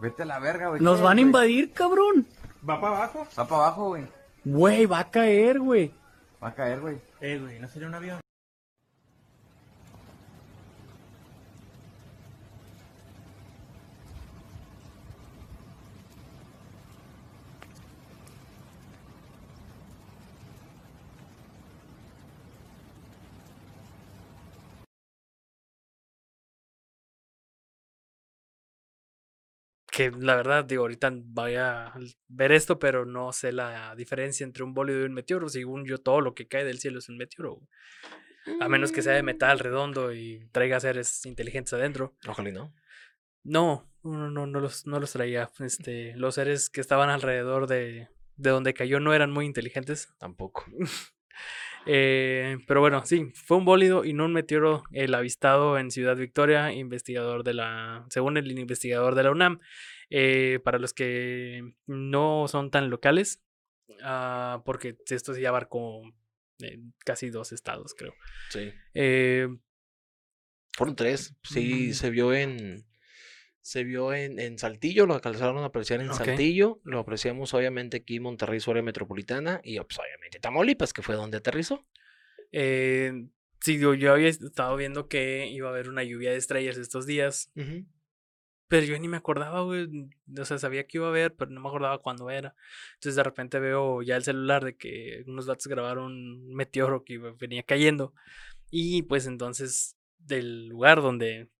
Vete 0.00 0.22
a 0.22 0.26
la 0.26 0.38
verga, 0.38 0.68
güey. 0.68 0.80
Nos 0.80 0.98
¿qué 0.98 1.02
van 1.04 1.12
a 1.12 1.14
güey? 1.14 1.24
invadir, 1.26 1.72
cabrón. 1.72 2.26
¿Va 2.68 2.80
para 2.80 2.96
abajo? 2.98 3.26
Va 3.38 3.46
para 3.48 3.62
abajo, 3.66 3.88
güey. 3.88 4.06
Güey, 4.44 4.86
va 4.86 4.98
a 5.00 5.10
caer, 5.10 5.58
güey. 5.60 5.92
Va 6.42 6.48
a 6.48 6.54
caer, 6.54 6.80
güey. 6.80 6.98
Eh, 7.20 7.38
güey, 7.38 7.58
no 7.60 7.68
sería 7.68 7.88
un 7.88 7.94
avión. 7.94 8.21
Que 29.92 30.10
la 30.10 30.36
verdad, 30.36 30.64
digo, 30.64 30.82
ahorita 30.84 31.12
voy 31.14 31.56
a 31.56 31.92
ver 32.26 32.50
esto, 32.50 32.78
pero 32.78 33.04
no 33.04 33.30
sé 33.30 33.52
la 33.52 33.94
diferencia 33.94 34.42
entre 34.42 34.64
un 34.64 34.72
bólido 34.72 35.02
y 35.02 35.04
un 35.04 35.12
meteoro. 35.12 35.50
Según 35.50 35.84
yo, 35.84 35.98
todo 35.98 36.22
lo 36.22 36.34
que 36.34 36.48
cae 36.48 36.64
del 36.64 36.78
cielo 36.78 36.98
es 36.98 37.10
un 37.10 37.18
meteoro. 37.18 37.60
A 38.58 38.68
menos 38.70 38.90
que 38.90 39.02
sea 39.02 39.12
de 39.12 39.22
metal 39.22 39.58
redondo 39.58 40.14
y 40.14 40.48
traiga 40.50 40.80
seres 40.80 41.26
inteligentes 41.26 41.74
adentro. 41.74 42.16
Ojalá 42.26 42.48
y 42.48 42.52
no. 42.52 42.74
No, 43.44 43.86
no, 44.02 44.30
no, 44.30 44.46
no 44.46 44.60
los, 44.60 44.86
no 44.86 44.98
los 44.98 45.12
traía. 45.12 45.50
Este, 45.60 46.16
los 46.16 46.36
seres 46.36 46.70
que 46.70 46.80
estaban 46.80 47.10
alrededor 47.10 47.66
de, 47.66 48.08
de 48.36 48.50
donde 48.50 48.72
cayó 48.72 48.98
no 48.98 49.12
eran 49.12 49.30
muy 49.30 49.44
inteligentes. 49.44 50.08
Tampoco. 50.18 50.64
Eh, 51.86 52.58
pero 52.66 52.80
bueno, 52.80 53.04
sí, 53.04 53.32
fue 53.34 53.56
un 53.56 53.64
bólido 53.64 54.04
y 54.04 54.12
no 54.12 54.24
un 54.26 54.32
meteoro 54.32 54.84
el 54.92 55.14
avistado 55.14 55.78
en 55.78 55.90
Ciudad 55.90 56.16
Victoria, 56.16 56.72
investigador 56.72 57.42
de 57.44 57.54
la, 57.54 58.06
según 58.10 58.36
el 58.36 58.50
investigador 58.58 59.14
de 59.14 59.22
la 59.24 59.30
UNAM. 59.30 59.60
Eh, 60.10 60.60
para 60.62 60.78
los 60.78 60.92
que 60.92 61.62
no 61.86 62.46
son 62.46 62.70
tan 62.70 62.90
locales, 62.90 63.42
ah, 64.02 64.62
porque 64.64 64.96
esto 65.08 65.32
sí 65.34 65.44
abarcó 65.46 66.02
eh, 66.60 66.78
casi 67.04 67.30
dos 67.30 67.50
estados, 67.52 67.94
creo. 67.94 68.14
Sí. 68.50 68.72
Fueron 70.74 70.96
tres. 70.96 71.34
Sí, 71.42 71.88
Mm. 71.90 71.92
se 71.94 72.10
vio 72.10 72.32
en. 72.34 72.84
Se 73.62 73.84
vio 73.84 74.12
en, 74.12 74.40
en 74.40 74.58
Saltillo, 74.58 75.06
lo 75.06 75.14
alcanzaron 75.14 75.58
a 75.58 75.66
apreciar 75.66 76.00
en. 76.00 76.12
Saltillo. 76.12 76.80
Lo 76.84 76.98
apreciamos 76.98 77.54
obviamente 77.54 77.98
aquí 77.98 78.16
en 78.16 78.24
Monterrey, 78.24 78.58
su 78.60 78.72
área 78.72 78.82
metropolitana. 78.82 79.60
Y 79.62 79.78
pues, 79.78 79.98
obviamente 79.98 80.40
Tamaulipas, 80.40 80.92
que 80.92 81.02
fue 81.02 81.14
donde 81.14 81.38
aterrizó. 81.38 81.86
eh, 82.50 83.12
sí, 83.60 83.76
digo, 83.76 83.94
yo 83.94 84.12
había 84.12 84.28
estado 84.28 84.76
viendo 84.76 85.08
que 85.08 85.46
iba 85.46 85.68
a 85.68 85.72
haber 85.72 85.88
una 85.88 86.02
lluvia 86.02 86.32
de 86.32 86.38
estrellas 86.38 86.76
estos 86.76 87.06
días. 87.06 87.52
Pero 88.66 88.86
yo 88.86 88.98
ni 88.98 89.06
me 89.06 89.18
acordaba, 89.18 89.60
güey. 89.62 89.86
O 90.36 90.44
sea, 90.44 90.58
sabía 90.58 90.86
que 90.86 90.98
iba 90.98 91.06
a 91.06 91.12
ver, 91.12 91.34
pero 91.36 91.50
no 91.50 91.60
me 91.60 91.68
acordaba 91.68 91.98
cuándo 91.98 92.30
era. 92.30 92.56
Entonces 92.94 93.14
de 93.16 93.22
repente 93.22 93.60
veo 93.60 94.02
ya 94.02 94.16
el 94.16 94.24
celular 94.24 94.64
de 94.64 94.76
que 94.76 95.22
unos 95.26 95.46
datos 95.46 95.66
grabaron 95.68 96.06
un 96.06 96.54
meteoro 96.54 97.04
que 97.04 97.18
venía 97.18 97.62
cayendo. 97.62 98.12
Y 98.70 99.02
pues 99.02 99.26
entonces 99.26 99.96
del 100.18 100.68
lugar 100.68 101.02
donde 101.02 101.50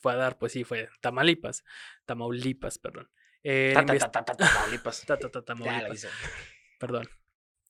fue 0.00 0.12
a 0.12 0.16
dar, 0.16 0.38
pues 0.38 0.52
sí, 0.52 0.64
fue 0.64 0.88
Tamaulipas. 1.00 1.64
Tamaulipas, 2.04 2.78
perdón. 2.78 3.10
Eh, 3.42 3.72
Ta, 3.74 3.84
ta, 3.84 4.24
ta, 4.24 5.42
Tamaulipas. 5.42 6.08
Perdón. 6.78 7.08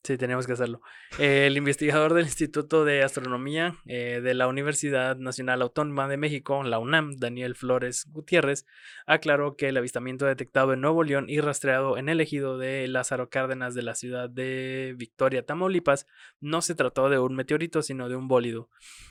Sí, 0.05 0.17
tenemos 0.17 0.47
que 0.47 0.53
hacerlo. 0.53 0.81
El 1.19 1.57
investigador 1.57 2.15
del 2.15 2.25
Instituto 2.25 2.85
de 2.85 3.03
Astronomía 3.03 3.75
eh, 3.85 4.21
de 4.23 4.33
la 4.33 4.47
Universidad 4.47 5.17
Nacional 5.17 5.61
Autónoma 5.61 6.09
de 6.09 6.17
México, 6.17 6.63
la 6.63 6.79
UNAM, 6.79 7.17
Daniel 7.17 7.55
Flores 7.57 8.07
Gutiérrez, 8.09 8.65
aclaró 9.07 9.57
que 9.57 9.69
el 9.69 9.77
avistamiento 9.77 10.25
detectado 10.25 10.73
en 10.73 10.81
Nuevo 10.81 11.03
León 11.03 11.27
y 11.29 11.41
rastreado 11.41 11.99
en 11.99 12.09
el 12.09 12.21
ejido 12.21 12.59
de 12.59 12.87
Lázaro 12.87 13.29
Cárdenas 13.29 13.75
de 13.75 13.83
la 13.83 13.95
ciudad 13.95 14.31
de 14.31 14.95
Victoria, 14.97 15.45
Tamaulipas, 15.45 16.07
no 16.41 16.63
se 16.63 16.75
trató 16.75 17.11
de 17.11 17.19
un 17.19 17.35
meteorito, 17.35 17.83
sino 17.83 18.09
de 18.09 18.17
un 18.17 18.29
bólido, 18.29 18.71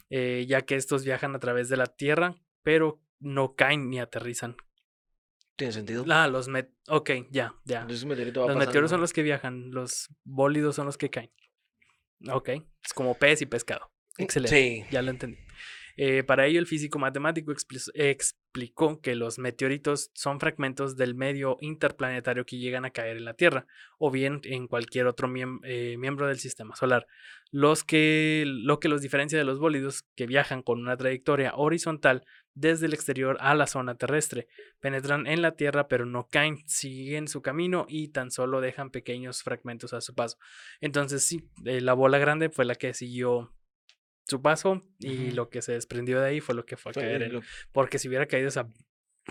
eh, 0.10 0.45
ya 0.47 0.62
que 0.64 0.76
estos 0.76 1.03
viajan 1.03 1.36
a 1.36 1.39
través 1.39 1.70
de 1.70 1.78
la 1.78 1.88
Tierra, 1.88 2.36
pero 2.68 3.01
no 3.22 3.55
caen 3.55 3.89
ni 3.89 3.97
aterrizan. 3.97 4.57
¿Tiene 5.55 5.72
sentido? 5.72 6.03
Ah, 6.09 6.28
los 6.28 6.49
met... 6.49 6.70
Ok, 6.89 7.11
ya, 7.32 7.55
ya. 7.63 7.80
Entonces 7.84 8.03
meteorito 8.03 8.45
Los 8.45 8.57
meteoros 8.57 8.91
son 8.91 8.99
los 8.99 9.13
que 9.13 9.24
viajan, 9.24 9.72
los 9.72 10.09
bólidos 10.26 10.76
son 10.76 10.86
los 10.86 10.97
que 10.97 11.09
caen. 11.09 11.32
Ok, 12.30 12.49
es 12.84 12.93
como 12.93 13.13
pez 13.18 13.41
y 13.41 13.45
pescado. 13.45 13.89
Excelente. 14.18 14.53
Sí. 14.53 14.86
Ya 14.91 15.01
lo 15.01 15.11
entendí. 15.11 15.38
Eh, 15.95 16.24
para 16.24 16.45
ello, 16.45 16.59
el 16.59 16.68
físico 16.68 16.99
matemático 16.99 17.53
explicó 18.58 19.01
que 19.01 19.16
los 19.16 19.38
meteoritos 19.38 20.10
son 20.14 20.39
fragmentos 20.39 20.97
del 20.97 21.14
medio 21.14 21.58
interplanetario 21.62 22.45
que 22.45 22.58
llegan 22.58 22.86
a 22.86 22.89
caer 22.89 23.18
en 23.18 23.26
la 23.26 23.36
Tierra 23.36 23.68
o 23.99 24.10
bien 24.10 24.41
en 24.45 24.68
cualquier 24.68 25.05
otro 25.05 25.32
eh, 25.64 25.95
miembro 25.97 26.28
del 26.28 26.39
sistema 26.39 26.76
solar. 26.76 27.05
Los 27.51 27.84
que, 27.84 28.43
lo 28.47 28.80
que 28.80 28.89
los 28.89 29.01
diferencia 29.01 29.38
de 29.38 29.45
los 29.45 29.60
bólidos 29.60 30.05
que 30.16 30.26
viajan 30.26 30.64
con 30.64 30.80
una 30.80 30.97
trayectoria 30.97 31.53
horizontal 31.55 32.26
desde 32.55 32.88
el 32.88 32.93
exterior 32.93 33.38
a 33.39 33.53
la 33.53 33.68
zona 33.68 33.95
terrestre. 33.95 34.47
Penetran 34.80 35.28
en 35.28 35.43
la 35.43 35.51
Tierra 35.51 35.88
pero 35.88 36.08
no 36.08 36.28
caen, 36.28 36.58
siguen 36.68 37.28
su 37.28 37.43
camino 37.43 37.86
y 37.88 38.08
tan 38.08 38.32
solo 38.32 38.60
dejan 38.60 38.89
pequeños 38.89 39.43
fragmentos 39.43 39.93
a 39.93 40.01
su 40.01 40.16
paso. 40.16 40.39
Entonces 40.82 41.24
sí, 41.24 41.47
eh, 41.66 41.82
la 41.82 41.93
bola 41.93 42.18
grande 42.18 42.49
fue 42.49 42.66
la 42.66 42.74
que 42.74 42.95
siguió 42.95 43.53
su 44.28 44.41
paso 44.41 44.84
y 44.99 45.32
lo 45.32 45.49
que 45.49 45.61
se 45.61 45.71
desprendió 45.71 46.19
de 46.19 46.28
ahí 46.28 46.39
fue 46.39 46.55
lo 46.55 46.65
que 46.65 46.78
fue 46.78 46.91
a 46.91 46.93
caer. 46.93 47.41
Porque 47.71 47.99
si 47.99 48.07
hubiera 48.07 48.25
caído 48.25 48.49
esa 48.49 48.69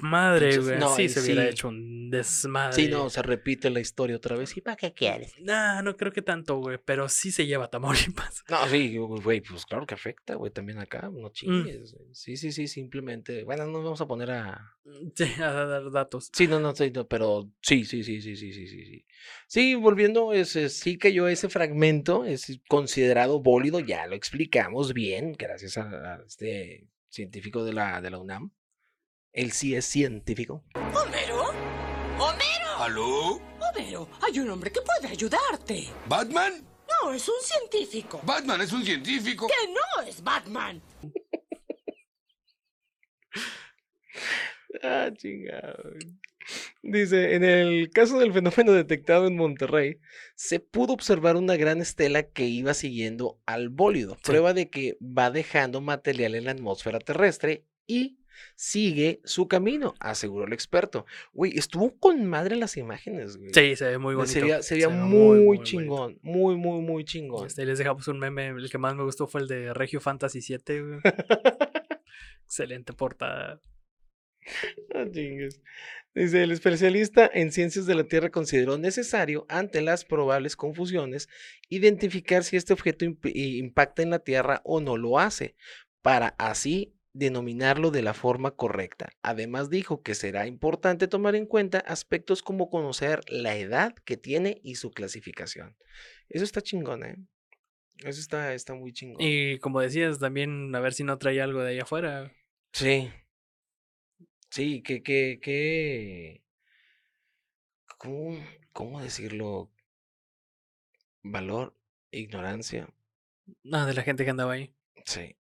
madre, 0.02 0.58
güey, 0.58 0.78
no, 0.78 0.94
sí 0.94 1.08
se 1.08 1.20
hubiera 1.20 1.42
sí. 1.44 1.48
hecho 1.48 1.68
un 1.68 2.10
desmadre. 2.10 2.74
Sí, 2.74 2.88
no, 2.88 3.10
se 3.10 3.22
repite 3.22 3.70
la 3.70 3.80
historia 3.80 4.16
otra 4.16 4.36
vez. 4.36 4.56
¿Y 4.56 4.60
para 4.60 4.76
qué 4.76 4.92
quieres? 4.92 5.32
Nah, 5.40 5.82
no 5.82 5.96
creo 5.96 6.12
que 6.12 6.22
tanto, 6.22 6.56
güey, 6.58 6.78
pero 6.84 7.08
sí 7.08 7.32
se 7.32 7.46
lleva 7.46 7.64
a 7.64 7.70
Tamaulipas. 7.70 8.44
No, 8.48 8.66
sí, 8.68 8.96
güey, 8.96 9.40
pues 9.40 9.66
claro 9.66 9.86
que 9.86 9.94
afecta, 9.94 10.34
güey, 10.34 10.52
también 10.52 10.78
acá, 10.78 11.10
Mm. 11.10 11.20
no 11.20 11.28
chingues. 11.30 11.92
güey. 11.94 12.08
Sí, 12.12 12.36
sí, 12.36 12.52
sí, 12.52 12.68
simplemente. 12.68 13.44
Bueno, 13.44 13.64
no 13.66 13.72
nos 13.72 13.84
vamos 13.84 14.00
a 14.00 14.06
poner 14.06 14.30
a. 14.30 14.72
Sí, 15.14 15.24
a 15.42 15.50
dar 15.52 15.90
datos. 15.90 16.30
Sí, 16.32 16.46
no, 16.46 16.60
no, 16.60 16.74
sí, 16.74 16.90
no, 16.92 17.06
pero 17.08 17.50
sí, 17.60 17.84
sí, 17.84 18.04
sí, 18.04 18.20
sí, 18.20 18.36
sí, 18.36 18.52
sí, 18.52 18.66
sí, 18.68 18.84
sí. 18.86 19.04
Sí, 19.48 19.74
volviendo, 19.74 20.32
ese, 20.32 20.68
sí 20.68 20.96
que 20.98 21.12
yo 21.12 21.26
ese 21.28 21.48
fragmento 21.48 22.24
es 22.24 22.60
considerado 22.68 23.40
bólido, 23.40 23.80
ya 23.80 24.06
lo 24.06 24.14
explicamos 24.14 24.92
bien, 24.94 25.32
gracias 25.32 25.76
a, 25.78 25.82
a 26.14 26.22
este 26.26 26.86
científico 27.08 27.64
de 27.64 27.72
la, 27.72 28.00
de 28.00 28.10
la 28.10 28.18
UNAM. 28.18 28.52
Él 29.36 29.52
sí 29.52 29.74
es 29.74 29.84
científico. 29.84 30.64
¿Homero? 30.74 31.50
¡Homero! 32.18 32.78
¿Aló? 32.78 33.40
Homero, 33.60 34.08
hay 34.22 34.40
un 34.40 34.48
hombre 34.48 34.72
que 34.72 34.80
puede 34.80 35.12
ayudarte. 35.12 35.88
¿Batman? 36.08 36.66
No, 36.88 37.12
es 37.12 37.28
un 37.28 37.34
científico. 37.42 38.22
Batman 38.24 38.62
es 38.62 38.72
un 38.72 38.82
científico. 38.82 39.46
Que 39.46 39.70
no 39.70 40.08
es 40.08 40.24
Batman. 40.24 40.82
Ah, 44.82 45.10
chingado. 45.14 45.94
Dice, 46.82 47.34
en 47.34 47.44
el 47.44 47.88
caso 47.90 48.18
del 48.18 48.32
fenómeno 48.32 48.72
detectado 48.72 49.26
en 49.26 49.36
Monterrey, 49.36 50.00
se 50.34 50.60
pudo 50.60 50.92
observar 50.92 51.36
una 51.36 51.56
gran 51.56 51.80
estela 51.80 52.24
que 52.24 52.44
iba 52.44 52.74
siguiendo 52.74 53.40
al 53.46 53.70
bólido, 53.70 54.18
prueba 54.22 54.52
de 54.52 54.68
que 54.68 54.98
va 55.00 55.30
dejando 55.30 55.80
material 55.80 56.34
en 56.34 56.44
la 56.44 56.50
atmósfera 56.50 56.98
terrestre 56.98 57.64
y 57.86 58.18
sigue 58.54 59.20
su 59.24 59.48
camino, 59.48 59.94
aseguró 60.00 60.46
el 60.46 60.52
experto. 60.52 61.06
Güey, 61.32 61.56
estuvo 61.58 61.96
con 61.98 62.24
madre 62.26 62.56
las 62.56 62.76
imágenes, 62.76 63.36
güey. 63.36 63.50
Sí, 63.54 63.76
se 63.76 63.84
ve 63.86 63.98
muy 63.98 64.12
Se 64.12 64.16
bonito. 64.16 64.40
veía, 64.40 64.62
se 64.62 64.74
veía 64.74 64.88
ve 64.88 64.94
muy, 64.94 65.62
chingón, 65.62 66.18
muy, 66.22 66.56
muy, 66.56 66.80
muy 66.80 67.04
chingón. 67.04 67.46
Este, 67.46 67.64
les 67.64 67.78
dejamos 67.78 68.06
un 68.08 68.18
meme. 68.18 68.48
El 68.48 68.70
que 68.70 68.78
más 68.78 68.94
me 68.94 69.02
gustó 69.04 69.26
fue 69.26 69.40
el 69.42 69.48
de 69.48 69.72
Regio 69.74 70.00
Fantasy 70.00 70.40
7. 70.40 70.82
güey. 70.82 71.00
Excelente 72.44 72.92
portada. 72.92 73.60
Ah, 74.94 75.04
chingues. 75.10 75.60
Dice, 76.14 76.44
el 76.44 76.52
especialista 76.52 77.28
en 77.34 77.52
ciencias 77.52 77.84
de 77.84 77.94
la 77.94 78.04
Tierra 78.04 78.30
consideró 78.30 78.78
necesario, 78.78 79.44
ante 79.50 79.82
las 79.82 80.04
probables 80.04 80.56
confusiones, 80.56 81.28
identificar 81.68 82.42
si 82.42 82.56
este 82.56 82.72
objeto 82.72 83.04
imp- 83.04 83.30
impacta 83.34 84.02
en 84.02 84.10
la 84.10 84.20
Tierra 84.20 84.62
o 84.64 84.80
no 84.80 84.96
lo 84.96 85.18
hace, 85.18 85.56
para 86.00 86.28
así 86.38 86.94
denominarlo 87.16 87.90
de 87.90 88.02
la 88.02 88.12
forma 88.12 88.50
correcta. 88.50 89.10
Además 89.22 89.70
dijo 89.70 90.02
que 90.02 90.14
será 90.14 90.46
importante 90.46 91.08
tomar 91.08 91.34
en 91.34 91.46
cuenta 91.46 91.78
aspectos 91.78 92.42
como 92.42 92.68
conocer 92.68 93.20
la 93.28 93.56
edad 93.56 93.94
que 94.04 94.16
tiene 94.16 94.60
y 94.62 94.74
su 94.74 94.90
clasificación. 94.90 95.76
Eso 96.28 96.44
está 96.44 96.60
chingón, 96.60 97.04
¿eh? 97.04 97.16
Eso 97.98 98.20
está, 98.20 98.52
está 98.52 98.74
muy 98.74 98.92
chingón. 98.92 99.16
Y 99.20 99.58
como 99.60 99.80
decías, 99.80 100.18
también 100.18 100.74
a 100.74 100.80
ver 100.80 100.92
si 100.92 101.04
no 101.04 101.16
trae 101.16 101.40
algo 101.40 101.62
de 101.62 101.70
ahí 101.70 101.80
afuera. 101.80 102.30
Sí. 102.72 103.10
Sí, 104.50 104.82
que, 104.82 105.02
que, 105.02 105.38
que. 105.40 106.42
¿Cómo, 107.96 108.38
cómo 108.72 109.00
decirlo? 109.00 109.70
Valor, 111.22 111.74
ignorancia. 112.10 112.88
No, 113.62 113.86
de 113.86 113.94
la 113.94 114.02
gente 114.02 114.24
que 114.24 114.30
andaba 114.30 114.52
ahí. 114.52 114.74
Sí. 115.06 115.34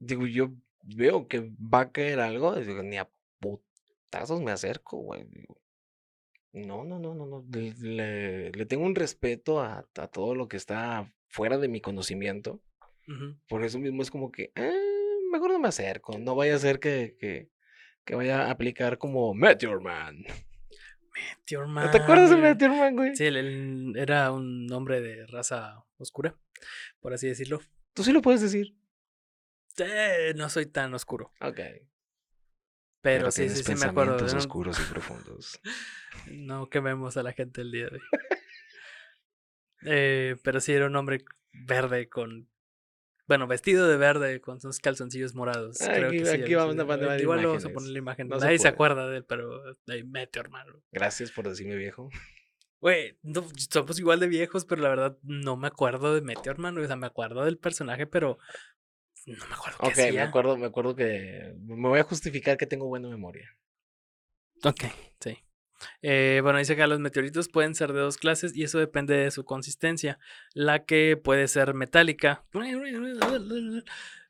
Digo, 0.00 0.26
yo 0.26 0.50
veo 0.82 1.28
que 1.28 1.52
va 1.60 1.80
a 1.82 1.92
caer 1.92 2.20
algo, 2.20 2.56
digo, 2.56 2.82
ni 2.82 2.96
a 2.96 3.08
putazos 3.38 4.40
me 4.40 4.50
acerco, 4.50 4.96
güey. 4.96 5.24
digo, 5.30 5.60
No, 6.52 6.84
no, 6.84 6.98
no, 6.98 7.14
no, 7.14 7.26
no. 7.26 7.44
Le, 7.52 8.50
tengo 8.66 8.84
un 8.84 8.94
respeto 8.96 9.60
a, 9.60 9.86
a 9.96 10.06
todo 10.08 10.34
lo 10.34 10.48
que 10.48 10.56
está 10.56 11.12
fuera 11.28 11.58
de 11.58 11.68
mi 11.68 11.80
conocimiento. 11.80 12.60
Ujú. 13.06 13.36
Por 13.48 13.62
eso 13.64 13.78
mismo 13.78 14.02
es 14.02 14.10
como 14.10 14.32
que, 14.32 14.52
"Ah, 14.56 14.72
mejor 15.30 15.52
no 15.52 15.58
me 15.58 15.68
acerco. 15.68 16.18
No 16.18 16.34
vaya 16.34 16.56
a 16.56 16.58
ser 16.58 16.80
que, 16.80 17.16
que, 17.20 17.50
que 18.04 18.14
vaya 18.14 18.46
a 18.46 18.50
aplicar 18.50 18.98
como 18.98 19.34
Meteor 19.34 19.80
Man. 19.80 20.24
Meteor 21.14 21.66
¿Te 21.92 21.98
acuerdas 21.98 22.30
de. 22.30 22.36
Meteor 22.36 22.70
Man, 22.70 22.96
güey? 22.96 23.14
Sí, 23.16 23.24
él, 23.26 23.36
él 23.36 23.92
era 23.96 24.32
un 24.32 24.70
hombre 24.72 25.00
de 25.00 25.26
raza 25.26 25.84
oscura, 25.98 26.34
por 27.00 27.12
así 27.12 27.28
decirlo. 27.28 27.60
Tú 27.94 28.02
sí 28.02 28.12
lo 28.12 28.22
puedes 28.22 28.40
decir. 28.40 28.74
Eh, 29.78 30.32
no 30.36 30.48
soy 30.48 30.66
tan 30.66 30.92
oscuro. 30.94 31.32
Ok. 31.40 31.60
Pero, 33.02 33.30
sí, 33.30 33.48
sí, 33.48 33.62
sí 33.62 33.74
me 33.76 33.86
acuerdo. 33.86 34.16
de 34.18 34.30
un- 34.30 34.36
oscuros 34.38 34.78
y 34.80 34.82
profundos. 34.92 35.58
No 36.30 36.68
quememos 36.68 37.16
a 37.16 37.22
la 37.22 37.32
gente 37.32 37.62
el 37.62 37.70
día 37.72 37.86
de 37.88 37.94
hoy. 37.96 38.02
Eh, 39.86 40.36
pero 40.42 40.60
sí 40.60 40.72
era 40.72 40.86
un 40.86 40.96
hombre 40.96 41.24
verde 41.52 42.08
con. 42.08 42.48
Bueno, 43.26 43.46
vestido 43.46 43.86
de 43.88 43.96
verde 43.96 44.40
con 44.40 44.60
sus 44.60 44.80
calzoncillos 44.80 45.34
morados. 45.34 45.78
Creo 45.78 46.08
Aquí- 46.08 46.18
que 46.18 46.26
sí, 46.26 46.32
aquí 46.42 46.52
él 46.52 46.58
va 46.58 46.64
sí. 46.64 46.70
una 46.72 46.84
banda 46.84 47.14
de 47.14 47.22
Igual 47.22 47.46
vamos 47.46 47.64
a 47.64 47.68
poner 47.70 47.90
la 47.90 47.98
imagen. 47.98 48.28
No 48.28 48.38
se 48.40 48.44
Nadie 48.46 48.58
se, 48.58 48.68
acuerda 48.68 49.08
de 49.08 49.18
él, 49.18 49.24
pero 49.24 49.62
ahí 49.88 50.02
mete, 50.02 50.40
hermano. 50.40 50.82
Gracias 50.90 51.30
por 51.30 51.48
decirme 51.48 51.76
viejo. 51.76 52.10
Güey, 52.80 53.18
no, 53.22 53.46
somos 53.70 53.98
igual 54.00 54.18
de 54.20 54.26
viejos, 54.26 54.64
pero 54.64 54.82
la 54.82 54.88
verdad 54.88 55.16
no 55.22 55.56
me 55.56 55.68
acuerdo 55.68 56.12
de 56.14 56.22
Meteor 56.22 56.58
Man. 56.58 56.76
O 56.76 56.86
sea, 56.86 56.96
me 56.96 57.06
acuerdo 57.06 57.44
del 57.44 57.56
personaje, 57.58 58.06
pero 58.06 58.38
no 59.26 59.46
me 59.46 59.54
acuerdo 59.54 59.78
qué 59.80 59.88
Ok, 59.88 60.14
me 60.14 60.20
acuerdo, 60.20 60.56
me 60.56 60.66
acuerdo 60.66 60.96
que 60.96 61.54
me 61.60 61.88
voy 61.88 62.00
a 62.00 62.04
justificar 62.04 62.56
que 62.56 62.66
tengo 62.66 62.86
buena 62.86 63.08
memoria. 63.08 63.56
Ok, 64.64 64.84
sí. 65.20 65.38
Eh, 66.02 66.40
bueno, 66.42 66.58
dice 66.58 66.76
que 66.76 66.86
los 66.86 67.00
meteoritos 67.00 67.48
pueden 67.48 67.74
ser 67.74 67.92
de 67.92 68.00
dos 68.00 68.18
clases 68.18 68.54
y 68.54 68.64
eso 68.64 68.78
depende 68.78 69.14
de 69.16 69.30
su 69.30 69.44
consistencia. 69.44 70.18
La 70.52 70.84
que 70.84 71.16
puede 71.16 71.48
ser 71.48 71.74
metálica, 71.74 72.44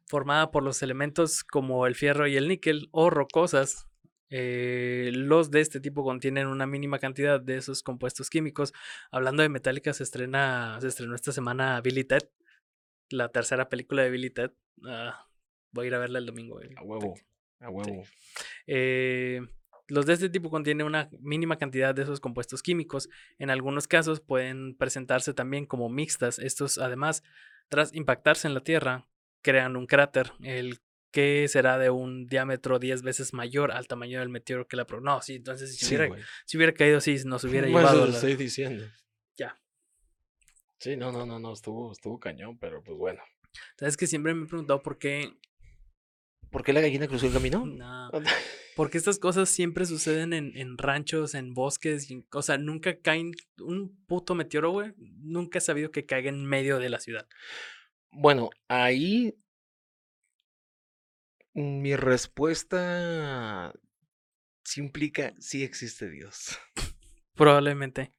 formada 0.07 0.51
por 0.51 0.63
los 0.63 0.83
elementos 0.83 1.45
como 1.45 1.87
el 1.87 1.95
fierro 1.95 2.27
y 2.27 2.37
el 2.37 2.49
níquel, 2.49 2.89
o 2.93 3.11
rocosas. 3.11 3.87
eh, 4.33 5.11
los 5.13 5.51
de 5.51 5.61
este 5.61 5.81
tipo 5.81 6.05
contienen 6.05 6.47
una 6.47 6.67
mínima 6.67 7.01
cantidad 7.01 7.41
de 7.41 7.57
esos 7.57 7.83
compuestos 7.83 8.31
químicos. 8.31 8.73
Hablando 9.11 9.43
de 9.43 9.49
metálica, 9.49 9.93
se 9.93 10.05
estrena, 10.05 10.79
se 10.81 10.87
estrenó 10.89 11.17
esta 11.17 11.33
semana 11.33 11.81
Billy 11.81 12.05
Ted, 12.05 12.23
la 13.11 13.29
tercera 13.31 13.69
película 13.69 14.03
de 14.03 14.11
Billy 14.11 14.31
Ted. 14.31 14.51
Ah, 14.87 15.27
voy 15.73 15.85
a 15.85 15.89
ir 15.89 15.95
a 15.95 15.99
verla 15.99 16.19
el 16.19 16.27
domingo. 16.27 16.57
güey. 16.57 16.71
A 16.77 16.83
huevo, 16.83 17.15
a 17.61 17.69
huevo. 17.71 18.03
Eh, 18.67 19.41
los 19.89 20.07
de 20.07 20.13
este 20.15 20.29
tipo 20.31 20.51
contienen 20.51 20.87
una 20.87 21.09
mínima 21.21 21.57
cantidad 21.59 21.95
de 21.95 22.03
esos 22.03 22.21
compuestos 22.21 22.63
químicos. 22.63 23.09
En 23.39 23.51
algunos 23.51 23.89
casos 23.89 24.21
pueden 24.21 24.77
presentarse 24.77 25.35
también 25.35 25.67
como 25.67 25.89
mixtas. 25.89 26.39
Estos, 26.39 26.79
además, 26.79 27.23
tras 27.69 27.93
impactarse 27.95 28.47
en 28.47 28.55
la 28.55 28.61
Tierra, 28.63 29.09
crean 29.43 29.77
un 29.77 29.87
cráter, 29.87 30.33
el 30.43 30.79
que 31.11 31.49
será 31.49 31.77
de 31.79 31.91
un 31.91 32.27
diámetro 32.27 32.79
10 32.79 33.03
veces 33.03 33.33
mayor 33.33 33.73
al 33.73 33.89
tamaño 33.89 34.21
del 34.21 34.29
meteoro 34.29 34.69
que 34.69 34.77
la... 34.77 34.87
Pro 34.87 35.01
no, 35.01 35.21
sí, 35.23 35.35
entonces 35.37 35.77
si, 35.77 35.85
Sí, 35.85 35.97
hubiera, 35.97 36.17
si 36.47 36.57
hubiera 36.57 36.73
caído, 36.73 37.01
sí, 37.01 37.17
nos 37.25 37.43
hubiera 37.43 37.67
llevado... 37.67 38.07
la- 38.07 38.15
estoy 38.15 38.37
diciendo. 38.37 38.85
Ya. 39.37 39.59
Sí, 40.81 40.97
no, 40.97 41.13
no, 41.13 41.27
no, 41.27 41.39
no, 41.39 41.53
estuvo, 41.53 41.93
estuvo 41.93 42.19
cañón, 42.19 42.59
pero 42.59 42.83
pues 42.83 42.97
bueno. 42.97 43.23
¿Sabes 43.79 43.99
que 43.99 44.07
siempre 44.07 44.33
me 44.33 44.45
he 44.45 44.49
preguntado 44.49 44.83
por 44.83 44.99
qué... 44.99 45.31
¿Por 46.51 46.65
qué 46.65 46.73
la 46.73 46.81
gallina 46.81 47.07
cruzó 47.07 47.27
el 47.27 47.35
camino? 47.35 47.67
No. 47.67 48.11
Porque 48.77 48.97
estas 48.97 49.19
cosas 49.19 49.51
siempre 49.51 49.85
suceden 49.85 50.33
en, 50.33 50.57
en 50.57 50.79
ranchos, 50.79 51.35
en 51.35 51.53
bosques, 51.53 52.11
y 52.11 52.27
o 52.33 52.43
sea, 52.43 52.57
nunca 52.57 52.99
caen 52.99 53.33
un 53.59 54.05
puto 54.07 54.35
meteoro, 54.35 54.71
güey. 54.71 54.93
Nunca 54.97 55.59
he 55.59 55.61
sabido 55.61 55.91
que 55.91 56.07
caiga 56.07 56.31
en 56.31 56.45
medio 56.47 56.79
de 56.79 56.89
la 56.89 56.99
ciudad. 56.99 57.29
Bueno, 58.11 58.49
ahí 58.67 59.37
mi 61.53 61.95
respuesta 61.95 63.73
sí 64.65 64.81
implica 64.81 65.35
sí 65.39 65.63
existe 65.63 66.09
Dios. 66.09 66.59
Probablemente. 67.35 68.13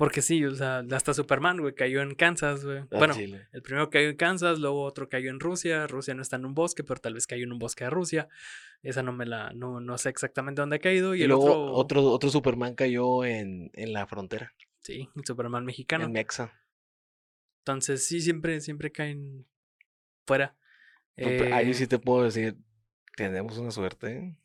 Porque 0.00 0.22
sí, 0.22 0.42
o 0.46 0.54
sea, 0.54 0.78
hasta 0.92 1.12
Superman, 1.12 1.58
güey, 1.60 1.74
cayó 1.74 2.00
en 2.00 2.14
Kansas, 2.14 2.64
güey. 2.64 2.78
Al 2.78 2.88
Bueno, 2.88 3.14
chile. 3.14 3.48
el 3.52 3.60
primero 3.60 3.90
cayó 3.90 4.08
en 4.08 4.16
Kansas, 4.16 4.58
luego 4.58 4.82
otro 4.84 5.10
cayó 5.10 5.28
en 5.28 5.40
Rusia. 5.40 5.86
Rusia 5.86 6.14
no 6.14 6.22
está 6.22 6.36
en 6.36 6.46
un 6.46 6.54
bosque, 6.54 6.82
pero 6.82 6.98
tal 7.02 7.12
vez 7.12 7.26
cayó 7.26 7.44
en 7.44 7.52
un 7.52 7.58
bosque 7.58 7.84
de 7.84 7.90
Rusia. 7.90 8.26
Esa 8.82 9.02
no 9.02 9.12
me 9.12 9.26
la, 9.26 9.52
no, 9.52 9.78
no 9.78 9.98
sé 9.98 10.08
exactamente 10.08 10.62
dónde 10.62 10.76
ha 10.76 10.78
caído. 10.78 11.14
Y, 11.14 11.20
Y, 11.20 11.22
el 11.24 11.28
luego 11.28 11.44
otro, 11.44 11.74
otro... 11.74 12.02
otro, 12.12 12.30
Superman 12.30 12.74
cayó 12.74 13.26
en, 13.26 13.70
en 13.74 13.92
la 13.92 14.06
frontera, 14.06 14.54
sí, 14.78 15.10
el 15.14 15.24
Superman 15.26 15.66
mexicano. 15.66 16.06
en 16.06 16.12
Mexa. 16.12 16.50
Entonces, 17.58 18.06
sí, 18.06 18.22
siempre, 18.22 18.58
siempre 18.62 18.90
caen 18.90 19.46
fuera. 20.26 20.56
No, 21.18 21.26
Ahí 21.54 21.72
Eh, 21.72 21.74
sí 21.74 21.86
te 21.86 21.98
puedo 21.98 22.22
decir, 22.24 22.56
tenemos 23.16 23.58
una 23.58 23.70
suerte. 23.70 24.16
¿eh? 24.16 24.36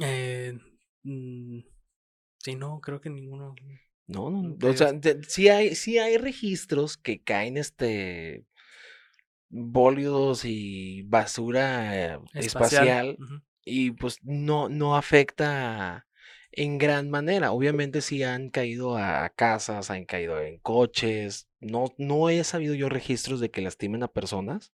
Eh, 0.00 0.58
mm, 1.04 1.60
sí, 2.38 2.56
no, 2.56 2.80
creo 2.80 3.00
que 3.00 3.08
ninguno. 3.08 3.54
No, 4.08 4.30
no, 4.30 4.42
no, 4.42 4.68
o 4.68 4.72
sea, 4.76 4.98
te- 4.98 5.22
sí 5.24 5.48
hay, 5.48 5.74
sí 5.74 5.98
hay 5.98 6.16
registros 6.18 6.96
que 6.96 7.20
caen 7.22 7.56
este 7.56 8.44
bólidos 9.48 10.44
y 10.44 11.02
basura 11.02 12.14
eh, 12.14 12.18
espacial, 12.34 13.18
y 13.64 13.90
pues 13.92 14.18
no, 14.22 14.68
no 14.68 14.96
afecta 14.96 16.06
en 16.52 16.78
gran 16.78 17.10
manera. 17.10 17.52
Obviamente 17.52 18.00
sí 18.00 18.22
han 18.22 18.50
caído 18.50 18.96
a 18.96 19.28
casas, 19.30 19.90
han 19.90 20.04
caído 20.04 20.40
en 20.40 20.58
coches. 20.58 21.48
No, 21.60 21.92
no 21.98 22.28
he 22.30 22.42
sabido 22.44 22.74
yo 22.74 22.88
registros 22.88 23.40
de 23.40 23.50
que 23.50 23.60
lastimen 23.62 24.02
a 24.02 24.08
personas, 24.12 24.72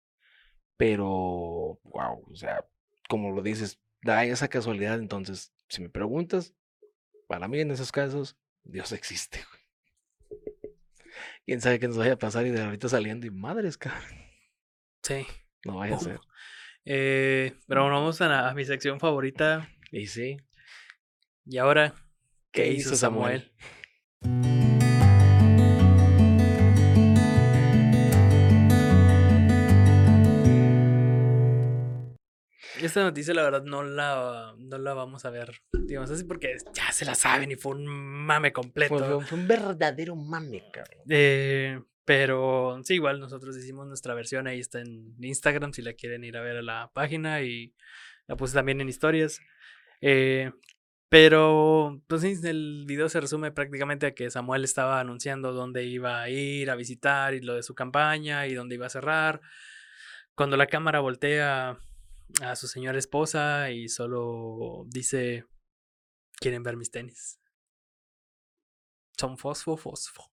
pero 0.77 1.79
wow, 1.83 2.23
o 2.31 2.35
sea, 2.35 2.65
como 3.09 3.31
lo 3.31 3.41
dices, 3.41 3.79
da 4.03 4.25
esa 4.25 4.47
casualidad. 4.47 4.99
Entonces, 4.99 5.53
si 5.69 5.81
me 5.81 5.89
preguntas, 5.89 6.53
para 7.27 7.47
mí 7.47 7.59
en 7.59 7.71
esos 7.71 7.91
casos, 7.91 8.37
Dios 8.63 8.91
existe. 8.91 9.39
güey. 9.49 10.53
Quién 11.45 11.61
sabe 11.61 11.79
qué 11.79 11.87
nos 11.87 11.97
vaya 11.97 12.13
a 12.13 12.17
pasar 12.19 12.45
y 12.45 12.51
de 12.51 12.61
ahorita 12.61 12.87
saliendo 12.89 13.27
y 13.27 13.31
madres, 13.31 13.77
cabrón. 13.77 14.03
Sí. 15.03 15.25
No 15.65 15.77
vaya 15.77 15.95
a 15.97 15.99
ser. 15.99 16.19
Eh, 16.85 17.53
pero 17.67 17.81
bueno, 17.83 17.97
vamos 17.97 18.19
a, 18.21 18.27
la- 18.27 18.49
a 18.49 18.53
mi 18.53 18.65
sección 18.65 18.99
favorita. 18.99 19.69
Y 19.91 20.07
sí. 20.07 20.37
Y 21.45 21.57
ahora, 21.57 21.93
¿qué, 22.51 22.63
¿Qué 22.63 22.67
hizo 22.71 22.89
hizo 22.89 22.95
Samuel? 22.97 23.51
Samuel? 24.21 24.62
Esta 32.85 33.01
noticia, 33.03 33.33
la 33.33 33.43
verdad, 33.43 33.63
no 33.63 33.83
la, 33.83 34.53
no 34.57 34.77
la 34.77 34.93
vamos 34.93 35.25
a 35.25 35.29
ver. 35.29 35.61
Digamos 35.71 36.11
así, 36.11 36.23
porque 36.25 36.55
ya 36.73 36.91
se 36.91 37.05
la 37.05 37.15
saben 37.15 37.51
y 37.51 37.55
fue 37.55 37.73
un 37.75 37.85
mame 37.85 38.51
completo. 38.51 38.97
Fue, 38.97 39.25
fue- 39.25 39.37
un 39.39 39.47
verdadero 39.47 40.15
mame, 40.15 40.63
cabrón. 40.71 41.01
Eh, 41.09 41.81
pero 42.05 42.79
sí, 42.83 42.95
igual 42.95 43.19
nosotros 43.19 43.55
hicimos 43.57 43.87
nuestra 43.87 44.13
versión, 44.13 44.47
ahí 44.47 44.59
está 44.59 44.81
en 44.81 45.15
Instagram 45.21 45.71
si 45.73 45.81
la 45.81 45.93
quieren 45.93 46.23
ir 46.25 46.35
a 46.37 46.41
ver 46.41 46.57
a 46.57 46.61
la 46.61 46.91
página 46.93 47.41
y 47.41 47.73
la 48.27 48.35
puse 48.35 48.53
también 48.53 48.81
en 48.81 48.89
historias. 48.89 49.39
Eh, 50.01 50.51
pero, 51.07 52.01
pues 52.07 52.23
el 52.23 52.85
video 52.87 53.07
se 53.07 53.21
resume 53.21 53.51
prácticamente 53.51 54.07
a 54.07 54.13
que 54.15 54.29
Samuel 54.31 54.63
estaba 54.63 54.99
anunciando 54.99 55.53
dónde 55.53 55.85
iba 55.85 56.21
a 56.21 56.29
ir 56.29 56.69
a 56.71 56.75
visitar 56.75 57.33
y 57.35 57.39
lo 57.41 57.53
de 57.53 57.63
su 57.63 57.75
campaña 57.75 58.47
y 58.47 58.55
dónde 58.55 58.75
iba 58.75 58.87
a 58.87 58.89
cerrar. 58.89 59.39
Cuando 60.35 60.57
la 60.57 60.65
cámara 60.67 60.99
voltea 61.01 61.77
a 62.41 62.55
su 62.55 62.67
señora 62.67 62.97
esposa 62.97 63.69
y 63.69 63.89
solo 63.89 64.85
dice, 64.87 65.45
¿quieren 66.39 66.63
ver 66.63 66.77
mis 66.77 66.91
tenis? 66.91 67.39
Son 69.17 69.37
fosfo, 69.37 69.77
fosfo. 69.77 70.31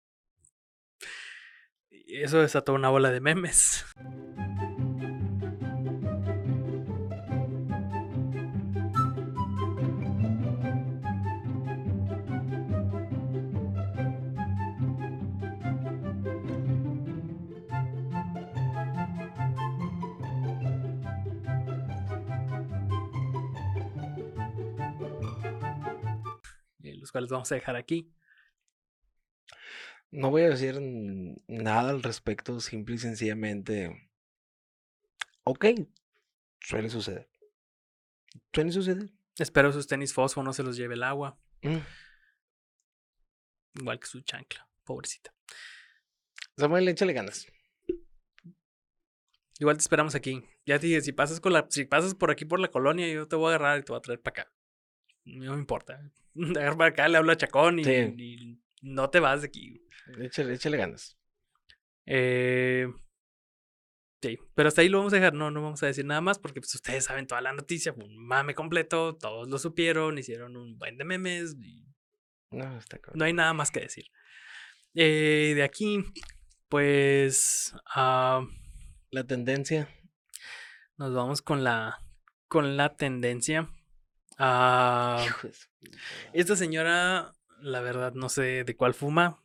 Y 1.89 2.21
eso 2.21 2.39
desató 2.39 2.73
una 2.73 2.89
bola 2.89 3.11
de 3.11 3.21
memes. 3.21 3.85
Los 27.11 27.13
cuales 27.13 27.29
vamos 27.29 27.51
a 27.51 27.55
dejar 27.55 27.75
aquí. 27.75 28.09
No 30.11 30.29
voy 30.29 30.43
a 30.43 30.49
decir 30.49 30.79
nada 30.79 31.89
al 31.89 32.01
respecto, 32.03 32.61
simple 32.61 32.95
y 32.95 32.99
sencillamente. 32.99 34.09
Ok, 35.43 35.65
suele 36.61 36.89
suceder. 36.89 37.29
Suele 38.53 38.71
suceder. 38.71 39.09
Espero 39.37 39.73
sus 39.73 39.87
tenis 39.87 40.13
fosfo 40.13 40.41
no 40.41 40.53
se 40.53 40.63
los 40.63 40.77
lleve 40.77 40.93
el 40.93 41.03
agua. 41.03 41.37
Mm. 41.63 41.79
Igual 43.81 43.99
que 43.99 44.07
su 44.07 44.21
chancla. 44.21 44.65
Pobrecita. 44.85 45.33
Samuel, 46.57 46.87
échale 46.87 47.11
ganas. 47.11 47.45
Igual 49.59 49.75
te 49.75 49.81
esperamos 49.81 50.15
aquí. 50.15 50.45
Ya 50.65 50.79
te 50.79 50.87
dije, 50.87 51.01
si 51.01 51.11
pasas, 51.11 51.41
con 51.41 51.51
la, 51.51 51.67
si 51.69 51.83
pasas 51.83 52.15
por 52.15 52.31
aquí 52.31 52.45
por 52.45 52.61
la 52.61 52.69
colonia, 52.69 53.05
yo 53.11 53.27
te 53.27 53.35
voy 53.35 53.51
a 53.51 53.55
agarrar 53.55 53.79
y 53.79 53.83
te 53.83 53.91
voy 53.91 53.99
a 53.99 54.01
traer 54.01 54.21
para 54.21 54.43
acá. 54.43 54.53
No 55.25 55.53
me 55.53 55.59
importa. 55.59 56.09
Para 56.77 56.85
acá, 56.89 57.07
le 57.07 57.17
hablo 57.17 57.31
a 57.31 57.37
Chacón 57.37 57.79
y, 57.79 57.83
Sí. 57.83 57.91
y 58.17 58.61
no 58.81 59.09
te 59.09 59.19
vas 59.19 59.41
de 59.41 59.47
aquí. 59.47 59.81
Échale, 60.19 60.53
échale 60.55 60.77
ganas. 60.77 61.17
Eh, 62.05 62.87
sí, 64.21 64.37
pero 64.55 64.67
hasta 64.67 64.81
ahí 64.81 64.89
lo 64.89 64.97
vamos 64.99 65.13
a 65.13 65.17
dejar. 65.17 65.33
No, 65.33 65.51
no 65.51 65.61
vamos 65.61 65.81
a 65.83 65.87
decir 65.87 66.05
nada 66.05 66.21
más 66.21 66.39
porque 66.39 66.59
pues, 66.61 66.73
ustedes 66.75 67.05
saben 67.05 67.27
toda 67.27 67.41
la 67.41 67.53
noticia. 67.53 67.93
Fue 67.93 68.03
un 68.05 68.17
mame 68.17 68.53
completo. 68.55 69.15
Todos 69.17 69.47
lo 69.49 69.57
supieron. 69.57 70.17
Hicieron 70.17 70.55
un 70.57 70.77
buen 70.77 70.97
de 70.97 71.03
memes. 71.05 71.55
Y 71.61 71.85
No, 72.51 72.77
está 72.77 72.97
cabrón. 72.99 73.19
no 73.19 73.25
hay 73.25 73.33
nada 73.33 73.53
más 73.53 73.71
que 73.71 73.81
decir. 73.81 74.05
Eh, 74.95 75.53
de 75.55 75.63
aquí, 75.63 76.03
pues 76.67 77.73
ah, 77.93 78.45
La 79.11 79.25
tendencia. 79.25 79.87
nos 80.97 81.13
vamos 81.13 81.41
con 81.41 81.63
la, 81.63 81.97
con 82.47 82.75
la 82.77 82.95
tendencia. 82.97 83.69
Su- 84.37 85.51
esta 86.33 86.55
señora, 86.55 87.31
la 87.61 87.81
verdad, 87.81 88.13
no 88.13 88.29
sé 88.29 88.63
de 88.63 88.75
cuál 88.75 88.93
fuma. 88.93 89.41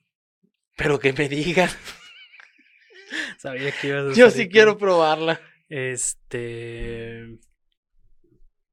Pero 0.76 0.98
que 0.98 1.12
me 1.12 1.28
digan. 1.28 1.70
Sabía 3.38 3.72
que 3.72 3.88
ibas 3.88 4.12
a 4.12 4.14
Yo 4.14 4.30
sí 4.30 4.48
quiero 4.48 4.76
probarla. 4.78 5.40
Este. 5.68 7.38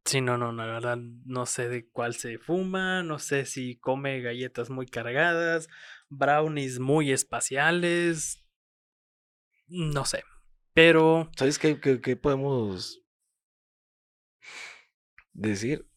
Sí, 0.06 0.20
no, 0.20 0.38
no, 0.38 0.52
la 0.52 0.66
verdad, 0.66 0.98
no 0.98 1.46
sé 1.46 1.70
de 1.70 1.88
cuál 1.88 2.14
se 2.14 2.38
fuma, 2.38 3.04
no 3.04 3.20
sé 3.20 3.46
si 3.46 3.78
come 3.78 4.20
galletas 4.22 4.70
muy 4.70 4.86
cargadas, 4.86 5.70
brownies 6.10 6.78
muy 6.80 7.14
espaciales, 7.14 8.44
no 9.70 10.04
sé, 10.04 10.24
pero 10.74 11.32
¿Sabes 11.38 11.58
qué, 11.58 11.80
qué- 11.80 12.02
qué 12.02 12.18
podemos 12.18 13.02
decir? 15.32 15.88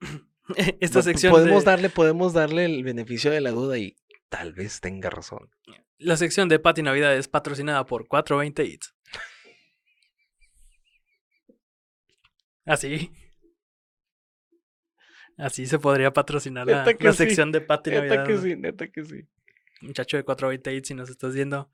esta 0.80 1.02
sección 1.02 1.32
podemos 1.32 1.64
de, 1.64 1.70
darle, 1.70 1.90
podemos 1.90 2.32
darle 2.32 2.64
el 2.64 2.82
beneficio 2.84 3.30
de 3.30 3.40
la 3.40 3.50
duda 3.50 3.78
y 3.78 3.96
tal 4.28 4.52
vez 4.52 4.80
tenga 4.80 5.10
razón. 5.10 5.50
la 5.98 6.16
sección 6.16 6.48
de 6.48 6.58
Pati 6.58 6.82
Navidad 6.82 7.16
es 7.16 7.28
patrocinada 7.28 7.84
por 7.86 8.06
420 8.08 8.62
Eats. 8.62 8.94
Así. 12.64 13.10
Así 15.36 15.66
se 15.66 15.78
podría 15.78 16.12
patrocinar 16.12 16.66
la, 16.66 16.84
Neta 16.84 16.94
que 16.96 17.04
la 17.04 17.12
sí, 17.12 17.18
sección 17.18 17.50
de 17.50 17.60
Pati 17.62 17.90
Neta 17.90 18.02
Navidad. 18.02 18.26
que 18.26 18.32
¿no? 18.34 18.42
sí, 18.42 18.56
neta 18.56 18.88
que 18.88 19.04
sí. 19.04 19.26
Muchacho 19.80 20.18
de 20.18 20.24
428, 20.24 20.86
si 20.86 20.94
nos 20.94 21.08
estás 21.08 21.34
viendo. 21.34 21.70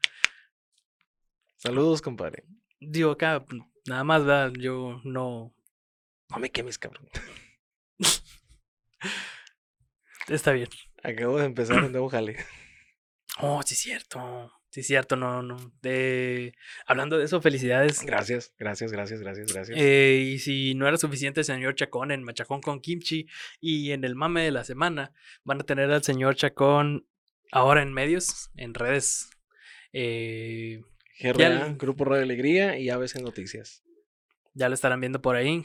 Saludos, 1.57 2.01
compadre. 2.01 2.45
Digo, 2.79 3.11
acá, 3.11 3.45
nada 3.87 4.05
más, 4.05 4.25
¿verdad? 4.25 4.53
Yo 4.59 5.01
no. 5.05 5.53
No 6.31 6.39
me 6.39 6.51
quemes, 6.51 6.79
cabrón. 6.79 7.09
Está 10.29 10.53
bien. 10.53 10.69
Acabo 11.03 11.39
de 11.39 11.47
empezar 11.47 11.83
un 11.83 11.93
nuevo 11.93 12.09
jale. 12.09 12.37
Oh, 13.39 13.61
sí, 13.63 13.75
es 13.75 13.81
cierto. 13.81 14.51
Sí, 14.71 14.81
es 14.81 14.87
cierto, 14.87 15.15
no, 15.15 15.43
no. 15.43 15.57
De... 15.83 16.55
Hablando 16.87 17.19
de 17.19 17.27
eso, 17.27 17.43
felicidades. 17.43 18.01
Gracias, 18.03 18.55
gracias, 18.59 18.93
gracias, 18.93 19.21
gracias, 19.21 19.53
gracias. 19.53 19.79
Eh, 19.79 20.33
y 20.33 20.39
si 20.39 20.75
no 20.75 20.89
era 20.89 20.97
suficiente, 20.97 21.45
señor 21.45 21.75
Chacón 21.75 22.13
en 22.13 22.23
Machacón 22.23 22.63
con 22.63 22.81
Kimchi 22.81 23.27
y 23.61 23.93
en 23.93 24.05
el 24.05 24.15
mame 24.15 24.43
de 24.43 24.53
la 24.53 24.65
semana, 24.65 25.13
van 25.45 25.61
a 25.61 25.65
tener 25.65 25.91
al 25.91 26.03
señor 26.03 26.37
Chacón 26.37 27.07
ahora 27.53 27.83
en 27.83 27.93
medios, 27.93 28.51
en 28.57 28.73
redes. 28.73 29.29
Eh, 29.93 30.81
Grupo 31.79 32.05
Radio 32.05 32.23
Alegría 32.23 32.79
y 32.79 32.91
ABC 32.91 33.17
Noticias. 33.21 33.83
ya 34.55 34.69
lo 34.69 34.75
estarán 34.75 35.01
viendo 35.01 35.21
por 35.21 35.37
ahí. 35.37 35.63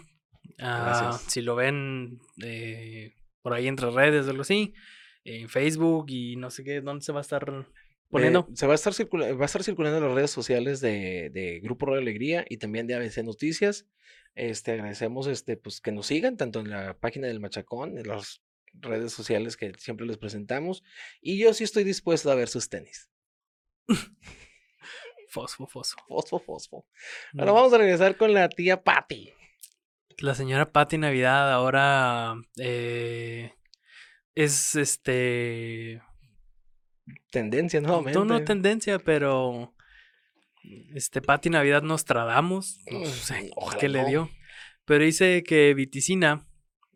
Ah, 0.59 1.19
si 1.27 1.41
lo 1.41 1.55
ven 1.55 2.19
eh, 2.43 3.13
por 3.41 3.53
ahí 3.53 3.67
entre 3.67 3.89
redes 3.91 4.27
o 4.27 4.29
algo 4.29 4.41
así, 4.43 4.73
en 5.23 5.49
Facebook 5.49 6.05
y 6.09 6.35
no 6.35 6.49
sé 6.49 6.63
qué, 6.63 6.81
¿dónde 6.81 7.03
se 7.05 7.11
va 7.11 7.19
a 7.19 7.21
estar 7.21 7.67
poniendo? 8.09 8.47
Eh, 8.49 8.55
se 8.55 8.65
va 8.67 8.73
a 8.73 8.75
estar 8.75 8.93
circula- 8.93 9.31
va 9.37 9.43
a 9.43 9.45
estar 9.45 9.63
circulando 9.63 9.97
en 9.99 10.05
las 10.05 10.13
redes 10.13 10.31
sociales 10.31 10.81
de, 10.81 11.29
de 11.31 11.59
Grupo 11.61 11.85
Radio 11.85 12.01
Alegría 12.01 12.45
y 12.49 12.57
también 12.57 12.87
de 12.87 12.95
ABC 12.95 13.23
Noticias. 13.23 13.85
Este 14.35 14.71
agradecemos 14.71 15.27
este 15.27 15.57
pues 15.57 15.81
que 15.81 15.91
nos 15.91 16.07
sigan 16.07 16.37
tanto 16.37 16.59
en 16.61 16.69
la 16.69 16.97
página 16.97 17.27
del 17.27 17.39
Machacón, 17.41 17.97
en 17.97 18.07
las 18.07 18.41
redes 18.73 19.11
sociales 19.11 19.57
que 19.57 19.73
siempre 19.77 20.05
les 20.07 20.17
presentamos 20.17 20.83
y 21.21 21.37
yo 21.37 21.53
sí 21.53 21.65
estoy 21.65 21.83
dispuesto 21.83 22.31
a 22.31 22.35
ver 22.35 22.47
sus 22.47 22.69
tenis. 22.69 23.09
Fosfo, 25.27 25.65
fosfo. 25.65 25.97
Fosfo, 26.07 26.39
fosfo. 26.39 26.85
Ahora 27.37 27.51
Mm. 27.51 27.55
vamos 27.55 27.73
a 27.73 27.77
regresar 27.77 28.17
con 28.17 28.33
la 28.33 28.49
tía 28.49 28.81
Patty. 28.83 29.31
La 30.21 30.35
señora 30.35 30.71
Patti 30.71 30.97
Navidad 30.97 31.51
ahora 31.51 32.35
eh, 32.57 33.53
es 34.35 34.75
este. 34.75 36.01
Tendencia 37.31 37.81
nuevamente. 37.81 38.17
No, 38.19 38.25
no 38.25 38.43
tendencia, 38.43 38.99
pero. 38.99 39.73
Este, 40.93 41.21
Patti 41.21 41.49
Navidad 41.49 41.81
Nostradamus. 41.81 42.79
No 42.91 42.99
Mm, 42.99 43.05
sé 43.05 43.51
ojalá 43.55 43.79
qué 43.79 43.89
le 43.89 44.05
dio. 44.05 44.29
Pero 44.85 45.03
dice 45.03 45.41
que 45.43 45.73
viticina 45.73 46.45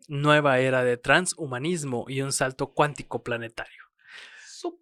nueva 0.08 0.60
era 0.60 0.84
de 0.84 0.96
transhumanismo 0.96 2.04
y 2.08 2.20
un 2.22 2.32
salto 2.32 2.72
cuántico 2.72 3.24
planetario. 3.24 3.82
Su 4.46 4.80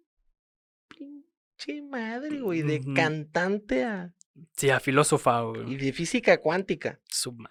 pinche 0.87 1.81
madre, 1.81 2.39
güey, 2.41 2.61
de 2.61 2.81
cantante 2.93 3.83
a 3.85 4.13
Sí, 4.55 4.69
a 4.69 4.79
filósofa. 4.79 5.41
güey. 5.41 5.73
y 5.73 5.77
de 5.77 5.93
física 5.93 6.39
cuántica. 6.39 6.99
Su 7.09 7.31
ma- 7.33 7.49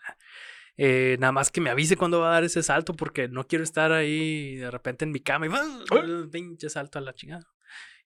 Eh, 0.77 1.17
nada 1.21 1.33
más 1.33 1.51
que 1.51 1.61
me 1.61 1.71
avise 1.71 1.97
cuándo 1.97 2.21
va 2.21 2.31
a 2.31 2.33
dar 2.35 2.45
ese 2.45 2.63
salto 2.63 2.95
porque 2.95 3.29
no 3.29 3.47
quiero 3.47 3.63
estar 3.63 3.93
ahí 3.93 4.57
de 4.57 4.71
repente 4.71 5.05
en 5.05 5.13
mi 5.13 5.21
cama 5.21 5.47
y 5.47 5.51
¡ah! 5.53 6.27
pinche 6.33 6.69
salto 6.69 6.99
a 6.99 7.03
la 7.03 7.15
chingada 7.15 7.47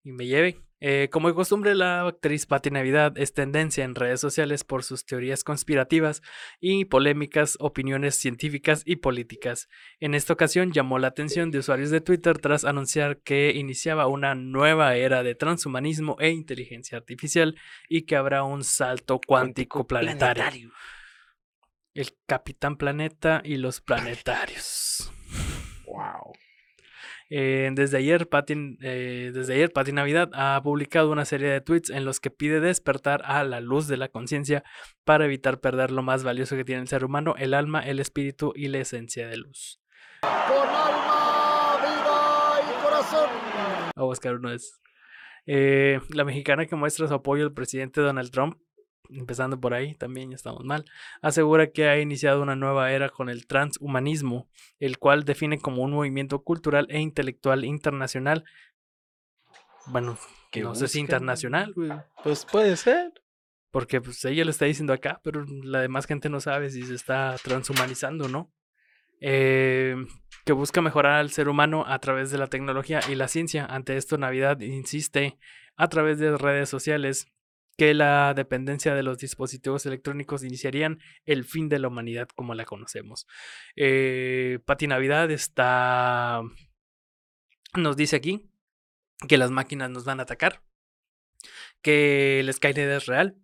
y 0.03 0.12
me 0.12 0.27
lleve. 0.27 0.62
Eh, 0.81 1.09
como 1.11 1.27
de 1.27 1.35
costumbre, 1.35 1.75
la 1.75 2.07
actriz 2.07 2.47
Patti 2.47 2.71
Navidad 2.71 3.19
es 3.19 3.35
tendencia 3.35 3.85
en 3.85 3.97
redes 3.97 4.21
sociales 4.21 4.62
por 4.62 4.85
sus 4.85 5.05
teorías 5.05 5.43
conspirativas 5.43 6.23
y 6.61 6.85
polémicas 6.85 7.57
opiniones 7.59 8.14
científicas 8.14 8.83
y 8.87 8.97
políticas. 8.97 9.69
En 9.99 10.14
esta 10.14 10.33
ocasión 10.33 10.71
llamó 10.71 11.01
la 11.01 11.09
atención 11.09 11.51
de 11.51 11.59
usuarios 11.59 11.91
de 11.91 12.01
Twitter 12.01 12.39
tras 12.39 12.64
anunciar 12.64 13.19
que 13.19 13.53
iniciaba 13.57 14.07
una 14.07 14.37
nueva 14.37 14.95
era 14.95 15.25
de 15.25 15.35
transhumanismo 15.35 16.16
e 16.21 16.31
inteligencia 16.31 16.97
artificial 16.97 17.57
y 17.89 18.03
que 18.03 18.14
habrá 18.14 18.45
un 18.45 18.62
salto 18.62 19.21
cuántico, 19.27 19.85
planetario. 19.85 20.71
El 21.99 22.11
Capitán 22.27 22.77
Planeta 22.77 23.43
y 23.45 23.57
los 23.57 23.81
planetarios. 23.81 25.13
Wow. 25.85 26.33
Eh, 27.29 27.73
desde 27.75 27.99
ayer, 27.99 28.29
Pati, 28.29 28.79
eh, 28.83 29.33
desde 29.35 29.55
ayer, 29.55 29.73
Pati 29.73 29.91
Navidad 29.91 30.31
ha 30.33 30.61
publicado 30.63 31.11
una 31.11 31.25
serie 31.25 31.49
de 31.49 31.61
tweets 31.61 31.91
en 31.91 32.05
los 32.05 32.21
que 32.21 32.31
pide 32.31 32.61
despertar 32.61 33.23
a 33.25 33.43
la 33.43 33.61
luz 33.61 33.89
de 33.89 33.97
la 33.97 34.07
conciencia 34.07 34.63
para 35.03 35.25
evitar 35.25 35.61
perder 35.61 35.91
lo 35.91 36.05
más 36.05 36.23
valioso 36.23 36.55
que 36.55 36.65
tiene 36.65 36.83
el 36.83 36.89
ser 36.89 37.05
humano, 37.05 37.35
el 37.37 37.53
alma, 37.53 37.81
el 37.81 37.99
espíritu 37.99 38.53
y 38.55 38.69
la 38.69 38.79
esencia 38.79 39.27
de 39.27 39.39
luz. 39.39 39.81
Con 40.21 40.69
alma, 40.69 41.79
vida 41.81 42.61
y 42.63 42.85
corazón. 42.85 43.29
A 43.97 44.03
buscar 44.05 44.37
uno 44.37 44.51
de 44.51 44.55
esos. 44.55 44.81
Eh, 45.47 45.99
la 46.11 46.25
mexicana 46.25 46.65
que 46.67 46.77
muestra 46.77 47.09
su 47.09 47.15
apoyo 47.15 47.43
al 47.43 47.55
presidente 47.55 48.01
Donald 48.01 48.31
Trump, 48.31 48.57
empezando 49.11 49.59
por 49.61 49.75
ahí, 49.75 49.95
también 49.95 50.31
ya 50.31 50.37
estamos 50.37 50.65
mal, 50.65 50.85
asegura 51.23 51.69
que 51.71 51.89
ha 51.89 51.99
iniciado 52.01 52.43
una 52.43 52.57
nueva 52.57 52.93
era 52.93 53.09
con 53.09 53.29
el 53.29 53.47
transhumanismo, 53.47 54.49
el 54.79 54.99
cual 54.99 55.25
define 55.25 55.59
como 55.59 55.83
un 55.83 55.93
movimiento 55.93 56.43
cultural 56.43 56.87
e 56.91 57.01
intelectual 57.01 57.65
internacional. 57.65 58.45
Bueno, 59.87 60.19
Que 60.51 60.63
no 60.63 60.75
sé 60.75 60.89
si 60.89 61.01
internacional, 61.01 61.73
güey, 61.75 61.91
Pues 62.23 62.45
puede 62.45 62.77
ser. 62.77 63.13
porque 63.71 64.01
pues 64.01 64.25
ella 64.25 64.45
lo 64.45 64.51
está 64.51 64.65
diciendo 64.65 64.93
acá, 64.93 65.21
pero 65.23 65.45
la 65.63 65.81
demás 65.81 66.07
gente 66.07 66.29
no 66.29 66.41
sabe 66.41 66.71
si 66.71 66.83
se 66.83 66.95
está 66.95 67.37
transhumanizando, 67.43 68.29
¿no? 68.29 68.51
Eh, 69.21 69.97
que 70.45 70.53
busca 70.53 70.81
mejorar 70.81 71.15
al 71.15 71.31
ser 71.31 71.49
humano 71.49 71.85
a 71.87 71.99
través 71.99 72.31
de 72.31 72.39
la 72.39 72.47
tecnología 72.47 73.01
y 73.11 73.15
la 73.15 73.29
ciencia. 73.29 73.67
Ante 73.67 73.97
esto, 73.97 74.17
Navidad 74.17 74.61
insiste 74.61 75.39
a 75.77 75.89
través 75.89 76.19
de 76.19 76.37
redes 76.37 76.69
sociales 76.69 77.29
que 77.79 77.95
la 77.95 78.35
dependencia 78.35 78.95
de 78.95 79.05
los 79.05 79.18
dispositivos 79.18 79.87
electrónicos 79.87 80.43
iniciarían 80.43 80.99
el 81.24 81.45
fin 81.45 81.68
de 81.68 81.79
la 81.79 81.87
humanidad 81.87 82.29
como 82.35 82.55
la 82.55 82.64
conocemos. 82.64 83.29
Eh, 83.76 84.59
Pati 84.66 84.89
Navidad 84.89 85.31
está. 85.31 86.43
Nos 87.74 87.97
dice 87.97 88.16
aquí 88.16 88.51
que 89.29 89.39
las 89.39 89.53
máquinas 89.53 89.91
nos 89.91 90.05
van 90.05 90.18
a 90.18 90.24
atacar, 90.24 90.64
que 91.81 92.41
el 92.41 92.53
Skynet 92.53 92.79
es 92.79 93.07
real 93.07 93.37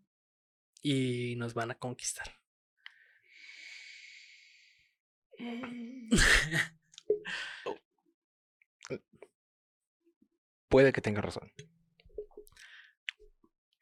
y 0.83 1.37
nos 1.37 1.55
van 1.55 1.71
a 1.71 1.77
conquistar. 1.77 2.27
Puede 10.69 10.93
que 10.93 11.01
tenga 11.01 11.21
razón. 11.21 11.53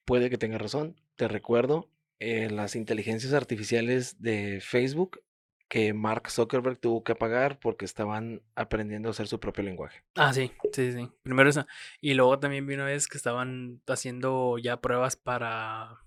Puede 0.05 0.31
que 0.31 0.39
tenga 0.39 0.59
razón. 0.59 0.97
Te 1.17 1.29
recuerdo 1.29 1.89
eh, 2.19 2.51
las 2.51 2.77
inteligencias 2.77 3.33
artificiales 3.33 4.21
de 4.21 4.61
Facebook 4.61 5.21
que 5.73 5.95
Mark 5.95 6.31
Zuckerberg 6.31 6.79
tuvo 6.79 7.03
que 7.03 7.13
apagar 7.13 7.59
porque 7.59 7.87
estaban 7.87 8.43
aprendiendo 8.55 9.09
a 9.09 9.13
hacer 9.13 9.27
su 9.27 9.41
propio 9.41 9.65
lenguaje. 9.65 10.05
Ah, 10.17 10.33
sí, 10.35 10.53
sí, 10.75 10.93
sí. 10.93 11.09
Primero 11.23 11.49
esa. 11.49 11.67
Y 11.99 12.13
luego 12.13 12.39
también 12.39 12.67
vi 12.67 12.75
una 12.75 12.85
vez 12.85 13.09
que 13.09 13.17
estaban 13.17 13.81
haciendo 13.87 14.59
ya 14.59 14.83
pruebas 14.83 15.17
para 15.17 15.99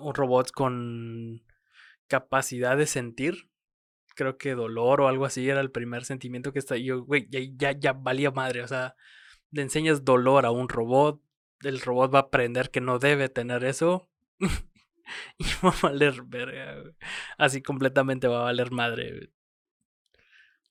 un 0.00 0.14
robot 0.14 0.52
con 0.52 1.42
capacidad 2.06 2.76
de 2.76 2.86
sentir. 2.86 3.50
Creo 4.14 4.38
que 4.38 4.54
dolor 4.54 5.00
o 5.00 5.08
algo 5.08 5.24
así 5.24 5.48
era 5.48 5.60
el 5.60 5.72
primer 5.72 6.04
sentimiento 6.04 6.52
que 6.52 6.60
está. 6.60 6.76
Yo, 6.76 7.04
güey, 7.04 7.26
ya, 7.28 7.40
ya, 7.56 7.72
ya 7.72 7.92
valía 7.94 8.30
madre. 8.30 8.62
O 8.62 8.68
sea, 8.68 8.94
le 9.50 9.62
enseñas 9.62 10.04
dolor 10.04 10.46
a 10.46 10.52
un 10.52 10.68
robot. 10.68 11.20
El 11.62 11.80
robot 11.80 12.14
va 12.14 12.18
a 12.20 12.22
aprender 12.22 12.70
que 12.70 12.80
no 12.80 12.98
debe 12.98 13.28
tener 13.28 13.64
eso. 13.64 14.08
y 15.38 15.44
va 15.64 15.70
a 15.70 15.80
valer 15.82 16.22
verga. 16.22 16.82
Así 17.38 17.62
completamente 17.62 18.28
va 18.28 18.40
a 18.40 18.44
valer 18.44 18.70
madre. 18.72 19.30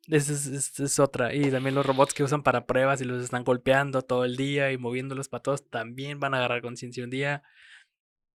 Esa 0.07 0.33
es, 0.33 0.47
es- 0.47 0.79
es 0.79 0.99
otra. 0.99 1.33
Y 1.33 1.51
también 1.51 1.75
los 1.75 1.85
robots 1.85 2.13
que 2.13 2.23
usan 2.23 2.43
para 2.43 2.65
pruebas 2.65 3.01
y 3.01 3.05
los 3.05 3.21
están 3.23 3.43
golpeando 3.43 4.01
todo 4.03 4.23
el 4.25 4.37
día 4.37 4.71
y 4.71 4.77
moviéndolos 4.77 5.27
para 5.29 5.43
todos 5.43 5.69
también 5.69 6.19
van 6.19 6.33
a 6.33 6.37
agarrar 6.37 6.61
conciencia 6.61 7.03
un 7.03 7.09
día. 7.09 7.43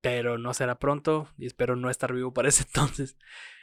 Pero 0.02 0.38
no 0.38 0.54
será 0.54 0.78
pronto 0.78 1.28
y 1.38 1.46
espero 1.46 1.76
no 1.76 1.90
estar 1.90 2.12
vivo 2.14 2.32
para 2.32 2.48
ese 2.48 2.64
entonces. 2.68 3.16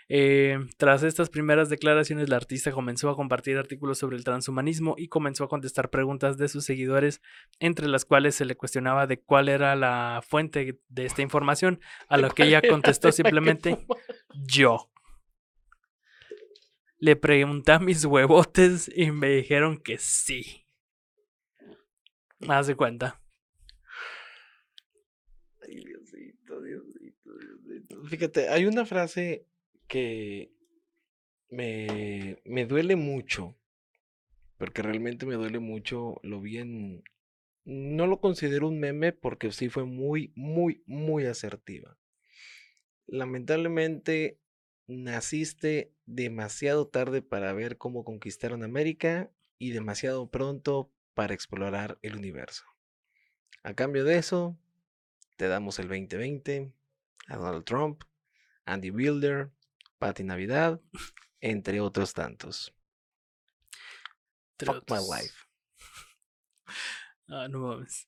Eh, 0.09 0.57
tras 0.77 1.03
estas 1.03 1.29
primeras 1.29 1.69
declaraciones, 1.69 2.29
la 2.29 2.37
artista 2.37 2.71
comenzó 2.71 3.09
a 3.09 3.15
compartir 3.15 3.57
artículos 3.57 3.97
sobre 3.97 4.15
el 4.15 4.23
transhumanismo 4.23 4.95
y 4.97 5.09
comenzó 5.09 5.43
a 5.43 5.49
contestar 5.49 5.89
preguntas 5.89 6.37
de 6.37 6.47
sus 6.47 6.63
seguidores, 6.63 7.21
entre 7.59 7.87
las 7.87 8.05
cuales 8.05 8.35
se 8.35 8.45
le 8.45 8.55
cuestionaba 8.55 9.05
de 9.05 9.19
cuál 9.19 9.49
era 9.49 9.75
la 9.75 10.21
fuente 10.25 10.79
de 10.87 11.05
esta 11.05 11.21
información, 11.21 11.81
a 12.07 12.17
lo 12.17 12.29
que 12.29 12.43
ella 12.43 12.61
contestó 12.61 13.11
simplemente 13.11 13.85
yo. 14.45 14.89
Le 16.99 17.15
pregunté 17.15 17.73
a 17.73 17.79
mis 17.79 18.05
huevotes 18.05 18.89
y 18.95 19.11
me 19.11 19.29
dijeron 19.29 19.77
que 19.77 19.97
sí. 19.97 20.65
Haz 22.47 22.67
de 22.67 22.75
cuenta. 22.75 23.21
Ay, 25.61 25.83
Diosito, 25.83 26.61
Diosito, 26.61 27.29
Diosito. 27.37 28.03
Fíjate, 28.05 28.49
hay 28.49 28.65
una 28.65 28.85
frase 28.85 29.45
que 29.87 30.51
me, 31.49 32.41
me 32.45 32.65
duele 32.65 32.95
mucho, 32.95 33.55
porque 34.57 34.81
realmente 34.81 35.25
me 35.25 35.35
duele 35.35 35.59
mucho, 35.59 36.19
lo 36.23 36.41
vi 36.41 36.57
en... 36.57 37.03
No 37.63 38.07
lo 38.07 38.21
considero 38.21 38.69
un 38.69 38.79
meme 38.79 39.11
porque 39.11 39.51
sí 39.51 39.67
fue 39.67 39.83
muy, 39.83 40.31
muy, 40.35 40.83
muy 40.85 41.25
asertiva. 41.25 41.97
Lamentablemente, 43.07 44.39
naciste 44.87 45.91
demasiado 46.05 46.87
tarde 46.87 47.21
para 47.21 47.51
ver 47.53 47.77
cómo 47.77 48.05
conquistaron 48.05 48.63
América 48.63 49.29
y 49.59 49.71
demasiado 49.71 50.29
pronto 50.29 50.91
para 51.13 51.33
explorar 51.33 51.99
el 52.01 52.15
universo. 52.15 52.63
A 53.63 53.73
cambio 53.73 54.05
de 54.05 54.17
eso, 54.17 54.57
te 55.35 55.47
damos 55.47 55.79
el 55.79 55.87
2020, 55.87 56.71
a 57.27 57.35
Donald 57.35 57.65
Trump, 57.65 58.03
Andy 58.65 58.91
Wilder, 58.91 59.51
Patty 59.97 60.23
Navidad, 60.23 60.79
entre 61.41 61.81
otros 61.81 62.13
tantos. 62.13 62.73
Entre 64.59 64.73
Fuck 64.73 64.91
my 64.91 64.97
life. 64.97 65.33
Ah, 67.29 67.49
no 67.49 67.59
mames. 67.59 68.07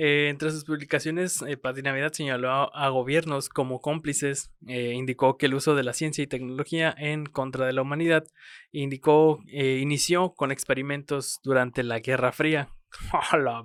Eh, 0.00 0.28
entre 0.28 0.52
sus 0.52 0.64
publicaciones, 0.64 1.42
eh, 1.42 1.56
Pati 1.56 1.82
Navidad 1.82 2.12
señaló 2.12 2.52
a, 2.52 2.64
a 2.66 2.88
gobiernos 2.90 3.48
como 3.48 3.80
cómplices, 3.80 4.52
eh, 4.68 4.92
indicó 4.92 5.36
que 5.36 5.46
el 5.46 5.54
uso 5.54 5.74
de 5.74 5.82
la 5.82 5.92
ciencia 5.92 6.22
y 6.22 6.28
tecnología 6.28 6.94
en 6.96 7.26
contra 7.26 7.66
de 7.66 7.72
la 7.72 7.82
humanidad, 7.82 8.24
indicó, 8.70 9.40
eh, 9.48 9.78
inició 9.82 10.34
con 10.34 10.52
experimentos 10.52 11.40
durante 11.42 11.82
la 11.82 11.98
Guerra 11.98 12.30
Fría. 12.30 12.68
¡A 13.32 13.36
la. 13.38 13.64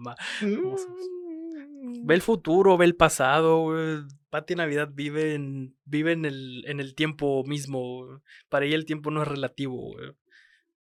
Ve 2.03 2.15
el 2.15 2.21
futuro, 2.21 2.77
ve 2.77 2.85
el 2.85 2.95
pasado. 2.95 3.73
Pati 4.29 4.55
Navidad 4.55 4.89
vive 4.93 5.35
en, 5.35 5.75
vive 5.85 6.11
en 6.13 6.25
el, 6.25 6.63
en 6.67 6.79
el 6.79 6.95
tiempo 6.95 7.43
mismo. 7.45 8.21
Para 8.49 8.65
ella 8.65 8.75
el 8.75 8.85
tiempo 8.85 9.11
no 9.11 9.21
es 9.21 9.27
relativo. 9.27 9.93
güey. 9.93 10.11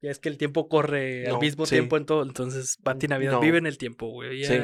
Ya 0.00 0.10
es 0.10 0.18
que 0.18 0.28
el 0.28 0.38
tiempo 0.38 0.68
corre 0.68 1.26
al 1.26 1.38
mismo 1.38 1.66
sí. 1.66 1.76
tiempo 1.76 1.96
en 1.96 2.06
todo. 2.06 2.22
Entonces, 2.22 2.78
Pati 2.82 3.08
Navidad 3.08 3.32
no. 3.32 3.40
vive 3.40 3.58
en 3.58 3.66
el 3.66 3.78
tiempo, 3.78 4.08
güey. 4.08 4.44
Sí. 4.44 4.58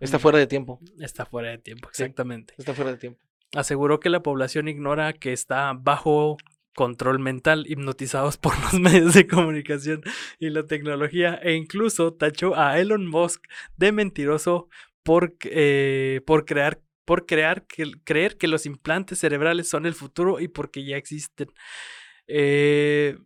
Está 0.00 0.18
fuera 0.18 0.38
de 0.38 0.46
tiempo. 0.46 0.78
Está 1.00 1.24
fuera 1.26 1.50
de 1.50 1.58
tiempo, 1.58 1.88
Sí. 1.92 2.02
exactamente. 2.02 2.54
Está 2.58 2.74
fuera 2.74 2.92
de 2.92 2.98
tiempo. 2.98 3.20
Aseguró 3.54 3.98
que 4.00 4.10
la 4.10 4.22
población 4.22 4.68
ignora 4.68 5.12
que 5.14 5.32
está 5.32 5.72
bajo 5.72 6.36
control 6.74 7.18
mental, 7.18 7.64
hipnotizados 7.66 8.36
por 8.38 8.52
los 8.60 8.74
medios 8.74 9.14
de 9.14 9.26
comunicación 9.26 10.02
y 10.38 10.50
la 10.50 10.66
tecnología, 10.66 11.34
e 11.42 11.54
incluso 11.54 12.12
tachó 12.12 12.54
a 12.54 12.78
Elon 12.78 13.06
Musk 13.06 13.42
de 13.76 13.92
mentiroso 13.92 14.68
por, 15.06 15.36
eh, 15.44 16.20
por 16.26 16.44
crear 16.44 16.82
por 17.06 17.24
crear 17.24 17.64
que, 17.68 17.92
creer 18.02 18.36
que 18.36 18.48
los 18.48 18.66
implantes 18.66 19.20
cerebrales 19.20 19.68
son 19.68 19.86
el 19.86 19.94
futuro 19.94 20.40
y 20.40 20.48
porque 20.48 20.84
ya 20.84 20.96
existen. 20.96 21.48
Eh, 22.26 23.16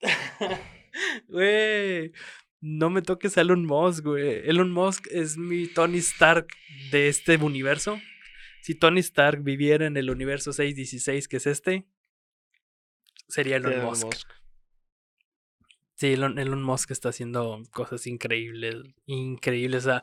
Güey, 1.28 2.12
no 2.60 2.90
me 2.90 3.02
toques 3.02 3.36
a 3.36 3.42
Elon 3.42 3.64
Musk, 3.64 4.04
güey. 4.04 4.48
Elon 4.48 4.70
Musk 4.70 5.06
es 5.10 5.36
mi 5.36 5.66
Tony 5.66 5.98
Stark 5.98 6.46
de 6.90 7.08
este 7.08 7.36
universo. 7.36 8.00
Si 8.62 8.74
Tony 8.74 9.00
Stark 9.00 9.42
viviera 9.42 9.86
en 9.86 9.96
el 9.96 10.10
universo 10.10 10.52
616, 10.52 11.28
que 11.28 11.36
es 11.36 11.46
este, 11.46 11.86
sería 13.28 13.56
Elon, 13.56 13.72
Elon 13.72 13.84
Musk. 13.86 14.04
Musk. 14.06 14.28
Sí, 15.96 16.12
Elon, 16.12 16.62
Musk 16.62 16.90
está 16.90 17.08
haciendo 17.08 17.62
cosas 17.72 18.06
increíbles, 18.06 18.76
increíbles. 19.06 19.86
O 19.86 19.88
sea, 19.88 20.02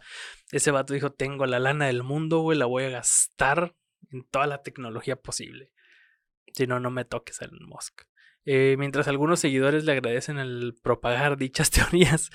ese 0.51 0.71
vato 0.71 0.93
dijo, 0.93 1.11
tengo 1.11 1.45
la 1.45 1.59
lana 1.59 1.85
del 1.85 2.01
mundo, 2.01 2.39
güey, 2.39 2.57
la 2.57 2.65
voy 2.65 2.85
a 2.85 2.89
gastar 2.89 3.75
en 4.11 4.23
toda 4.23 4.47
la 4.47 4.63
tecnología 4.63 5.15
posible. 5.15 5.71
Si 6.53 6.65
no, 6.65 6.79
no 6.79 6.89
me 6.89 7.05
toques 7.05 7.41
a 7.41 7.45
Elon 7.45 7.67
Musk. 7.67 8.01
Eh, 8.45 8.75
mientras 8.79 9.07
algunos 9.07 9.39
seguidores 9.39 9.85
le 9.85 9.91
agradecen 9.91 10.39
el 10.39 10.75
propagar 10.81 11.37
dichas 11.37 11.69
teorías, 11.71 12.31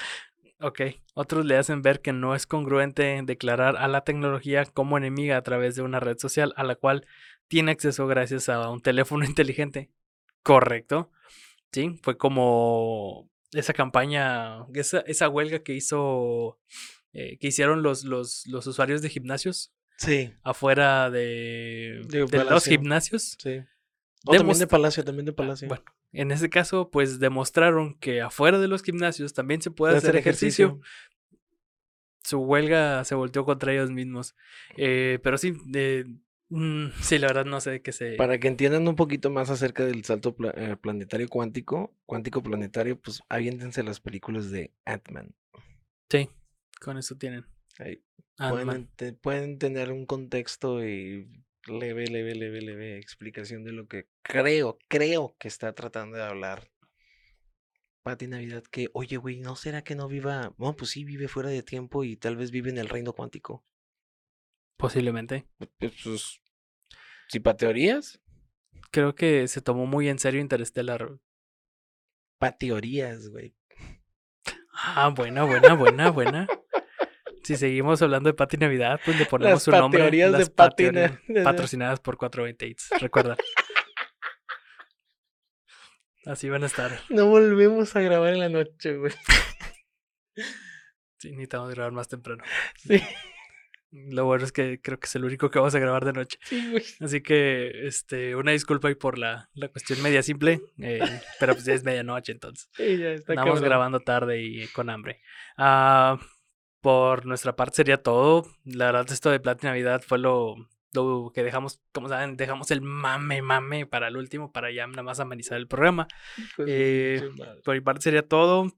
ok, 0.61 0.81
otros 1.15 1.45
le 1.45 1.57
hacen 1.57 1.83
ver 1.83 2.01
que 2.01 2.13
no 2.13 2.37
es 2.37 2.47
congruente 2.47 3.21
declarar 3.25 3.77
a 3.77 3.89
la 3.89 4.03
tecnología 4.05 4.65
como 4.67 4.99
enemiga 4.99 5.37
a 5.37 5.43
través 5.43 5.75
de 5.75 5.83
una 5.83 5.99
red 5.99 6.19
social 6.19 6.55
a 6.57 6.63
la 6.63 6.77
cual 6.77 7.07
tiene 7.49 7.73
acceso 7.73 8.07
gracias 8.07 8.49
a 8.49 8.71
un 8.71 8.81
teléfono 8.83 9.25
inteligente. 9.27 9.91
Correcto. 10.45 11.11
Sí, 11.73 11.99
fue 12.03 12.17
como 12.17 13.29
esa 13.53 13.73
campaña, 13.73 14.65
esa, 14.75 15.01
esa 15.01 15.29
huelga 15.29 15.61
que 15.61 15.75
hizo, 15.75 16.59
eh, 17.13 17.39
que 17.39 17.49
hicieron 17.49 17.83
los, 17.83 18.05
los, 18.05 18.47
los 18.47 18.67
usuarios 18.67 19.03
de 19.03 19.09
gimnasios 19.09 19.73
Sí. 19.97 20.33
afuera 20.45 21.11
de, 21.11 22.03
De 22.09 22.25
de 22.27 22.45
los 22.45 22.65
gimnasios. 22.65 23.37
Sí. 23.39 23.61
No, 24.25 24.33
también 24.37 24.59
de 24.59 24.67
Palacio, 24.67 25.05
también 25.05 25.27
de 25.27 25.33
Palacio. 25.33 25.67
Bueno, 25.69 25.85
en 26.13 26.31
ese 26.31 26.49
caso, 26.51 26.91
pues 26.91 27.19
demostraron 27.19 27.95
que 27.99 28.21
afuera 28.21 28.59
de 28.59 28.69
los 28.69 28.83
gimnasios 28.83 29.33
también 29.35 29.61
se 29.63 29.71
puede 29.71 29.97
hacer 29.97 30.15
ejercicio. 30.17 30.81
Su 32.23 32.41
huelga 32.41 33.05
se 33.05 33.15
volteó 33.15 33.45
contra 33.45 33.73
ellos 33.73 33.91
mismos. 33.91 34.35
Eh, 34.77 35.19
pero 35.23 35.39
sí, 35.39 35.55
mm, 36.51 36.89
sí, 37.01 37.19
la 37.19 37.29
verdad 37.29 37.45
no 37.45 37.61
sé 37.61 37.71
de 37.71 37.83
qué 37.83 37.93
se... 37.93 38.17
Para 38.17 38.39
que 38.39 38.49
entiendan 38.49 38.87
un 38.89 38.97
poquito 38.97 39.31
más 39.31 39.51
acerca 39.51 39.85
del 39.85 40.05
salto 40.05 40.35
pla- 40.35 40.55
eh, 40.57 40.77
planetario 40.77 41.29
cuántico, 41.29 41.95
cuántico 42.07 42.43
planetario, 42.43 42.99
pues 43.01 43.23
aviéntense 43.29 43.83
las 43.83 44.01
películas 44.01 44.51
de 44.51 44.73
Ant-Man. 44.85 45.35
Sí, 46.11 46.29
con 46.81 46.99
eso 46.99 47.17
tienen. 47.17 47.45
Ahí 47.79 48.03
pueden, 48.51 48.89
te- 48.97 49.13
pueden 49.13 49.59
tener 49.59 49.93
un 49.93 50.07
contexto 50.07 50.85
y 50.85 51.29
leve, 51.67 52.07
leve, 52.07 52.35
leve, 52.35 52.61
leve 52.63 52.99
explicación 52.99 53.65
de 53.65 53.73
lo 53.73 53.87
que 53.87 54.07
creo, 54.23 54.79
creo 54.89 55.37
que 55.39 55.49
está 55.49 55.75
tratando 55.75 56.17
de 56.17 56.25
hablar. 56.25 56.71
Pati 58.03 58.27
Navidad, 58.27 58.63
que, 58.65 58.89
oye, 58.95 59.17
güey, 59.19 59.41
¿no 59.41 59.55
será 59.55 59.83
que 59.83 59.95
no 59.95 60.09
viva? 60.09 60.55
No, 60.57 60.75
pues 60.77 60.91
sí, 60.93 61.05
vive 61.05 61.29
fuera 61.29 61.51
de 61.51 61.63
tiempo 61.63 62.05
y 62.05 62.17
tal 62.17 62.37
vez 62.37 62.51
vive 62.51 62.71
en 62.71 62.79
el 62.79 62.89
reino 62.89 63.13
cuántico. 63.13 63.65
Posiblemente. 64.79 65.47
Pues, 65.79 65.93
pues, 66.03 66.41
si 67.29 67.41
pa' 67.41 67.57
teorías, 67.57 68.21
Creo 68.91 69.15
que 69.15 69.47
se 69.49 69.61
tomó 69.61 69.85
muy 69.85 70.09
en 70.09 70.19
serio 70.19 70.41
Interstellar. 70.41 71.19
pa' 72.39 72.53
teorías, 72.57 73.29
güey. 73.29 73.55
Ah, 74.73 75.09
buena, 75.09 75.43
buena, 75.45 75.75
buena, 75.75 76.11
buena. 76.11 76.47
Si 77.43 77.57
seguimos 77.57 78.01
hablando 78.01 78.29
de 78.31 78.35
Pati 78.35 78.57
Navidad, 78.57 79.01
pues 79.05 79.19
le 79.19 79.27
ponemos 79.27 79.55
Las 79.55 79.63
su 79.65 79.71
nombre. 79.73 79.99
pateorías 80.01 80.33
de 80.33 80.39
Las 80.39 80.51
Pati 80.51 80.85
pateorías 80.87 81.19
Navidad. 81.29 81.45
Patrocinadas 81.45 82.01
por 82.01 82.17
428. 82.17 82.99
Recuerda. 83.01 83.37
Así 86.27 86.49
van 86.49 86.63
a 86.63 86.67
estar. 86.67 87.01
No 87.09 87.27
volvemos 87.27 87.95
a 87.97 88.01
grabar 88.01 88.35
en 88.35 88.41
la 88.41 88.49
noche, 88.49 88.97
güey. 88.97 89.13
Sí, 91.19 91.31
necesitamos 91.31 91.71
grabar 91.71 91.91
más 91.93 92.07
temprano. 92.09 92.45
Sí. 92.77 93.03
Lo 93.91 94.27
bueno 94.27 94.45
es 94.45 94.53
que 94.53 94.81
creo 94.83 94.99
que 95.01 95.07
es 95.07 95.15
el 95.17 95.25
único 95.25 95.51
que 95.51 95.59
vamos 95.59 95.75
a 95.75 95.79
grabar 95.79 96.05
de 96.05 96.13
noche. 96.13 96.39
Sí, 96.43 96.71
güey. 96.71 96.85
Así 97.01 97.23
que, 97.23 97.87
este, 97.87 98.37
una 98.37 98.53
disculpa 98.53 98.89
ahí 98.89 98.95
por 98.95 99.17
la, 99.19 99.49
la 99.55 99.69
cuestión 99.69 100.03
media 100.03 100.23
simple. 100.23 100.61
eh, 100.79 101.01
pero 101.41 101.55
pues 101.55 101.65
ya 101.65 101.73
es 101.75 101.85
medianoche, 101.85 102.33
entonces. 102.33 102.69
Sí, 102.77 102.99
ya 102.99 103.11
está 103.13 103.33
Estamos 103.33 103.55
cabrón. 103.55 103.65
grabando 103.65 104.01
tarde 104.01 104.43
y 104.43 104.67
con 104.69 104.91
hambre. 104.91 105.21
Ah, 105.57 106.19
por 106.81 107.25
nuestra 107.27 107.57
parte 107.57 107.77
sería 107.77 107.97
todo. 108.03 108.47
La 108.65 108.87
verdad, 108.87 109.11
esto 109.11 109.31
de 109.31 109.41
Plata 109.41 109.67
y 109.67 109.71
Navidad 109.71 110.03
fue 110.07 110.19
lo, 110.19 110.55
lo 110.93 111.33
que 111.35 111.43
dejamos, 111.43 111.81
como 111.93 112.09
saben, 112.09 112.37
dejamos 112.37 112.71
el 112.71 112.83
mame, 112.83 113.41
mame 113.43 113.87
para 113.87 114.09
el 114.09 114.17
último, 114.19 114.53
para 114.53 114.71
ya 114.71 114.87
nada 114.87 115.03
más 115.03 115.19
amenizar 115.19 115.57
el 115.57 115.67
programa. 115.67 116.07
Su 116.57 116.65
Eh, 116.69 117.29
por 117.65 117.75
mi 117.75 117.81
parte 117.81 118.03
sería 118.03 118.23
todo. 118.23 118.71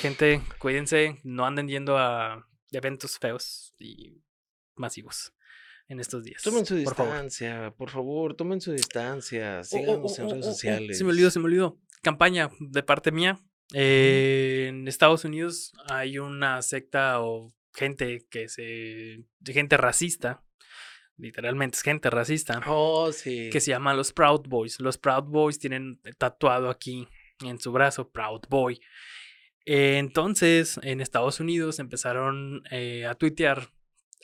Gente, 0.00 0.42
cuídense, 0.58 1.18
no 1.22 1.46
anden 1.46 1.68
yendo 1.68 1.96
a 1.98 2.46
eventos 2.72 3.18
feos 3.18 3.74
y 3.78 4.20
masivos 4.80 5.32
en 5.88 6.00
estos 6.00 6.22
días. 6.24 6.42
Tomen 6.42 6.64
su 6.64 6.82
por 6.82 6.94
favor. 6.94 7.12
distancia, 7.12 7.74
por 7.76 7.90
favor, 7.90 8.34
tomen 8.34 8.60
su 8.60 8.72
distancia. 8.72 9.56
Oh, 9.56 9.60
oh, 9.60 9.64
Síganos 9.64 10.18
oh, 10.18 10.22
en 10.22 10.30
redes 10.30 10.46
sociales. 10.46 10.98
Se 10.98 11.04
me 11.04 11.10
olvidó, 11.10 11.30
se 11.30 11.38
me 11.38 11.46
olvidó. 11.46 11.78
Campaña 12.02 12.50
de 12.60 12.82
parte 12.82 13.12
mía. 13.12 13.38
Eh, 13.74 14.66
En 14.68 14.88
Estados 14.88 15.24
Unidos 15.24 15.72
hay 15.88 16.18
una 16.18 16.62
secta 16.62 17.20
o 17.20 17.52
gente 17.74 18.26
que 18.30 18.48
se. 18.48 19.24
gente 19.44 19.76
racista. 19.76 20.42
Literalmente 21.16 21.76
es 21.76 21.82
gente 21.82 22.08
racista. 22.08 22.62
Oh, 22.66 23.12
sí. 23.12 23.50
Que 23.50 23.60
se 23.60 23.70
llama 23.70 23.92
los 23.92 24.12
Proud 24.12 24.48
Boys. 24.48 24.80
Los 24.80 24.96
Proud 24.96 25.24
Boys 25.24 25.58
tienen 25.58 26.00
tatuado 26.16 26.70
aquí 26.70 27.06
en 27.44 27.58
su 27.58 27.72
brazo 27.72 28.10
Proud 28.10 28.42
Boy. 28.48 28.80
Eh, 29.66 29.98
entonces, 29.98 30.80
en 30.82 31.00
Estados 31.00 31.40
Unidos 31.40 31.78
empezaron 31.78 32.62
eh, 32.70 33.04
a 33.06 33.14
tuitear 33.14 33.70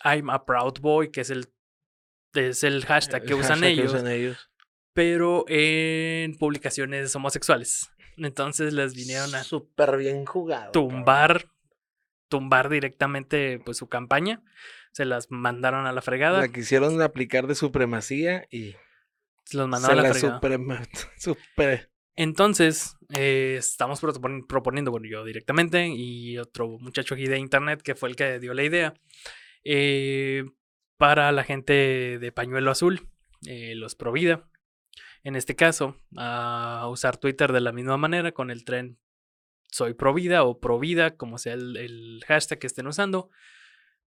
I'm 0.05 0.31
a 0.31 0.45
Proud 0.45 0.81
Boy, 0.81 1.11
que 1.11 1.23
es 1.23 1.31
el, 1.31 1.47
es 2.35 2.65
el 2.65 2.85
hashtag 2.85 3.23
que 3.23 3.33
El 3.33 3.41
usan 3.41 3.61
hashtag 3.61 3.69
que 3.75 3.81
ellos 3.81 3.93
usan 3.95 4.09
ellos. 4.09 4.51
pero 4.93 5.45
en 5.49 6.37
publicaciones 6.37 7.15
homosexuales. 7.17 7.91
Entonces 8.17 8.73
les 8.73 8.95
vinieron 8.95 9.35
a 9.35 9.43
Súper 9.45 9.97
bien 9.99 10.25
jugado. 10.25 10.73
tumbar, 10.73 11.47
tumbar 12.29 12.69
directamente 12.69 13.61
pues 13.65 13.77
su 13.77 13.89
campaña. 13.89 14.43
Se 14.93 15.05
las 15.05 15.31
mandaron 15.31 15.87
a 15.87 15.93
la 15.93 16.01
fregada. 16.01 16.39
La 16.41 16.49
quisieron 16.49 17.01
aplicar 17.03 17.47
de 17.47 17.55
supremacía 17.55 18.47
y 18.51 18.75
Se 19.45 19.57
los 19.59 19.67
se 19.67 19.69
mandaron 19.69 19.99
a 19.99 20.03
la 20.03 20.15
fregada. 20.15 20.35
suprema, 20.37 20.83
super, 21.19 21.91
Entonces, 22.17 22.97
eh, 23.15 23.57
estamos 23.59 24.03
propon- 24.03 24.47
proponiendo, 24.47 24.91
bueno, 24.91 25.07
yo 25.07 25.23
directamente 25.25 25.87
y 25.89 26.39
otro 26.39 26.79
muchacho 26.79 27.13
aquí 27.15 27.27
de 27.27 27.39
internet 27.39 27.83
que 27.83 27.95
fue 27.95 28.09
el 28.09 28.17
que 28.17 28.39
dio 28.41 28.55
la 28.55 28.63
idea, 28.63 28.95
eh, 29.67 30.45
para 30.97 31.33
la 31.33 31.45
gente 31.45 32.19
de 32.19 32.33
pañuelo 32.33 32.71
azul, 32.71 33.09
eh, 33.47 33.75
los 33.75 33.95
Provida, 33.95 34.49
en 35.23 35.37
este 35.37 35.57
caso, 35.57 35.97
a 36.17 36.87
usar 36.91 37.17
Twitter 37.17 37.53
de 37.53 37.61
la 37.61 37.73
misma 37.73 37.97
manera 37.97 38.33
con 38.33 38.51
el 38.51 38.65
tren 38.65 38.99
soy 39.69 39.95
Provida 39.95 40.45
o 40.45 40.61
Provida, 40.61 41.17
como 41.17 41.39
sea 41.39 41.55
el, 41.55 41.77
el 41.77 42.25
hashtag 42.27 42.59
que 42.61 42.67
estén 42.67 42.87
usando, 42.87 43.31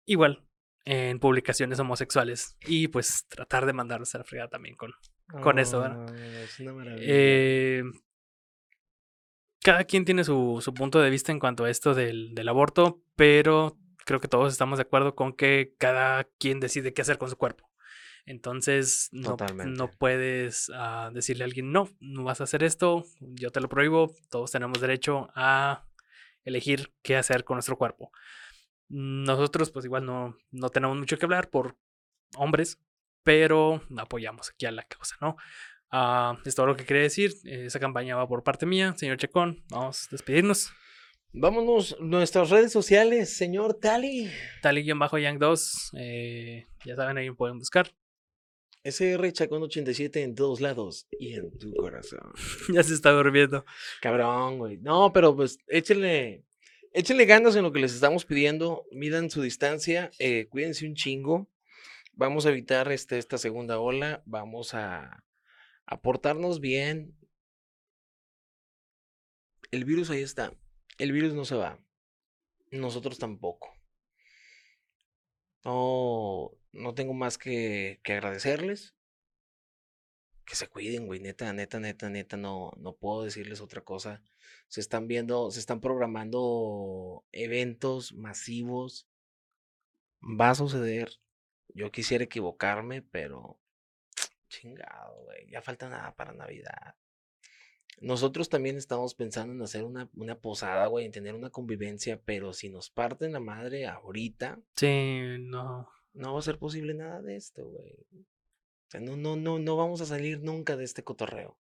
igual 0.06 0.44
en 0.84 1.18
publicaciones 1.18 1.78
homosexuales 1.78 2.56
y 2.66 2.88
pues 2.88 3.26
tratar 3.28 3.66
de 3.66 3.72
mandarlos 3.72 4.14
a 4.14 4.18
la 4.18 4.24
fregada 4.24 4.48
también 4.48 4.76
con, 4.76 4.92
con 5.42 5.58
eso, 5.58 5.80
¿verdad? 5.80 6.06
Ah, 6.08 6.42
Es 6.44 6.60
una 6.60 6.72
maravilla. 6.72 7.04
Eh, 7.06 7.82
cada 9.60 9.84
quien 9.84 10.04
tiene 10.04 10.24
su, 10.24 10.60
su 10.62 10.72
punto 10.72 11.00
de 11.00 11.10
vista 11.10 11.32
en 11.32 11.40
cuanto 11.40 11.64
a 11.64 11.70
esto 11.70 11.92
del, 11.94 12.34
del 12.34 12.48
aborto, 12.48 13.02
pero 13.16 13.76
creo 14.08 14.20
que 14.20 14.28
todos 14.28 14.50
estamos 14.50 14.78
de 14.78 14.84
acuerdo 14.84 15.14
con 15.14 15.34
que 15.34 15.74
cada 15.76 16.24
quien 16.38 16.60
decide 16.60 16.94
qué 16.94 17.02
hacer 17.02 17.18
con 17.18 17.28
su 17.28 17.36
cuerpo. 17.36 17.70
Entonces, 18.24 19.10
no, 19.12 19.36
no 19.66 19.90
puedes 19.90 20.72
ah, 20.74 21.10
decirle 21.12 21.44
a 21.44 21.46
alguien, 21.46 21.72
no, 21.72 21.90
no 22.00 22.24
vas 22.24 22.40
a 22.40 22.44
hacer 22.44 22.62
esto, 22.62 23.04
yo 23.20 23.50
te 23.50 23.60
lo 23.60 23.68
prohíbo, 23.68 24.14
todos 24.30 24.50
tenemos 24.50 24.80
derecho 24.80 25.28
a 25.34 25.84
elegir 26.42 26.94
qué 27.02 27.16
hacer 27.16 27.44
con 27.44 27.56
nuestro 27.56 27.76
cuerpo. 27.76 28.10
Nosotros, 28.88 29.70
pues 29.70 29.84
igual 29.84 30.06
no, 30.06 30.38
no 30.52 30.70
tenemos 30.70 30.96
mucho 30.96 31.18
que 31.18 31.26
hablar 31.26 31.50
por 31.50 31.76
hombres, 32.36 32.80
pero 33.22 33.82
apoyamos 33.98 34.48
aquí 34.48 34.64
a 34.64 34.72
la 34.72 34.84
causa, 34.84 35.16
¿no? 35.20 35.36
Ah, 35.90 36.38
es 36.46 36.54
todo 36.54 36.64
lo 36.64 36.76
que 36.76 36.86
quería 36.86 37.02
decir. 37.02 37.34
Esa 37.44 37.78
campaña 37.78 38.16
va 38.16 38.26
por 38.26 38.42
parte 38.42 38.64
mía, 38.64 38.94
señor 38.96 39.18
Checón. 39.18 39.62
Vamos 39.68 40.06
a 40.06 40.08
despedirnos. 40.12 40.72
Vámonos, 41.32 41.96
nuestras 42.00 42.50
redes 42.50 42.72
sociales, 42.72 43.36
señor 43.36 43.74
Tali. 43.74 44.30
Tali-Yang2. 44.62 45.90
eh, 45.98 46.66
ya 46.84 46.96
saben, 46.96 47.18
ahí 47.18 47.28
me 47.28 47.36
pueden 47.36 47.58
buscar. 47.58 47.94
SR 48.82 49.30
Chacón 49.32 49.62
87 49.62 50.22
en 50.22 50.34
todos 50.34 50.60
lados 50.60 51.06
y 51.18 51.34
en 51.34 51.56
tu 51.58 51.74
corazón. 51.74 52.32
ya 52.72 52.82
se 52.82 52.94
está 52.94 53.10
durmiendo. 53.10 53.64
Cabrón, 54.00 54.58
güey. 54.58 54.78
No, 54.78 55.12
pero 55.12 55.36
pues 55.36 55.58
échenle, 55.66 56.44
échenle 56.94 57.26
ganas 57.26 57.56
en 57.56 57.64
lo 57.64 57.72
que 57.72 57.80
les 57.80 57.92
estamos 57.92 58.24
pidiendo. 58.24 58.86
Midan 58.90 59.30
su 59.30 59.42
distancia, 59.42 60.10
eh, 60.18 60.46
cuídense 60.48 60.86
un 60.86 60.94
chingo. 60.94 61.50
Vamos 62.12 62.46
a 62.46 62.50
evitar 62.50 62.90
este, 62.90 63.18
esta 63.18 63.36
segunda 63.36 63.78
ola. 63.78 64.22
Vamos 64.24 64.72
a, 64.72 65.22
a 65.84 66.00
portarnos 66.00 66.60
bien. 66.60 67.14
El 69.70 69.84
virus 69.84 70.08
ahí 70.08 70.22
está. 70.22 70.52
El 70.98 71.12
virus 71.12 71.32
no 71.32 71.44
se 71.44 71.54
va. 71.54 71.78
Nosotros 72.72 73.18
tampoco. 73.18 73.72
No, 75.64 76.50
no 76.72 76.94
tengo 76.94 77.14
más 77.14 77.38
que, 77.38 78.00
agradecerles. 78.04 78.96
Que 80.44 80.56
se 80.56 80.66
cuiden, 80.66 81.06
güey. 81.06 81.20
Neta, 81.20 81.52
neta, 81.52 81.78
neta, 81.78 82.10
neta. 82.10 82.36
No, 82.36 82.72
no 82.78 82.96
puedo 82.96 83.22
decirles 83.22 83.60
otra 83.60 83.82
cosa. 83.82 84.22
Se 84.66 84.80
están 84.80 85.06
viendo, 85.06 85.50
se 85.52 85.60
están 85.60 85.80
programando 85.80 87.24
eventos 87.30 88.12
masivos. 88.14 89.08
Va 90.22 90.50
a 90.50 90.54
suceder. 90.56 91.20
Yo 91.74 91.92
quisiera 91.92 92.24
equivocarme, 92.24 93.02
pero 93.02 93.60
chingado, 94.48 95.22
güey. 95.24 95.48
Ya 95.50 95.62
falta 95.62 95.88
nada 95.88 96.16
para 96.16 96.32
Navidad. 96.32 96.96
Nosotros 98.00 98.48
también 98.48 98.76
estamos 98.76 99.14
pensando 99.14 99.52
en 99.52 99.62
hacer 99.62 99.82
una, 99.82 100.08
una 100.14 100.38
posada, 100.38 100.86
güey, 100.86 101.04
en 101.06 101.12
tener 101.12 101.34
una 101.34 101.50
convivencia, 101.50 102.20
pero 102.24 102.52
si 102.52 102.68
nos 102.68 102.90
parten 102.90 103.32
la 103.32 103.40
madre 103.40 103.86
ahorita, 103.86 104.60
Sí, 104.76 105.36
no. 105.40 105.88
no 106.12 106.32
va 106.32 106.38
a 106.38 106.42
ser 106.42 106.58
posible 106.58 106.94
nada 106.94 107.20
de 107.22 107.36
esto, 107.36 107.66
güey. 107.66 107.92
O 108.12 108.90
sea, 108.90 109.00
no, 109.00 109.16
no, 109.16 109.36
no, 109.36 109.58
no 109.58 109.76
vamos 109.76 110.00
a 110.00 110.06
salir 110.06 110.40
nunca 110.40 110.76
de 110.76 110.84
este 110.84 111.02
cotorreo. 111.02 111.58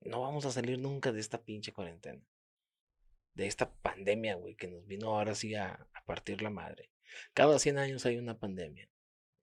No 0.00 0.20
vamos 0.20 0.46
a 0.46 0.52
salir 0.52 0.78
nunca 0.78 1.10
de 1.12 1.20
esta 1.20 1.42
pinche 1.42 1.72
cuarentena. 1.72 2.22
De 3.34 3.46
esta 3.46 3.72
pandemia, 3.72 4.36
güey, 4.36 4.54
que 4.54 4.68
nos 4.68 4.86
vino 4.86 5.08
ahora 5.08 5.34
sí 5.34 5.54
a, 5.54 5.88
a 5.92 6.04
partir 6.04 6.42
la 6.42 6.50
madre. 6.50 6.90
Cada 7.32 7.58
100 7.58 7.78
años 7.78 8.06
hay 8.06 8.18
una 8.18 8.38
pandemia. 8.38 8.88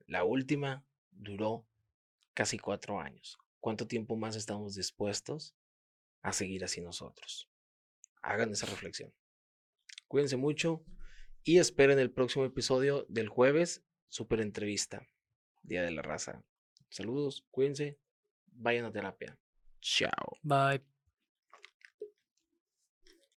La 0.07 0.23
última 0.23 0.85
duró 1.11 1.65
casi 2.34 2.57
cuatro 2.57 2.99
años. 2.99 3.38
¿Cuánto 3.59 3.88
tiempo 3.88 4.15
más 4.15 4.35
estamos 4.35 4.76
dispuestos 4.76 5.55
a 6.22 6.34
seguir 6.34 6.64
así 6.64 6.81
nosotros? 6.81 7.49
Hagan 8.22 8.52
esa 8.52 8.68
reflexión. 8.68 9.14
Cuídense 10.07 10.38
mucho 10.38 10.84
y 11.43 11.57
esperen 11.57 11.99
el 11.99 12.11
próximo 12.11 12.45
episodio 12.45 13.06
del 13.10 13.30
jueves, 13.30 13.84
super 14.07 14.41
entrevista, 14.41 15.07
Día 15.64 15.84
de 15.84 15.91
la 15.91 16.02
Raza. 16.02 16.43
Saludos, 16.89 17.45
cuídense, 17.52 17.98
vayan 18.48 18.85
a 18.85 18.91
terapia. 18.91 19.38
Chao. 19.80 20.38
Bye. 20.43 20.90